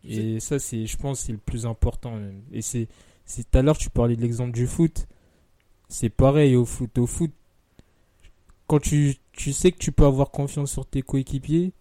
Et 0.05 0.39
ça, 0.39 0.59
c'est, 0.59 0.85
je 0.85 0.99
pense, 0.99 1.21
c'est 1.21 1.33
le 1.33 1.39
plus 1.39 1.65
important. 1.65 2.15
même. 2.15 2.43
Et 2.53 2.61
c'est, 2.61 2.89
c'est 3.25 3.51
tout 3.51 3.57
à 3.57 3.63
l'heure, 3.63 3.79
tu 3.79 3.89
parlais 3.89 4.17
de 4.17 4.21
l'exemple 4.21 4.53
du 4.53 4.67
foot. 4.67 5.07
C'est 5.89 6.11
pareil 6.11 6.55
au 6.57 6.67
foot. 6.67 6.99
Au 6.99 7.07
foot, 7.07 7.33
quand 8.67 8.81
tu, 8.81 9.17
tu 9.33 9.55
sais 9.55 9.73
que 9.73 9.79
tu 9.79 9.93
peux 9.93 10.05
avoir 10.05 10.31
confiance 10.31 10.73
sur 10.73 10.85
tes 10.85 11.01
coéquipiers 11.01 11.73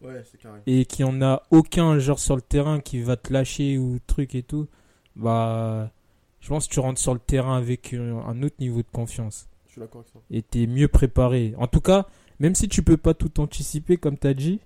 Ouais, 0.00 0.22
et 0.68 0.84
qu'il 0.84 1.04
n'y 1.06 1.10
en 1.10 1.22
a 1.22 1.42
aucun 1.50 1.98
genre 1.98 2.20
sur 2.20 2.36
le 2.36 2.42
terrain 2.42 2.78
qui 2.78 3.02
va 3.02 3.16
te 3.16 3.32
lâcher 3.32 3.78
ou 3.78 3.98
truc 4.06 4.36
et 4.36 4.44
tout, 4.44 4.68
bah, 5.16 5.90
je 6.38 6.48
pense 6.48 6.68
que 6.68 6.72
tu 6.72 6.78
rentres 6.78 7.00
sur 7.00 7.14
le 7.14 7.20
terrain 7.20 7.56
avec 7.56 7.94
euh, 7.94 8.14
un 8.22 8.44
autre 8.44 8.54
niveau 8.60 8.80
de 8.80 8.88
confiance 8.92 9.49
Je 9.70 9.74
suis 9.74 9.80
d'accord 9.80 10.00
avec 10.00 10.12
ça. 10.12 10.18
et 10.32 10.42
t'es 10.42 10.66
mieux 10.66 10.88
préparé. 10.88 11.54
En 11.56 11.68
tout 11.68 11.80
cas, 11.80 12.08
même 12.40 12.56
si 12.56 12.68
tu 12.68 12.82
peux 12.82 12.96
pas 12.96 13.14
tout 13.14 13.40
anticiper 13.40 13.98
comme 13.98 14.18
t'as 14.18 14.34
dit, 14.34 14.58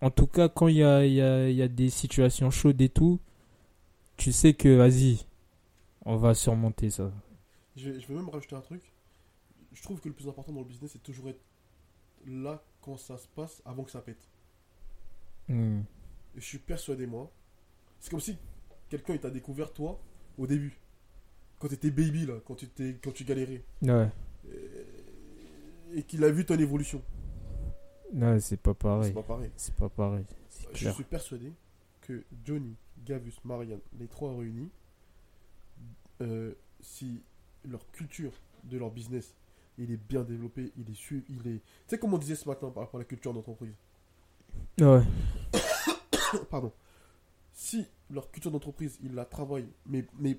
en 0.00 0.10
tout 0.10 0.26
cas 0.26 0.48
quand 0.48 0.66
il 0.66 0.78
y 0.78 0.82
a, 0.82 1.06
il 1.06 1.12
y, 1.12 1.22
a, 1.22 1.48
il 1.48 1.54
y 1.54 1.62
a 1.62 1.68
des 1.68 1.90
situations 1.90 2.50
chaudes 2.50 2.80
et 2.80 2.88
tout, 2.88 3.20
tu 4.16 4.32
sais 4.32 4.52
que 4.52 4.68
vas-y, 4.74 5.26
on 6.04 6.16
va 6.16 6.34
surmonter 6.34 6.90
ça. 6.90 7.12
Je 7.76 7.90
vais 7.90 8.14
même 8.14 8.28
rajouter 8.28 8.56
un 8.56 8.60
truc. 8.62 8.82
Je 9.72 9.82
trouve 9.82 10.00
que 10.00 10.08
le 10.08 10.14
plus 10.14 10.28
important 10.28 10.52
dans 10.52 10.60
le 10.60 10.66
business, 10.66 10.90
c'est 10.92 11.02
toujours 11.02 11.28
être 11.28 11.40
là 12.26 12.64
quand 12.80 12.96
ça 12.96 13.16
se 13.16 13.28
passe 13.28 13.62
avant 13.64 13.84
que 13.84 13.92
ça 13.92 14.00
pète. 14.00 14.28
Hmm. 15.48 15.82
Et 16.36 16.40
je 16.40 16.44
suis 16.44 16.58
persuadé, 16.58 17.06
moi. 17.06 17.30
C'est 18.00 18.10
comme 18.10 18.20
si 18.20 18.36
quelqu'un 18.88 19.16
t'a 19.18 19.30
découvert, 19.30 19.72
toi, 19.72 20.00
au 20.36 20.48
début. 20.48 20.78
Quand 21.64 21.70
t'étais 21.70 21.90
baby, 21.90 22.26
là, 22.26 22.34
quand 22.46 22.56
tu, 22.56 22.68
t'es- 22.68 22.98
quand 23.02 23.10
tu 23.10 23.24
galérais. 23.24 23.62
Ouais. 23.80 24.10
Et 25.94 26.02
qu'il 26.02 26.22
a 26.22 26.30
vu 26.30 26.44
ton 26.44 26.58
évolution. 26.58 27.00
Non, 28.12 28.38
c'est 28.38 28.58
pas 28.58 28.72
C'est 28.72 28.78
pareil. 28.80 29.12
pas 29.14 29.22
pareil. 29.22 29.50
C'est 29.56 29.74
pas 29.74 29.88
pareil. 29.88 30.26
C'est 30.50 30.76
Je 30.76 30.90
suis 30.90 31.04
persuadé 31.04 31.50
que 32.02 32.22
Johnny, 32.44 32.76
Gavus, 33.06 33.32
Marianne, 33.46 33.80
les 33.98 34.08
trois 34.08 34.36
réunis, 34.36 34.68
euh, 36.20 36.52
si 36.82 37.22
leur 37.64 37.90
culture 37.92 38.32
de 38.64 38.76
leur 38.76 38.90
business, 38.90 39.34
il 39.78 39.90
est 39.90 39.96
bien 39.96 40.22
développé, 40.22 40.70
il 40.76 40.90
est 40.90 40.94
su, 40.94 41.24
il 41.30 41.38
est... 41.50 41.60
Tu 41.60 41.62
sais 41.86 41.98
comme 41.98 42.12
on 42.12 42.18
disait 42.18 42.34
ce 42.34 42.46
matin 42.46 42.68
par 42.68 42.82
rapport 42.82 42.96
à 42.96 43.04
la 43.04 43.06
culture 43.06 43.32
d'entreprise? 43.32 43.72
Ouais. 44.78 45.00
Pardon. 46.50 46.72
Si 47.54 47.86
leur 48.10 48.30
culture 48.30 48.50
d'entreprise, 48.50 48.98
ils 49.02 49.14
la 49.14 49.24
travaillent, 49.24 49.72
mais, 49.86 50.04
mais 50.18 50.36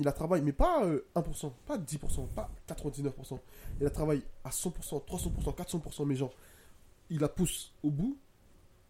ils 0.00 0.04
la 0.04 0.12
travaillent, 0.12 0.42
mais 0.42 0.52
pas 0.52 0.84
euh, 0.84 1.04
1%, 1.14 1.52
pas 1.66 1.78
10%, 1.78 2.26
pas 2.28 2.50
99%. 2.68 3.38
Ils 3.78 3.84
la 3.84 3.90
travaillent 3.90 4.22
à 4.44 4.50
100%, 4.50 5.04
300%, 5.04 5.54
400%, 5.54 6.04
mais 6.06 6.16
genre, 6.16 6.34
ils 7.10 7.20
la 7.20 7.28
poussent 7.28 7.72
au 7.82 7.90
bout. 7.90 8.18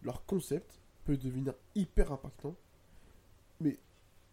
Leur 0.02 0.24
concept 0.24 0.78
peut 1.04 1.16
devenir 1.16 1.54
hyper 1.74 2.12
impactant. 2.12 2.54
Mais 3.60 3.78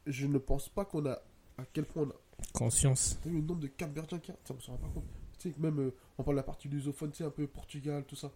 je 0.05 0.25
ne 0.27 0.37
pense 0.37 0.69
pas 0.69 0.85
qu'on 0.85 1.05
a 1.05 1.19
à 1.57 1.65
quel 1.73 1.85
point 1.85 2.03
on 2.03 2.09
a 2.09 2.15
Conscience. 2.53 3.17
T'as 3.23 3.29
vu 3.29 3.37
le 3.37 3.41
nombre 3.41 3.61
de 3.61 3.67
Cap 3.67 3.91
Verdiens 3.91 4.19
qu'il 4.19 4.33
y 4.33 4.37
a? 4.37 4.39
Tiens, 4.43 4.55
on 4.57 4.61
s'en 4.61 4.71
rend 4.73 4.77
pas 4.77 4.89
compte. 4.93 5.03
Tu 5.39 5.51
sais, 5.51 5.59
même, 5.59 5.79
euh, 5.79 5.93
on 6.17 6.23
parle 6.23 6.35
de 6.35 6.39
la 6.39 6.43
partie 6.43 6.67
lusophone, 6.67 7.09
tu 7.11 7.17
sais, 7.17 7.23
un 7.23 7.31
peu 7.31 7.47
Portugal, 7.47 8.05
tout 8.05 8.15
ça. 8.15 8.31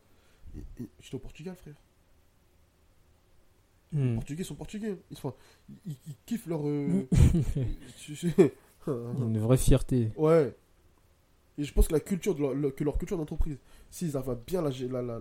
Et- 0.55 0.83
et 0.83 0.89
J'étais 0.99 1.15
au 1.15 1.19
Portugal, 1.19 1.55
frère. 1.55 1.75
Les 3.93 3.99
Hmm. 3.99 4.15
Portugais 4.15 4.43
sont 4.43 4.55
portugais. 4.55 4.97
Ils, 5.11 5.17
enfin, 5.17 5.33
ils, 5.85 5.97
ils 6.07 6.15
kiffent 6.25 6.47
leur. 6.47 6.61
euh, 6.67 7.07
je- 8.07 8.27
Une 8.87 9.37
vraie 9.39 9.57
fierté. 9.57 10.11
ouais. 10.17 10.55
Et 11.57 11.63
je 11.65 11.73
pense 11.73 11.87
que 11.89 11.93
la 11.93 11.99
culture 11.99 12.33
de 12.33 12.41
leur, 12.41 12.53
le- 12.53 12.71
que 12.71 12.83
leur 12.85 12.97
culture 12.97 13.17
d'entreprise, 13.17 13.57
s'ils 13.89 14.15
arrivent 14.15 14.29
à 14.31 14.35
bien 14.35 14.61
la, 14.61 14.69
la, 14.69 15.19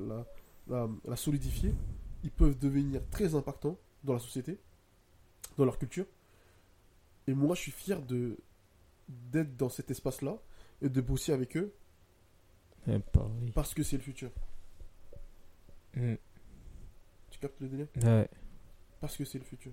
la, 0.68 0.88
la, 1.04 1.16
solidifier, 1.16 1.74
ils 2.22 2.30
peuvent 2.30 2.56
devenir 2.58 3.02
très 3.10 3.34
impactants 3.34 3.76
dans 4.04 4.12
la 4.12 4.20
société, 4.20 4.56
dans 5.58 5.64
leur 5.64 5.76
culture. 5.78 6.06
Et 7.26 7.34
moi, 7.34 7.54
je 7.56 7.62
suis 7.62 7.72
fier 7.72 8.00
de 8.00 8.38
d'être 9.08 9.56
dans 9.56 9.68
cet 9.68 9.90
espace-là 9.90 10.38
et 10.80 10.88
de 10.88 11.00
bosser 11.00 11.32
avec 11.32 11.56
eux 11.56 11.72
pareil. 13.12 13.50
parce 13.52 13.74
que 13.74 13.82
c'est 13.82 13.96
le 13.96 14.02
futur. 14.02 14.30
Hmm. 15.96 16.14
Tu 17.30 17.38
captes 17.40 17.60
le 17.60 17.68
délire? 17.68 17.88
Ouais. 18.04 18.28
Parce 19.00 19.16
que 19.16 19.24
c'est 19.24 19.38
le 19.38 19.44
futur. 19.44 19.72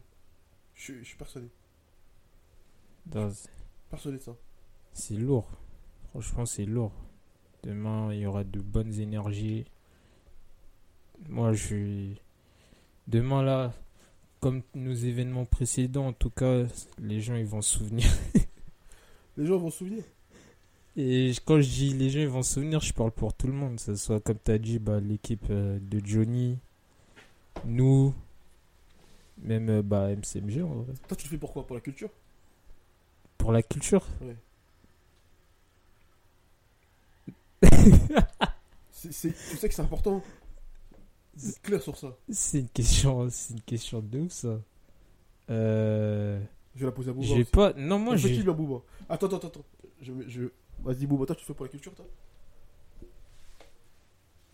Je, 0.75 0.81
suis- 0.83 0.99
je 0.99 1.03
suis 1.03 1.17
persuadé. 1.17 1.47
Persuadé 3.89 4.17
de 4.17 4.23
ça. 4.23 4.35
C'est 4.93 5.15
lourd. 5.15 5.49
Franchement, 6.09 6.45
c'est 6.45 6.65
lourd. 6.65 6.91
Demain, 7.63 8.13
il 8.13 8.19
y 8.21 8.25
aura 8.25 8.43
de 8.43 8.59
bonnes 8.59 8.93
énergies. 8.99 9.65
Moi, 11.29 11.53
je 11.53 11.65
suis. 11.65 12.21
Demain, 13.07 13.41
là, 13.43 13.73
comme 14.39 14.61
nos 14.75 14.93
événements 14.93 15.45
précédents, 15.45 16.07
en 16.07 16.13
tout 16.13 16.29
cas, 16.29 16.63
les 16.99 17.21
gens, 17.21 17.35
ils 17.35 17.45
vont 17.45 17.61
se 17.61 17.77
souvenir. 17.79 18.09
Les 19.37 19.45
gens 19.45 19.57
vont 19.57 19.69
se 19.69 19.79
souvenir. 19.79 20.03
Et 20.95 21.31
quand 21.45 21.61
je 21.61 21.69
dis 21.69 21.93
les 21.93 22.09
gens, 22.09 22.19
ils 22.21 22.27
vont 22.27 22.41
se 22.43 22.55
souvenir, 22.55 22.79
je 22.79 22.91
parle 22.93 23.11
pour 23.11 23.33
tout 23.33 23.47
le 23.47 23.53
monde. 23.53 23.75
Que 23.75 23.81
ce 23.81 23.95
soit, 23.95 24.19
comme 24.19 24.37
tu 24.43 24.51
as 24.51 24.57
dit, 24.57 24.79
bah, 24.79 24.99
l'équipe 24.99 25.45
euh, 25.49 25.79
de 25.79 26.01
Johnny, 26.03 26.57
nous, 27.65 28.13
même 29.41 29.69
euh, 29.69 29.81
bah, 29.81 30.09
MCMG, 30.09 30.61
en 30.63 30.67
vrai. 30.83 30.93
Toi, 31.07 31.17
tu 31.17 31.25
le 31.25 31.29
fais 31.31 31.37
pourquoi? 31.37 31.65
Pour 31.65 31.75
la 31.75 31.81
culture? 31.81 32.09
Pour 33.37 33.51
la 33.51 33.61
culture? 33.63 34.05
C'est- 38.91 39.11
c'est- 39.11 39.29
Tu 39.31 39.57
sais 39.57 39.69
que 39.69 39.75
c'est 39.75 39.81
important 39.81 40.23
d'être 41.35 41.61
clair 41.61 41.81
sur 41.81 41.97
ça. 41.97 42.15
C'est 42.29 42.59
une 42.61 42.69
question, 42.69 43.29
c'est 43.29 43.53
une 43.53 43.61
question 43.61 43.99
de 44.01 44.19
ouf, 44.21 44.31
ça. 44.31 44.59
Euh. 45.49 46.39
Je 46.75 46.79
vais 46.81 46.85
la 46.87 46.91
poser 46.91 47.11
à 47.11 47.13
Bouba. 47.13 47.25
J'ai 47.27 47.41
aussi. 47.41 47.51
pas. 47.51 47.73
Non, 47.73 47.99
moi, 47.99 48.15
j'ai. 48.15 48.33
qui, 48.33 48.43
bien, 48.43 48.53
Bouba 48.53 48.81
Attends, 49.09 49.27
attends, 49.27 49.47
attends. 49.47 49.65
Je, 50.01 50.13
je... 50.27 50.43
Vas-y, 50.83 51.05
Bouba, 51.05 51.25
toi, 51.25 51.35
tu 51.35 51.41
le 51.43 51.45
fais 51.47 51.53
pour 51.53 51.65
la 51.65 51.71
culture, 51.71 51.93
toi? 51.93 52.05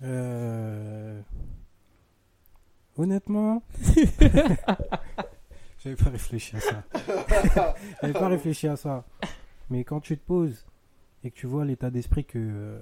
Euh... 0.04 1.22
Honnêtement, 2.98 3.64
j'avais 5.80 5.96
pas 5.96 6.10
réfléchi 6.12 6.56
à 6.56 6.60
ça. 6.60 6.84
j'avais 8.02 8.14
pas 8.14 8.28
réfléchi 8.28 8.68
à 8.68 8.76
ça. 8.76 9.04
Mais 9.70 9.84
quand 9.84 10.00
tu 10.00 10.16
te 10.18 10.24
poses 10.24 10.66
et 11.24 11.32
que 11.32 11.36
tu 11.36 11.48
vois 11.48 11.66
l'état 11.66 11.90
d'esprit 11.90 12.24
que, 12.26 12.38
euh, 12.38 12.80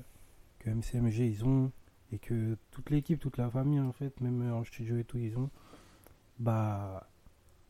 que 0.60 0.70
MCMG 0.70 1.20
ils 1.20 1.46
ont 1.46 1.72
et 2.12 2.20
que 2.20 2.58
toute 2.72 2.90
l'équipe, 2.90 3.20
toute 3.20 3.38
la 3.38 3.50
famille 3.50 3.80
en 3.80 3.94
fait, 3.94 4.20
même 4.20 4.42
euh, 4.42 4.54
en 4.54 4.66
studio 4.66 4.98
et 4.98 5.06
tout 5.06 5.18
ils 5.18 5.38
ont, 5.38 5.50
bah 6.40 7.08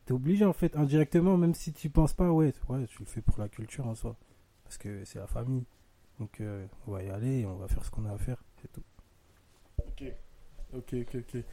t'es 0.05 0.13
obligé 0.13 0.45
en 0.45 0.53
fait 0.53 0.75
indirectement, 0.75 1.37
même 1.37 1.53
si 1.53 1.73
tu 1.73 1.91
penses 1.91 2.13
pas, 2.13 2.31
ouais, 2.31 2.53
ouais, 2.69 2.87
tu 2.87 2.99
le 2.99 3.05
fais 3.05 3.21
pour 3.21 3.37
la 3.39 3.49
culture 3.49 3.85
en 3.85 3.93
soi, 3.93 4.15
parce 4.63 4.79
que 4.79 5.05
c'est 5.05 5.19
la 5.19 5.27
famille. 5.27 5.65
Donc 6.19 6.41
euh, 6.41 6.65
on 6.87 6.91
va 6.93 7.03
y 7.03 7.09
aller 7.09 7.41
et 7.41 7.45
on 7.45 7.55
va 7.57 7.67
faire 7.67 7.85
ce 7.85 7.91
qu'on 7.91 8.05
a 8.05 8.13
à 8.13 8.17
faire, 8.17 8.43
c'est 8.61 8.71
tout. 8.71 8.83
Ok. 9.77 10.03
Ok, 10.73 10.93
ok, 10.93 11.15
ok. 11.15 11.43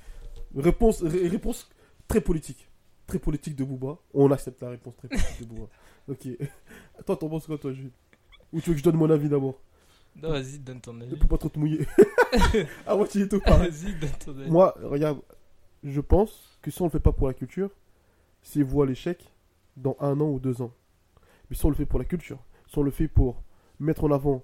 Réponse, 0.56 1.02
ré- 1.02 1.28
réponse 1.28 1.68
très 2.06 2.20
politique. 2.20 2.68
Très 3.06 3.18
politique 3.18 3.56
de 3.56 3.64
Bouba. 3.64 3.98
On 4.14 4.30
accepte 4.30 4.60
la 4.62 4.70
réponse 4.70 4.94
très 4.96 5.08
politique 5.08 5.40
de 5.40 5.46
Bouba. 5.54 5.68
Ok. 6.08 6.26
Toi, 7.04 7.16
t'en 7.16 7.28
penses 7.28 7.46
quoi, 7.46 7.58
toi, 7.58 7.70
Jules? 7.72 7.90
Ou 8.52 8.60
tu 8.62 8.70
veux 8.70 8.74
que 8.74 8.78
je 8.78 8.84
donne 8.84 8.96
mon 8.96 9.10
avis 9.10 9.28
d'abord? 9.28 9.60
Non, 10.16 10.30
vas-y, 10.30 10.58
donne 10.58 10.80
ton 10.80 10.98
avis. 11.02 11.14
Pour 11.16 11.28
pas 11.28 11.36
trop 11.36 11.50
te 11.50 11.58
mouiller. 11.58 11.86
ah, 12.86 12.96
moi, 12.96 13.06
tu 13.06 13.20
es 13.20 13.28
tout 13.28 13.40
pareil. 13.40 13.70
Vas-y, 13.70 13.94
donne 13.94 14.10
ton 14.24 14.38
avis. 14.38 14.50
Moi, 14.50 14.74
regarde, 14.82 15.20
je 15.84 16.00
pense 16.00 16.58
que 16.62 16.70
si 16.70 16.80
on 16.80 16.86
le 16.86 16.90
fait 16.90 16.98
pas 16.98 17.12
pour 17.12 17.28
la 17.28 17.34
culture, 17.34 17.70
c'est 18.42 18.62
voie 18.62 18.86
l'échec 18.86 19.22
dans 19.76 19.96
un 20.00 20.18
an 20.20 20.30
ou 20.30 20.38
deux 20.40 20.62
ans. 20.62 20.72
Mais 21.50 21.56
si 21.56 21.64
on 21.66 21.68
le 21.68 21.74
fait 21.76 21.84
pour 21.86 21.98
la 21.98 22.04
culture, 22.06 22.38
si 22.66 22.78
on 22.78 22.82
le 22.82 22.90
fait 22.90 23.06
pour 23.08 23.42
mettre 23.78 24.04
en 24.04 24.10
avant 24.10 24.42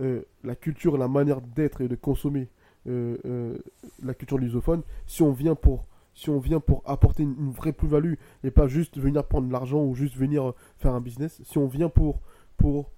euh, 0.00 0.22
la 0.42 0.56
culture 0.56 0.96
la 0.96 1.06
manière 1.08 1.40
d'être 1.42 1.80
et 1.82 1.88
de 1.88 1.96
consommer 1.96 2.48
euh, 2.86 3.16
euh, 3.24 3.58
la 4.02 4.14
culture 4.14 4.38
lusophone, 4.38 4.82
si 5.06 5.22
on 5.22 5.32
vient 5.32 5.54
pour 5.54 5.86
si 6.14 6.30
on 6.30 6.40
vient 6.40 6.58
pour 6.58 6.82
apporter 6.84 7.22
une, 7.22 7.36
une 7.38 7.50
vraie 7.52 7.72
plus-value 7.72 8.14
et 8.42 8.50
pas 8.50 8.66
juste 8.66 8.98
venir 8.98 9.24
prendre 9.24 9.46
de 9.46 9.52
l'argent 9.52 9.84
ou 9.84 9.94
juste 9.94 10.16
venir 10.16 10.48
euh, 10.48 10.54
faire 10.78 10.92
un 10.94 11.00
business, 11.00 11.40
si 11.44 11.58
on 11.58 11.66
vient 11.68 11.88
pour 11.88 12.20
pour 12.56 12.90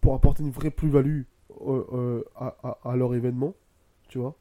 pour 0.00 0.14
apporter 0.14 0.42
une 0.42 0.50
vraie 0.50 0.70
plus-value 0.70 1.22
euh, 1.66 2.24
à, 2.34 2.56
à- 2.62 2.78
à 2.90 2.96
leur 2.96 3.14
événement, 3.14 3.54
tu 4.08 4.18
vois, 4.18 4.34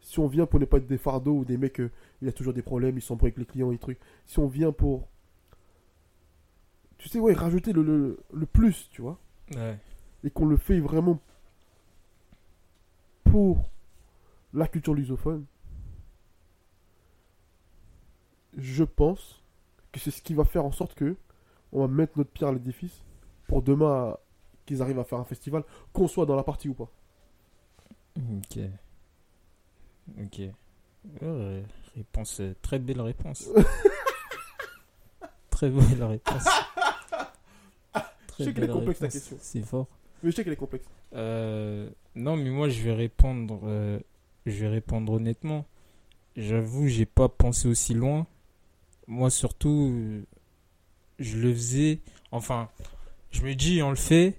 si 0.00 0.18
on 0.18 0.26
vient 0.26 0.46
pour 0.46 0.58
ne 0.60 0.64
pas 0.64 0.78
être 0.78 0.86
des 0.88 0.98
fardeaux 0.98 1.38
ou 1.38 1.44
des 1.44 1.56
mecs, 1.58 1.78
il 1.78 2.26
y 2.26 2.28
a 2.28 2.32
toujours 2.32 2.52
des 2.52 2.62
problèmes, 2.62 2.98
ils 2.98 3.02
sont 3.02 3.16
avec 3.22 3.36
les 3.38 3.44
clients 3.46 3.70
et 3.72 3.78
trucs. 3.78 3.98
Si 4.26 4.38
on 4.40 4.46
vient 4.48 4.72
pour, 4.72 5.06
tu 6.98 7.08
sais, 7.08 7.18
ouais, 7.20 7.34
rajouter 7.34 7.72
le, 7.72 7.82
le, 7.82 8.18
le 8.32 8.46
plus, 8.46 8.88
tu 8.90 9.00
vois, 9.02 9.18
Ouais. 9.54 9.78
et 10.24 10.30
qu'on 10.30 10.46
le 10.46 10.56
fait 10.56 10.80
vraiment 10.80 11.20
pour 13.24 13.70
la 14.56 14.66
culture 14.66 14.94
lusophone, 14.94 15.44
je 18.56 18.84
pense 18.84 19.42
que 19.92 20.00
c'est 20.00 20.10
ce 20.10 20.22
qui 20.22 20.34
va 20.34 20.44
faire 20.44 20.64
en 20.64 20.72
sorte 20.72 20.94
que 20.94 21.16
on 21.72 21.80
va 21.80 21.88
mettre 21.88 22.16
notre 22.16 22.30
pierre 22.30 22.48
à 22.48 22.52
l'édifice 22.52 23.02
pour 23.48 23.62
demain 23.62 24.16
qu'ils 24.64 24.82
arrivent 24.82 24.98
à 24.98 25.04
faire 25.04 25.18
un 25.18 25.24
festival, 25.24 25.62
qu'on 25.92 26.08
soit 26.08 26.26
dans 26.26 26.36
la 26.36 26.42
partie 26.42 26.68
ou 26.68 26.74
pas. 26.74 26.90
Ok. 28.16 28.58
Ok. 30.22 30.40
Réponse, 31.94 32.40
euh, 32.40 32.54
très 32.62 32.78
belle 32.78 33.00
réponse. 33.00 33.48
très 35.50 35.70
belle 35.70 36.02
réponse. 36.02 36.44
Je 38.38 38.44
sais 38.44 38.52
qu'elle 38.54 38.64
est 38.64 38.68
complexe, 38.68 39.00
ta 39.00 39.06
réponse. 39.06 39.20
question. 39.20 39.36
C'est 39.40 39.62
fort. 39.62 39.86
Mais 40.22 40.30
je 40.30 40.36
sais 40.36 40.44
qu'elle 40.44 40.52
est 40.54 40.56
complexe. 40.56 40.86
Euh, 41.14 41.90
non, 42.14 42.36
mais 42.36 42.50
moi 42.50 42.68
je 42.68 42.82
vais 42.82 42.92
répondre. 42.94 43.60
euh, 43.64 44.00
je 44.46 44.52
vais 44.52 44.68
répondre 44.68 45.12
honnêtement. 45.12 45.66
J'avoue, 46.36 46.86
j'ai 46.88 47.06
pas 47.06 47.28
pensé 47.28 47.68
aussi 47.68 47.94
loin. 47.94 48.26
Moi 49.06 49.30
surtout, 49.30 49.94
je 51.18 51.36
le 51.38 51.52
faisais. 51.54 52.00
Enfin, 52.30 52.68
je 53.30 53.42
me 53.42 53.54
dis, 53.54 53.82
on 53.82 53.90
le 53.90 53.96
fait 53.96 54.34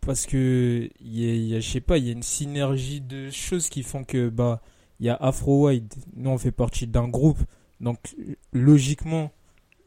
parce 0.00 0.26
que 0.26 0.88
il 1.00 1.18
y 1.20 1.28
a, 1.30 1.34
il 1.34 1.44
y 1.48 1.56
a- 1.56 1.60
je 1.60 1.68
sais 1.68 1.80
pas, 1.80 1.98
il 1.98 2.06
y 2.06 2.10
a 2.10 2.12
une 2.12 2.22
synergie 2.22 3.00
de 3.00 3.30
choses 3.30 3.68
qui 3.68 3.82
font 3.82 4.04
que 4.04 4.28
bah 4.28 4.60
il 5.00 5.06
y 5.06 5.08
a 5.08 5.14
Afro 5.16 5.66
Wide. 5.68 5.92
Nous 6.14 6.30
on 6.30 6.38
fait 6.38 6.52
partie 6.52 6.86
d'un 6.86 7.08
groupe, 7.08 7.40
donc 7.80 7.98
logiquement 8.52 9.32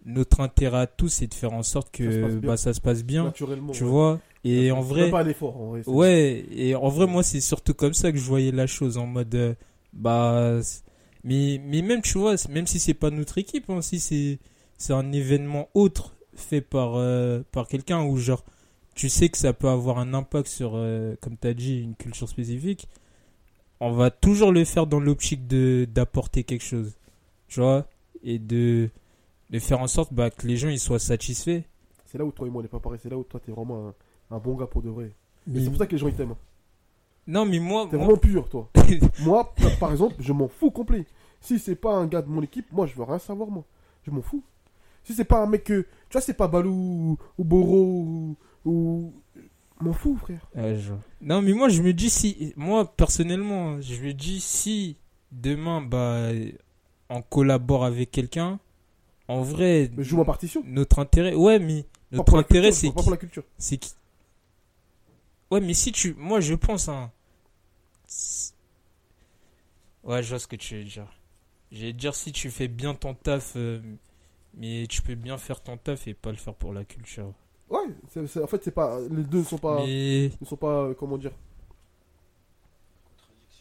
notre 0.06 0.41
intérêt 0.41 0.80
à 0.80 0.88
tous 0.88 1.10
c'est 1.10 1.28
de 1.28 1.34
faire 1.34 1.54
en 1.54 1.64
sorte 1.64 1.95
Ça 1.95 2.04
se 2.04 2.10
que 2.10 2.22
passe 2.22 2.36
bien. 2.36 2.50
bah 2.50 2.58
ça 2.58 2.74
se 2.74 2.82
passe 2.82 3.04
bien. 3.04 3.24
Naturellement. 3.26 3.72
Tu 3.72 3.84
ouais. 3.84 3.89
vois? 3.89 4.20
Et 4.43 4.71
en 4.71 4.81
vrai, 4.81 5.09
pas 5.09 5.23
en 5.41 5.75
Ouais, 5.85 6.45
et 6.51 6.75
en 6.75 6.87
vrai, 6.87 7.07
moi, 7.07 7.23
c'est 7.23 7.41
surtout 7.41 7.73
comme 7.73 7.93
ça 7.93 8.11
que 8.11 8.17
je 8.17 8.23
voyais 8.23 8.51
la 8.51 8.67
chose, 8.67 8.97
en 8.97 9.05
mode, 9.05 9.35
euh, 9.35 9.53
bah, 9.91 10.59
Mais, 11.23 11.61
mais 11.65 11.81
même, 11.81 12.01
tu 12.01 12.17
vois, 12.17 12.35
même 12.49 12.65
si 12.65 12.79
c'est 12.79 12.93
pas 12.93 13.09
notre 13.09 13.37
équipe, 13.37 13.69
hein, 13.69 13.81
si 13.81 13.99
c'est 13.99 14.39
c'est 14.79 14.93
un 14.93 15.11
événement 15.11 15.67
autre 15.73 16.15
fait 16.33 16.61
par, 16.61 16.95
euh, 16.95 17.41
par 17.51 17.67
quelqu'un 17.67 18.01
ou 18.03 18.17
genre, 18.17 18.45
tu 18.95 19.09
sais 19.09 19.29
que 19.29 19.37
ça 19.37 19.51
peut 19.53 19.67
avoir 19.67 19.99
un 19.99 20.13
impact 20.13 20.47
sur, 20.47 20.71
euh, 20.75 21.15
comme 21.21 21.37
tu 21.37 21.47
as 21.47 21.53
dit, 21.53 21.81
une 21.81 21.95
culture 21.95 22.29
spécifique, 22.29 22.87
on 23.81 23.91
va 23.91 24.09
toujours 24.09 24.51
le 24.51 24.63
faire 24.65 24.87
dans 24.87 24.99
l'optique 24.99 25.47
de 25.47 25.85
d'apporter 25.93 26.43
quelque 26.43 26.63
chose. 26.63 26.97
Tu 27.47 27.59
vois 27.59 27.87
Et 28.23 28.39
de, 28.39 28.89
de 29.49 29.59
faire 29.59 29.81
en 29.81 29.87
sorte 29.87 30.13
bah, 30.13 30.29
que 30.29 30.47
les 30.47 30.57
gens 30.57 30.69
ils 30.69 30.79
soient 30.79 30.99
satisfaits. 30.99 31.61
C'est 32.05 32.17
là 32.17 32.25
où 32.25 32.31
toi 32.31 32.47
et 32.47 32.49
moi 32.49 32.59
on 32.59 32.63
n'est 32.63 32.69
pas 32.69 32.79
pareil. 32.79 32.99
C'est 33.01 33.09
là 33.09 33.17
où 33.17 33.23
toi 33.23 33.39
t'es 33.39 33.51
vraiment 33.51 33.89
un, 33.89 33.93
un 34.32 34.38
bon 34.38 34.55
gars 34.55 34.67
pour 34.67 34.82
de 34.82 34.89
vrai. 34.89 35.05
Et 35.05 35.11
Mais- 35.47 35.59
c'est 35.63 35.69
pour 35.69 35.77
ça 35.77 35.86
que 35.88 35.91
les 35.93 35.97
gens 35.97 36.07
ils 36.07 36.13
t'aiment. 36.15 36.36
Non, 37.27 37.45
mais 37.45 37.59
moi. 37.59 37.88
T'es 37.89 37.97
moi- 37.97 38.05
vraiment 38.05 38.19
pur, 38.19 38.49
toi. 38.49 38.69
moi, 39.21 39.53
par- 39.80 39.91
exemple, 39.91 40.15
je 40.19 40.34
m'en 40.34 40.47
fous 40.47 40.71
complet. 40.71 41.05
Si 41.41 41.59
c'est 41.59 41.75
pas 41.75 41.95
un 41.95 42.05
gars 42.07 42.21
de 42.21 42.30
mon 42.30 42.41
équipe, 42.41 42.65
moi 42.71 42.86
je 42.86 42.95
veux 42.95 43.03
rien 43.03 43.19
savoir, 43.19 43.49
moi. 43.49 43.63
Je 44.05 44.11
m'en 44.11 44.21
fous. 44.21 44.43
Si 45.03 45.13
c'est 45.13 45.25
pas 45.25 45.41
un 45.41 45.45
mec 45.47 45.63
que. 45.63 45.82
Tu 46.09 46.13
vois, 46.13 46.21
c'est 46.21 46.34
pas 46.34 46.47
Balou 46.47 46.71
ou, 46.71 47.17
ou 47.38 47.43
Boro 47.43 47.82
ou. 47.84 48.36
ou- 48.65 49.13
M'en 49.82 49.93
fous, 49.93 50.17
frère. 50.17 50.45
Je 50.55 50.89
vois. 50.89 50.99
Non, 51.21 51.41
mais 51.41 51.53
moi, 51.53 51.69
je 51.69 51.82
me 51.82 51.93
dis 51.93 52.09
si. 52.09 52.53
Moi, 52.57 52.86
personnellement, 52.97 53.80
je 53.80 54.01
me 54.01 54.11
dis 54.11 54.41
si 54.41 54.97
demain, 55.32 55.82
bah, 55.82 56.32
on 57.09 57.21
collabore 57.21 57.86
avec 57.86 58.11
quelqu'un, 58.11 58.59
en 59.30 59.41
vrai, 59.41 59.89
Mais 59.95 60.03
je 60.03 60.09
joue 60.09 60.17
ma 60.17 60.25
partition. 60.25 60.63
notre 60.65 60.99
intérêt. 60.99 61.34
Ouais, 61.34 61.59
mais 61.59 61.86
notre 62.11 62.38
intérêt, 62.38 62.73
c'est. 62.73 62.91
pas 62.91 63.01
pour 63.03 63.11
la 63.11 63.15
culture. 63.17 63.43
C'est 63.57 63.77
qui 63.77 63.93
Ouais, 65.52 65.60
mais 65.62 65.74
si 65.74 65.91
tu. 65.91 66.14
Moi, 66.16 66.39
je 66.41 66.54
pense, 66.56 66.89
hein. 66.89 67.12
Ouais, 70.04 70.24
je 70.24 70.30
vois 70.30 70.39
ce 70.39 70.47
que 70.47 70.56
tu 70.56 70.76
veux 70.78 70.84
dire. 70.84 71.08
Je 71.72 71.82
vais 71.82 71.93
dire 71.93 72.16
si 72.16 72.32
tu 72.32 72.50
fais 72.50 72.68
bien 72.68 72.95
ton 72.95 73.14
taf, 73.14 73.54
euh, 73.56 73.82
mais 74.56 74.86
tu 74.89 75.02
peux 75.02 75.16
bien 75.16 75.38
faire 75.38 75.62
ton 75.62 75.78
taf 75.78 76.08
et 76.08 76.14
pas 76.14 76.32
le 76.32 76.38
faire 76.38 76.56
pour 76.56 76.74
la 76.74 76.86
culture. 76.86 77.34
Ouais, 77.70 77.80
en 78.41 78.47
fait, 78.47 78.64
c'est 78.64 78.72
pas. 78.72 79.00
Les 79.10 79.24
deux 79.24 79.39
ne 79.39 79.43
sont 79.43 79.58
pas. 79.60 79.86
Mais. 79.86 80.32
Ne 80.41 80.45
sont 80.45 80.58
pas. 80.58 80.86
euh, 80.86 80.93
Comment 80.95 81.18
dire 81.18 81.32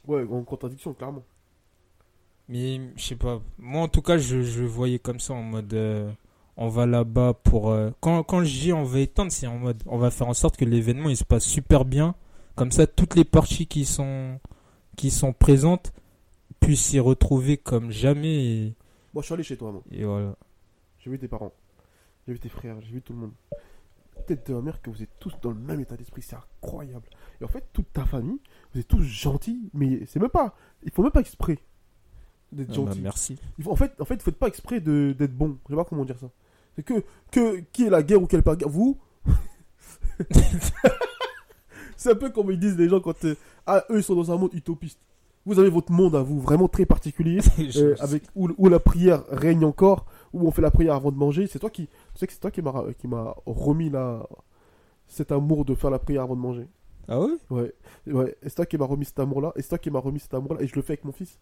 Ouais, 0.06 0.24
en 0.28 0.42
contradiction, 0.42 0.92
clairement. 0.94 1.24
Mais 2.48 2.80
je 2.96 3.02
sais 3.02 3.16
pas. 3.16 3.40
Moi, 3.58 3.82
en 3.82 3.88
tout 3.88 4.02
cas, 4.02 4.18
je, 4.18 4.42
je 4.42 4.64
voyais 4.64 4.98
comme 4.98 5.20
ça 5.20 5.34
en 5.34 5.42
mode. 5.42 5.72
euh, 5.74 6.10
on 6.58 6.68
va 6.68 6.84
là-bas 6.86 7.32
pour. 7.34 7.70
euh, 7.70 7.90
quand, 8.00 8.22
quand 8.24 8.42
je 8.44 8.52
dis 8.52 8.72
on 8.72 8.84
va 8.84 9.00
éteindre, 9.00 9.32
c'est 9.32 9.46
en 9.46 9.58
mode. 9.58 9.82
On 9.86 9.96
va 9.98 10.10
faire 10.10 10.28
en 10.28 10.34
sorte 10.34 10.56
que 10.56 10.64
l'événement 10.64 11.08
il 11.08 11.16
se 11.16 11.24
passe 11.24 11.44
super 11.44 11.84
bien. 11.84 12.14
Comme 12.56 12.72
ça, 12.72 12.86
toutes 12.88 13.14
les 13.14 13.24
parties 13.24 13.66
qui 13.68 13.84
sont, 13.84 14.40
qui 14.96 15.10
sont 15.12 15.32
présentes 15.32 15.92
puissent 16.60 16.84
s'y 16.86 16.98
retrouver 16.98 17.56
comme 17.56 17.90
jamais. 17.92 18.44
Et, 18.44 18.74
Moi, 19.14 19.22
je 19.22 19.26
suis 19.26 19.34
allé 19.34 19.44
chez 19.44 19.56
toi, 19.56 19.70
moi. 19.70 19.82
et 19.92 20.04
voilà. 20.04 20.34
J'ai 20.98 21.08
vu 21.10 21.18
tes 21.20 21.28
parents. 21.28 21.52
J'ai 22.26 22.32
vu 22.32 22.40
tes 22.40 22.48
frères. 22.48 22.76
J'ai 22.82 22.92
vu 22.92 23.00
tout 23.02 23.12
le 23.12 23.20
monde. 23.20 23.32
Tête 24.26 24.48
de 24.48 24.54
ma 24.54 24.60
mère 24.60 24.82
que 24.82 24.90
vous 24.90 25.00
êtes 25.00 25.16
tous 25.20 25.32
dans 25.40 25.50
le 25.50 25.56
même 25.60 25.78
état 25.80 25.96
d'esprit. 25.96 26.20
C'est 26.22 26.34
incroyable. 26.34 27.06
Et 27.40 27.44
en 27.44 27.48
fait, 27.48 27.64
toute 27.72 27.92
ta 27.92 28.04
famille, 28.04 28.40
vous 28.74 28.80
êtes 28.80 28.88
tous 28.88 29.00
gentils. 29.02 29.70
Mais 29.72 30.04
c'est 30.06 30.18
même 30.18 30.28
pas. 30.28 30.56
Il 30.82 30.90
faut 30.90 31.04
même 31.04 31.12
pas 31.12 31.20
exprès 31.20 31.60
d'être 32.50 32.70
Ah 32.70 32.72
bah, 32.72 32.86
gentil. 32.86 33.00
merci. 33.00 33.36
Il 33.58 33.64
faut- 33.64 33.70
en 33.70 33.76
fait, 33.76 33.92
en 34.00 34.04
fait, 34.04 34.20
faites 34.20 34.36
pas 34.36 34.48
exprès 34.48 34.80
de- 34.80 35.14
d'être 35.16 35.32
bon. 35.36 35.56
Je 35.68 35.72
sais 35.72 35.76
pas 35.76 35.84
comment 35.84 36.04
dire 36.04 36.18
ça. 36.18 36.28
C'est 36.78 36.84
que, 36.84 37.02
que 37.32 37.58
qui 37.72 37.86
est 37.86 37.90
la 37.90 38.04
guerre 38.04 38.22
ou 38.22 38.26
quelle 38.28 38.44
pas 38.44 38.54
guerre? 38.54 38.68
Vous? 38.68 38.96
C'est 41.96 42.12
un 42.12 42.14
peu 42.14 42.30
comme 42.30 42.52
ils 42.52 42.58
disent 42.58 42.76
les 42.78 42.88
gens 42.88 43.00
quand 43.00 43.24
euh, 43.24 43.34
ah, 43.66 43.84
eux 43.90 43.96
ils 43.98 44.02
sont 44.04 44.14
dans 44.14 44.30
un 44.30 44.36
monde 44.36 44.54
utopiste. 44.54 45.00
Vous 45.44 45.58
avez 45.58 45.70
votre 45.70 45.90
monde 45.90 46.14
à 46.14 46.22
vous, 46.22 46.40
vraiment 46.40 46.68
très 46.68 46.86
particulier, 46.86 47.40
euh, 47.76 47.94
avec 48.00 48.22
où, 48.36 48.48
où 48.58 48.68
la 48.68 48.78
prière 48.78 49.24
règne 49.30 49.64
encore, 49.64 50.06
où 50.32 50.46
on 50.46 50.50
fait 50.52 50.62
la 50.62 50.70
prière 50.70 50.94
avant 50.94 51.10
de 51.10 51.16
manger. 51.16 51.46
C'est 51.48 51.58
toi 51.58 51.70
qui, 51.70 51.86
tu 51.86 51.92
sais 52.14 52.26
que 52.28 52.32
c'est 52.32 52.38
toi 52.38 52.50
qui 52.52 52.62
m'a 52.62 52.84
qui 52.98 53.08
m'a 53.08 53.34
remis 53.46 53.90
la 53.90 54.24
cet 55.08 55.32
amour 55.32 55.64
de 55.64 55.74
faire 55.74 55.90
la 55.90 55.98
prière 55.98 56.22
avant 56.22 56.36
de 56.36 56.40
manger. 56.40 56.68
Ah 57.08 57.18
ouais? 57.20 57.32
Ouais, 57.50 57.72
ouais. 58.06 58.36
C'est 58.42 58.54
toi 58.54 58.66
qui 58.66 58.76
m'a 58.78 58.84
remis 58.84 59.06
cet 59.06 59.18
amour-là. 59.18 59.52
Et 59.56 59.62
c'est 59.62 59.70
toi 59.70 59.78
qui 59.78 59.90
m'a 59.90 59.98
remis 59.98 60.20
cet 60.20 60.34
amour-là. 60.34 60.60
Et 60.62 60.66
je 60.68 60.76
le 60.76 60.82
fais 60.82 60.92
avec 60.92 61.04
mon 61.04 61.12
fils. 61.12 61.38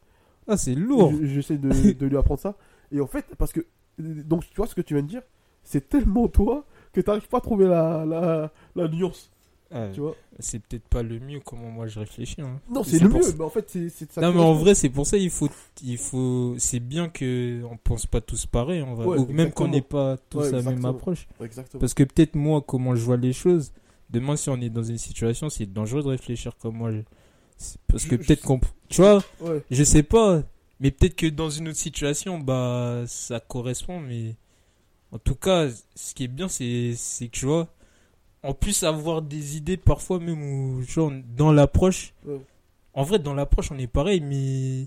Ah, 0.48 0.56
c'est 0.56 0.74
lourd. 0.76 1.12
Je- 1.20 1.26
J'essaie 1.26 1.58
de, 1.58 1.92
de 1.92 2.06
lui 2.06 2.16
apprendre 2.16 2.40
ça. 2.40 2.54
Et 2.92 3.00
en 3.00 3.06
fait, 3.06 3.26
parce 3.36 3.52
que. 3.52 3.60
Donc, 3.98 4.44
tu 4.48 4.56
vois 4.56 4.66
ce 4.66 4.74
que 4.74 4.80
tu 4.82 4.94
viens 4.94 5.02
de 5.02 5.08
dire? 5.08 5.22
C'est 5.64 5.88
tellement 5.88 6.28
toi 6.28 6.64
que 6.92 7.00
tu 7.00 7.08
n'arrives 7.08 7.28
pas 7.28 7.38
à 7.38 7.40
trouver 7.40 7.66
la, 7.66 8.04
la, 8.06 8.52
la 8.74 8.88
nuance. 8.88 9.30
Ah, 9.72 9.88
Tu 9.92 9.98
vois? 10.00 10.14
C'est 10.38 10.60
peut-être 10.60 10.86
pas 10.86 11.02
le 11.02 11.18
mieux 11.18 11.40
comment 11.40 11.68
moi 11.70 11.88
je 11.88 11.98
réfléchis. 11.98 12.40
hein. 12.40 12.60
Non, 12.70 12.84
c'est 12.84 13.00
le 13.00 13.08
mieux. 13.08 13.20
ça- 13.22 13.32
Mais 13.36 13.44
en 13.44 13.50
fait, 13.50 13.68
c'est. 13.68 14.12
ça 14.12 14.20
Non 14.20 14.32
mais 14.32 14.40
en 14.40 14.54
vrai 14.54 14.76
c'est 14.76 14.88
pour 14.90 15.06
ça 15.08 15.16
il 15.16 15.28
faut 15.30 15.48
il 15.82 15.98
faut 15.98 16.54
c'est 16.58 16.78
bien 16.78 17.08
que 17.08 17.64
on 17.64 17.76
pense 17.76 18.06
pas 18.06 18.20
tous 18.20 18.46
pareil 18.46 18.80
en 18.82 18.94
vrai 18.94 19.06
Ouais, 19.06 19.18
ou 19.18 19.26
même 19.32 19.50
qu'on 19.50 19.66
n'ait 19.66 19.80
pas 19.82 20.18
tous 20.30 20.38
Ouais, 20.38 20.52
la 20.52 20.62
même 20.62 20.84
approche 20.84 21.26
Exactement. 21.42 21.80
parce 21.80 21.94
que 21.94 22.04
peut-être 22.04 22.36
moi 22.36 22.62
comment 22.64 22.94
je 22.94 23.00
vois 23.02 23.16
les 23.16 23.32
choses 23.32 23.72
demain 24.08 24.36
si 24.36 24.48
on 24.50 24.60
est 24.60 24.70
dans 24.70 24.84
une 24.84 24.98
situation 24.98 25.48
c'est 25.48 25.66
dangereux 25.66 26.04
de 26.04 26.08
réfléchir 26.10 26.56
comme 26.58 26.76
moi 26.76 26.92
parce 27.88 28.04
que 28.04 28.14
peut-être 28.14 28.42
qu'on 28.42 28.60
tu 28.88 29.00
vois? 29.02 29.20
Ouais. 29.40 29.62
je 29.68 29.82
sais 29.82 30.04
pas 30.04 30.42
mais 30.80 30.90
peut-être 30.90 31.16
que 31.16 31.26
dans 31.26 31.50
une 31.50 31.68
autre 31.68 31.78
situation 31.78 32.38
bah 32.38 33.02
ça 33.06 33.40
correspond 33.40 34.00
mais 34.00 34.34
en 35.12 35.18
tout 35.18 35.34
cas 35.34 35.68
ce 35.94 36.14
qui 36.14 36.24
est 36.24 36.28
bien 36.28 36.48
c'est 36.48 36.92
c'est 36.96 37.26
que 37.28 37.32
tu 37.38 37.46
vois 37.46 37.68
on 38.42 38.52
puisse 38.54 38.82
avoir 38.82 39.22
des 39.22 39.56
idées 39.56 39.76
parfois 39.76 40.18
même 40.20 40.42
où 40.42 40.82
on- 40.98 41.22
dans 41.36 41.52
l'approche 41.52 42.12
Ouais. 42.26 42.40
en 42.94 43.02
vrai 43.04 43.18
dans 43.18 43.34
l'approche 43.34 43.70
on 43.72 43.78
est 43.78 43.86
pareil 43.86 44.20
mais 44.20 44.86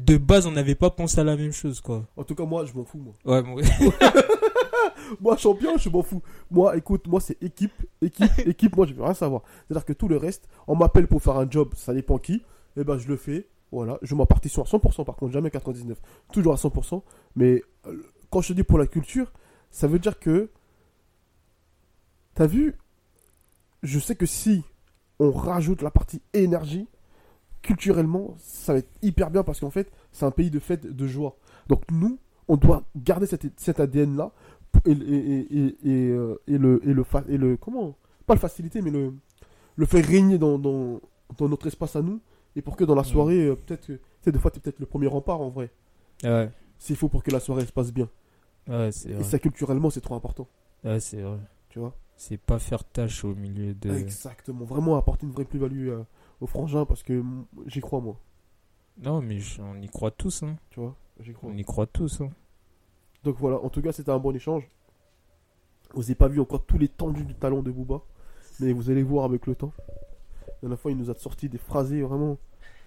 de 0.00 0.16
base 0.16 0.46
on 0.46 0.52
n'avait 0.52 0.74
pas 0.74 0.90
pensé 0.90 1.20
à 1.20 1.24
la 1.24 1.36
même 1.36 1.52
chose 1.52 1.80
quoi 1.80 2.04
En 2.16 2.24
tout 2.24 2.34
cas, 2.34 2.44
moi, 2.44 2.64
je 2.66 2.72
m'en 2.72 2.84
fous, 2.84 2.98
moi. 2.98 3.14
ouais 3.26 3.42
moi- 3.42 3.62
Moi, 5.20 5.36
champion, 5.36 5.76
je 5.76 5.88
m'en 5.88 6.02
fous. 6.02 6.22
Moi, 6.50 6.76
écoute, 6.76 7.06
moi, 7.06 7.20
c'est 7.20 7.40
équipe, 7.42 7.72
équipe, 8.00 8.30
équipe. 8.46 8.74
Moi, 8.76 8.86
je 8.86 8.94
veux 8.94 9.02
rien 9.04 9.14
savoir. 9.14 9.42
C'est-à-dire 9.68 9.84
que 9.84 9.92
tout 9.92 10.08
le 10.08 10.16
reste, 10.16 10.48
on 10.66 10.74
m'appelle 10.76 11.06
pour 11.06 11.22
faire 11.22 11.36
un 11.36 11.48
job, 11.48 11.74
ça 11.76 11.92
dépend 11.94 12.18
qui. 12.18 12.42
Et 12.76 12.84
ben, 12.84 12.98
je 12.98 13.06
le 13.06 13.16
fais. 13.16 13.46
Voilà. 13.74 13.98
Je 14.02 14.14
m'en 14.14 14.24
à 14.62 14.64
100%, 14.66 15.04
par 15.04 15.16
contre, 15.16 15.32
jamais 15.32 15.50
99. 15.50 16.00
Toujours 16.32 16.52
à 16.52 16.56
100%. 16.56 17.02
Mais 17.36 17.62
euh, 17.86 18.02
quand 18.30 18.40
je 18.40 18.52
dis 18.52 18.62
pour 18.62 18.78
la 18.78 18.86
culture, 18.86 19.32
ça 19.70 19.86
veut 19.88 19.98
dire 19.98 20.18
que. 20.18 20.48
T'as 22.34 22.46
vu 22.46 22.74
Je 23.82 23.98
sais 23.98 24.14
que 24.16 24.26
si 24.26 24.62
on 25.20 25.30
rajoute 25.30 25.82
la 25.82 25.90
partie 25.90 26.20
énergie, 26.32 26.88
culturellement, 27.62 28.34
ça 28.38 28.72
va 28.72 28.78
être 28.80 28.90
hyper 29.02 29.30
bien 29.30 29.42
parce 29.42 29.60
qu'en 29.60 29.70
fait, 29.70 29.90
c'est 30.12 30.24
un 30.24 30.30
pays 30.30 30.50
de 30.50 30.58
fête, 30.58 30.86
de 30.86 31.06
joie. 31.06 31.36
Donc, 31.68 31.82
nous, 31.90 32.18
on 32.48 32.56
doit 32.56 32.82
garder 32.96 33.26
cet, 33.26 33.46
cet 33.58 33.80
ADN-là 33.80 34.32
euh, 34.86 36.36
et 36.46 36.58
le, 36.58 36.80
et, 36.88 36.92
le, 36.92 37.04
fa- 37.04 37.24
et 37.28 37.36
le. 37.36 37.56
Comment? 37.56 37.96
Pas 38.26 38.34
le 38.34 38.40
faciliter, 38.40 38.82
mais 38.82 38.90
le, 38.90 39.14
faire 39.86 40.04
régner 40.04 40.38
dans 40.38 40.58
notre 40.58 41.66
espace 41.66 41.96
à 41.96 42.02
nous. 42.02 42.20
Et 42.56 42.62
pour 42.62 42.76
que 42.76 42.84
dans 42.84 42.94
la 42.94 43.02
Ouais. 43.02 43.08
soirée, 43.08 43.46
euh, 43.46 43.56
peut-être 43.56 43.86
que. 43.86 43.92
Tu 43.94 44.00
sais, 44.22 44.32
des 44.32 44.38
fois, 44.38 44.50
tu 44.50 44.58
es 44.58 44.60
peut-être 44.60 44.78
le 44.80 44.86
premier 44.86 45.06
rempart 45.06 45.40
en 45.40 45.48
vrai. 45.50 45.70
ouais 46.22 46.50
S'il 46.78 46.96
faut 46.96 47.08
pour 47.08 47.22
que 47.22 47.30
la 47.30 47.40
soirée 47.40 47.66
se 47.66 47.72
passe 47.72 47.92
bien. 47.92 48.08
ouais 48.68 48.90
c'est 48.92 49.10
Et 49.10 49.22
ça, 49.24 49.38
culturellement, 49.38 49.90
c'est 49.90 50.00
trop 50.00 50.14
important. 50.14 50.48
ouais 50.84 51.00
c'est 51.00 51.20
vrai 51.22 51.38
Tu 51.68 51.78
vois? 51.78 51.94
C'est 52.16 52.36
pas 52.36 52.58
faire 52.60 52.84
tâche 52.84 53.24
au 53.24 53.34
milieu 53.34 53.74
de 53.74 53.90
Exactement. 53.90 54.64
Vraiment 54.64 54.96
apporter 54.96 55.26
une 55.26 55.32
vraie 55.32 55.44
plus-value 55.44 55.88
euh, 55.88 56.04
aux 56.40 56.46
frangins 56.46 56.86
parce 56.86 57.02
que 57.02 57.12
mm, 57.12 57.44
j'y 57.66 57.80
crois, 57.80 58.00
moi. 58.00 58.20
non 59.02 59.20
mais 59.20 59.38
on 59.58 59.80
y 59.82 59.88
croit 59.88 60.12
tous 60.12 60.44
hein. 60.44 60.56
Tu 60.70 60.78
vois? 60.78 60.94
J'y 61.20 61.32
crois. 61.32 61.50
on 61.50 61.56
y 61.56 61.64
croit 61.64 61.86
tous 61.88 62.20
hein. 62.20 62.30
Donc 63.24 63.36
voilà, 63.38 63.58
en 63.58 63.68
tout 63.70 63.82
cas, 63.82 63.90
c'était 63.90 64.10
un 64.10 64.18
bon 64.18 64.34
échange. 64.36 64.68
Vous 65.94 66.02
n'avez 66.02 66.14
pas 66.14 66.28
vu 66.28 66.40
encore 66.40 66.64
tous 66.66 66.78
les 66.78 66.88
tendus 66.88 67.24
du 67.24 67.34
talent 67.34 67.62
de 67.62 67.70
Booba, 67.70 68.02
mais 68.60 68.72
vous 68.72 68.90
allez 68.90 69.02
voir 69.02 69.24
avec 69.24 69.46
le 69.46 69.54
temps. 69.54 69.72
La 70.64 70.68
dernière 70.68 70.80
fois, 70.80 70.92
il 70.92 70.96
nous 70.96 71.10
a 71.10 71.14
sorti 71.14 71.46
des 71.50 71.58
phrasés 71.58 72.00
vraiment. 72.00 72.38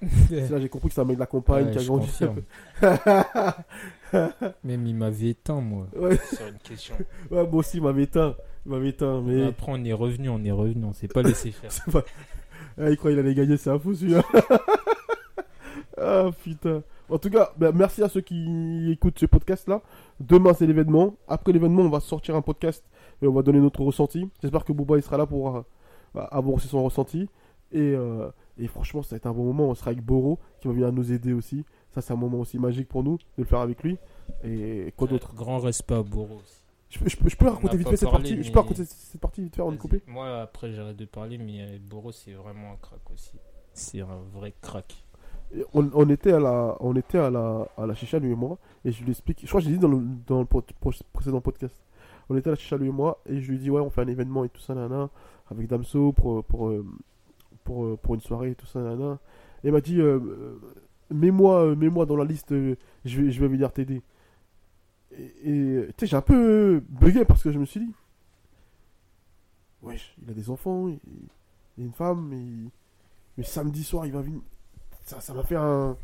C'est 0.29 0.49
là 0.49 0.59
j'ai 0.59 0.67
compris 0.67 0.89
que 0.89 0.95
c'est 0.95 1.01
un 1.01 1.05
mec 1.05 1.17
de 1.17 1.19
la 1.19 1.27
campagne 1.27 1.65
Ouais, 1.67 1.71
qui 1.71 1.77
a 1.77 1.83
grandi. 1.83 2.09
même 4.63 4.85
il 4.87 4.95
m'avait 4.95 5.29
éteint 5.29 5.61
moi 5.61 5.87
ouais, 5.95 6.17
sur 6.33 6.47
une 6.47 6.57
question 6.57 6.95
ouais, 7.31 7.43
moi 7.47 7.55
aussi, 7.55 7.77
il 7.77 7.83
m'avait 7.83 8.03
éteint. 8.03 8.35
Il 8.65 8.71
m'avait 8.71 8.89
éteint, 8.89 9.21
mais. 9.21 9.45
après 9.47 9.71
on 9.71 9.83
est 9.83 9.93
revenu 9.93 10.29
on 10.29 10.43
est 10.43 10.51
revenu 10.51 10.85
on 10.85 10.93
s'est 10.93 11.07
pas 11.07 11.21
laissé 11.21 11.51
faire 11.51 11.71
C'est 11.71 11.91
pas- 11.91 12.03
Ah, 12.79 12.89
il 12.89 12.97
croit 12.97 13.11
qu'il 13.11 13.19
allait 13.19 13.35
gagner, 13.35 13.57
c'est 13.57 13.69
un 13.69 13.77
fou 13.79 13.93
celui-là. 13.93 14.23
ah 16.01 16.29
putain. 16.43 16.81
En 17.09 17.17
tout 17.19 17.29
cas, 17.29 17.51
ben, 17.57 17.71
merci 17.73 18.01
à 18.03 18.09
ceux 18.09 18.21
qui 18.21 18.91
écoutent 18.91 19.17
ce 19.19 19.25
podcast-là. 19.27 19.81
Demain, 20.19 20.53
c'est 20.53 20.65
l'événement. 20.67 21.15
Après 21.27 21.53
l'événement, 21.53 21.83
on 21.83 21.89
va 21.89 21.99
sortir 22.01 22.35
un 22.35 22.41
podcast 22.41 22.83
et 23.21 23.27
on 23.27 23.33
va 23.33 23.41
donner 23.43 23.59
notre 23.59 23.81
ressenti. 23.81 24.29
J'espère 24.41 24.65
que 24.65 24.73
Bouba 24.73 24.97
il 24.97 25.03
sera 25.03 25.17
là 25.17 25.25
pour 25.25 25.55
euh, 25.57 25.61
avoir 26.31 26.55
aussi 26.55 26.67
son 26.67 26.83
ressenti. 26.83 27.29
Et, 27.71 27.79
euh, 27.93 28.29
et 28.57 28.67
franchement, 28.67 29.03
ça 29.03 29.11
va 29.11 29.17
être 29.17 29.27
un 29.27 29.33
bon 29.33 29.43
moment. 29.45 29.65
On 29.69 29.75
sera 29.75 29.91
avec 29.91 30.03
Boro 30.03 30.39
qui 30.61 30.67
va 30.67 30.73
venir 30.73 30.91
nous 30.91 31.11
aider 31.11 31.33
aussi. 31.33 31.65
Ça, 31.91 32.01
c'est 32.01 32.13
un 32.13 32.17
moment 32.17 32.39
aussi 32.39 32.59
magique 32.59 32.87
pour 32.87 33.03
nous 33.03 33.17
de 33.17 33.23
le 33.39 33.43
faire 33.45 33.59
avec 33.59 33.83
lui. 33.83 33.97
Et 34.43 34.93
quoi 34.97 35.07
d'autre? 35.07 35.33
grand 35.35 35.59
respect 35.59 35.95
à 35.95 36.03
Boros 36.03 36.35
aussi. 36.43 36.63
je, 36.89 36.99
peux- 36.99 37.09
je 37.09 37.17
je 37.29 37.35
peux 37.35 37.47
On 37.47 37.51
raconter 37.53 37.77
vite 37.77 37.89
fait 37.89 37.97
cette 37.97 38.11
partie. 38.11 38.43
Je 38.43 38.51
peux 38.51 38.59
raconter 38.59 38.85
cette 38.85 39.21
partie 39.21 39.41
vite 39.41 39.55
fait 39.55 39.61
avant 39.61 39.71
de 39.71 39.77
couper. 39.77 40.01
Moi, 40.07 40.41
après, 40.41 40.71
j'arrête 40.71 40.97
de 40.97 41.05
parler, 41.05 41.37
mais 41.37 41.61
euh, 41.61 41.77
Boros, 41.89 42.11
c'est 42.11 42.33
vraiment 42.33 42.71
un 42.73 42.75
crack 42.77 42.99
aussi. 43.13 43.33
C'est 43.73 44.01
un 44.01 44.19
vrai 44.33 44.53
crack. 44.61 45.03
On, 45.73 45.89
on 45.93 46.09
était 46.09 46.33
à 46.33 46.39
la, 46.39 46.75
on 46.81 46.93
était 46.95 47.19
à 47.19 47.29
la, 47.29 47.67
à 47.77 47.85
la 47.85 47.93
chicha 47.95 48.19
lui 48.19 48.31
et 48.31 48.35
moi, 48.35 48.57
et 48.83 48.91
je 48.91 49.01
lui 49.03 49.11
explique. 49.11 49.39
Je 49.43 49.47
crois 49.47 49.61
que 49.61 49.65
j'ai 49.67 49.71
dit 49.73 49.79
dans 49.79 49.87
le, 49.87 50.01
dans 50.27 50.39
le 50.39 50.45
pro- 50.45 50.61
précédent 51.13 51.39
podcast. 51.39 51.75
On 52.29 52.35
était 52.35 52.49
à 52.49 52.51
la 52.51 52.57
chicha 52.57 52.75
lui 52.75 52.89
et 52.89 52.91
moi, 52.91 53.21
et 53.25 53.39
je 53.39 53.49
lui 53.49 53.57
dis 53.57 53.69
ouais, 53.69 53.79
on 53.79 53.89
fait 53.89 54.01
un 54.01 54.07
événement 54.09 54.43
et 54.43 54.49
tout 54.49 54.59
ça, 54.59 54.75
nana, 54.75 55.09
avec 55.49 55.67
Damso 55.67 56.11
pour 56.11 56.43
pour 56.43 56.67
euh, 56.67 56.85
pour, 57.67 57.83
euh, 57.83 57.97
pour 58.01 58.15
une 58.15 58.21
soirée 58.21 58.55
tout 58.55 58.65
ça. 58.65 58.79
Et 58.79 59.67
il 59.67 59.71
m'a 59.73 59.81
dit 59.81 59.99
euh, 59.99 60.19
euh, 60.19 60.59
mets-moi 61.11 61.75
mets-moi 61.75 62.05
dans 62.05 62.15
la 62.15 62.23
liste, 62.23 62.49
je 62.51 63.21
vais 63.21 63.29
je 63.31 63.41
vais 63.41 63.47
venir 63.49 63.73
t'aider. 63.73 64.01
Et 65.11 65.81
tu 65.89 65.93
sais, 65.99 66.07
j'ai 66.07 66.15
un 66.15 66.21
peu 66.21 66.81
bugué 66.87 67.25
parce 67.25 67.43
que 67.43 67.51
je 67.51 67.59
me 67.59 67.65
suis 67.65 67.79
dit, 67.81 67.93
wesh, 69.81 70.15
il 70.21 70.29
a 70.29 70.33
des 70.33 70.49
enfants, 70.49 70.87
il, 70.87 70.99
il 71.77 71.83
a 71.83 71.85
une 71.87 71.91
femme, 71.93 72.31
et, 72.33 72.71
mais 73.37 73.43
samedi 73.43 73.83
soir 73.83 74.05
il 74.05 74.13
va 74.13 74.21
venir 74.21 74.39
ça 75.05 75.19
ça 75.21 75.33
m'a 75.33 75.43
fait 75.43 75.55
un 75.55 75.95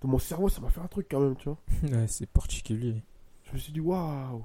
dans 0.00 0.08
mon 0.08 0.18
cerveau 0.18 0.48
ça 0.48 0.60
m'a 0.60 0.70
fait 0.70 0.80
un 0.80 0.86
truc 0.88 1.06
quand 1.10 1.20
même 1.20 1.36
tu 1.36 1.48
vois 1.48 1.58
Ouais, 1.90 2.06
c'est 2.08 2.26
particulier. 2.28 3.02
je 3.44 3.52
me 3.52 3.58
suis 3.58 3.72
dit 3.72 3.80
waouh 3.80 4.44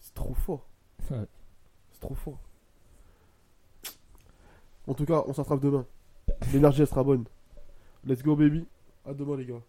c'est 0.00 0.14
trop 0.14 0.34
fort 0.34 0.66
Ouais. 1.10 1.26
c'est 1.92 2.00
trop 2.00 2.14
fort 2.14 2.38
en 4.86 4.94
tout 4.94 5.04
cas 5.04 5.22
on 5.26 5.32
s'attrape 5.32 5.60
demain. 5.60 5.86
L'énergie 6.52 6.82
elle 6.82 6.88
sera 6.88 7.02
bonne. 7.02 7.24
Let's 8.04 8.22
go 8.22 8.36
baby. 8.36 8.66
À 9.04 9.14
demain 9.14 9.36
les 9.36 9.46
gars 9.46 9.60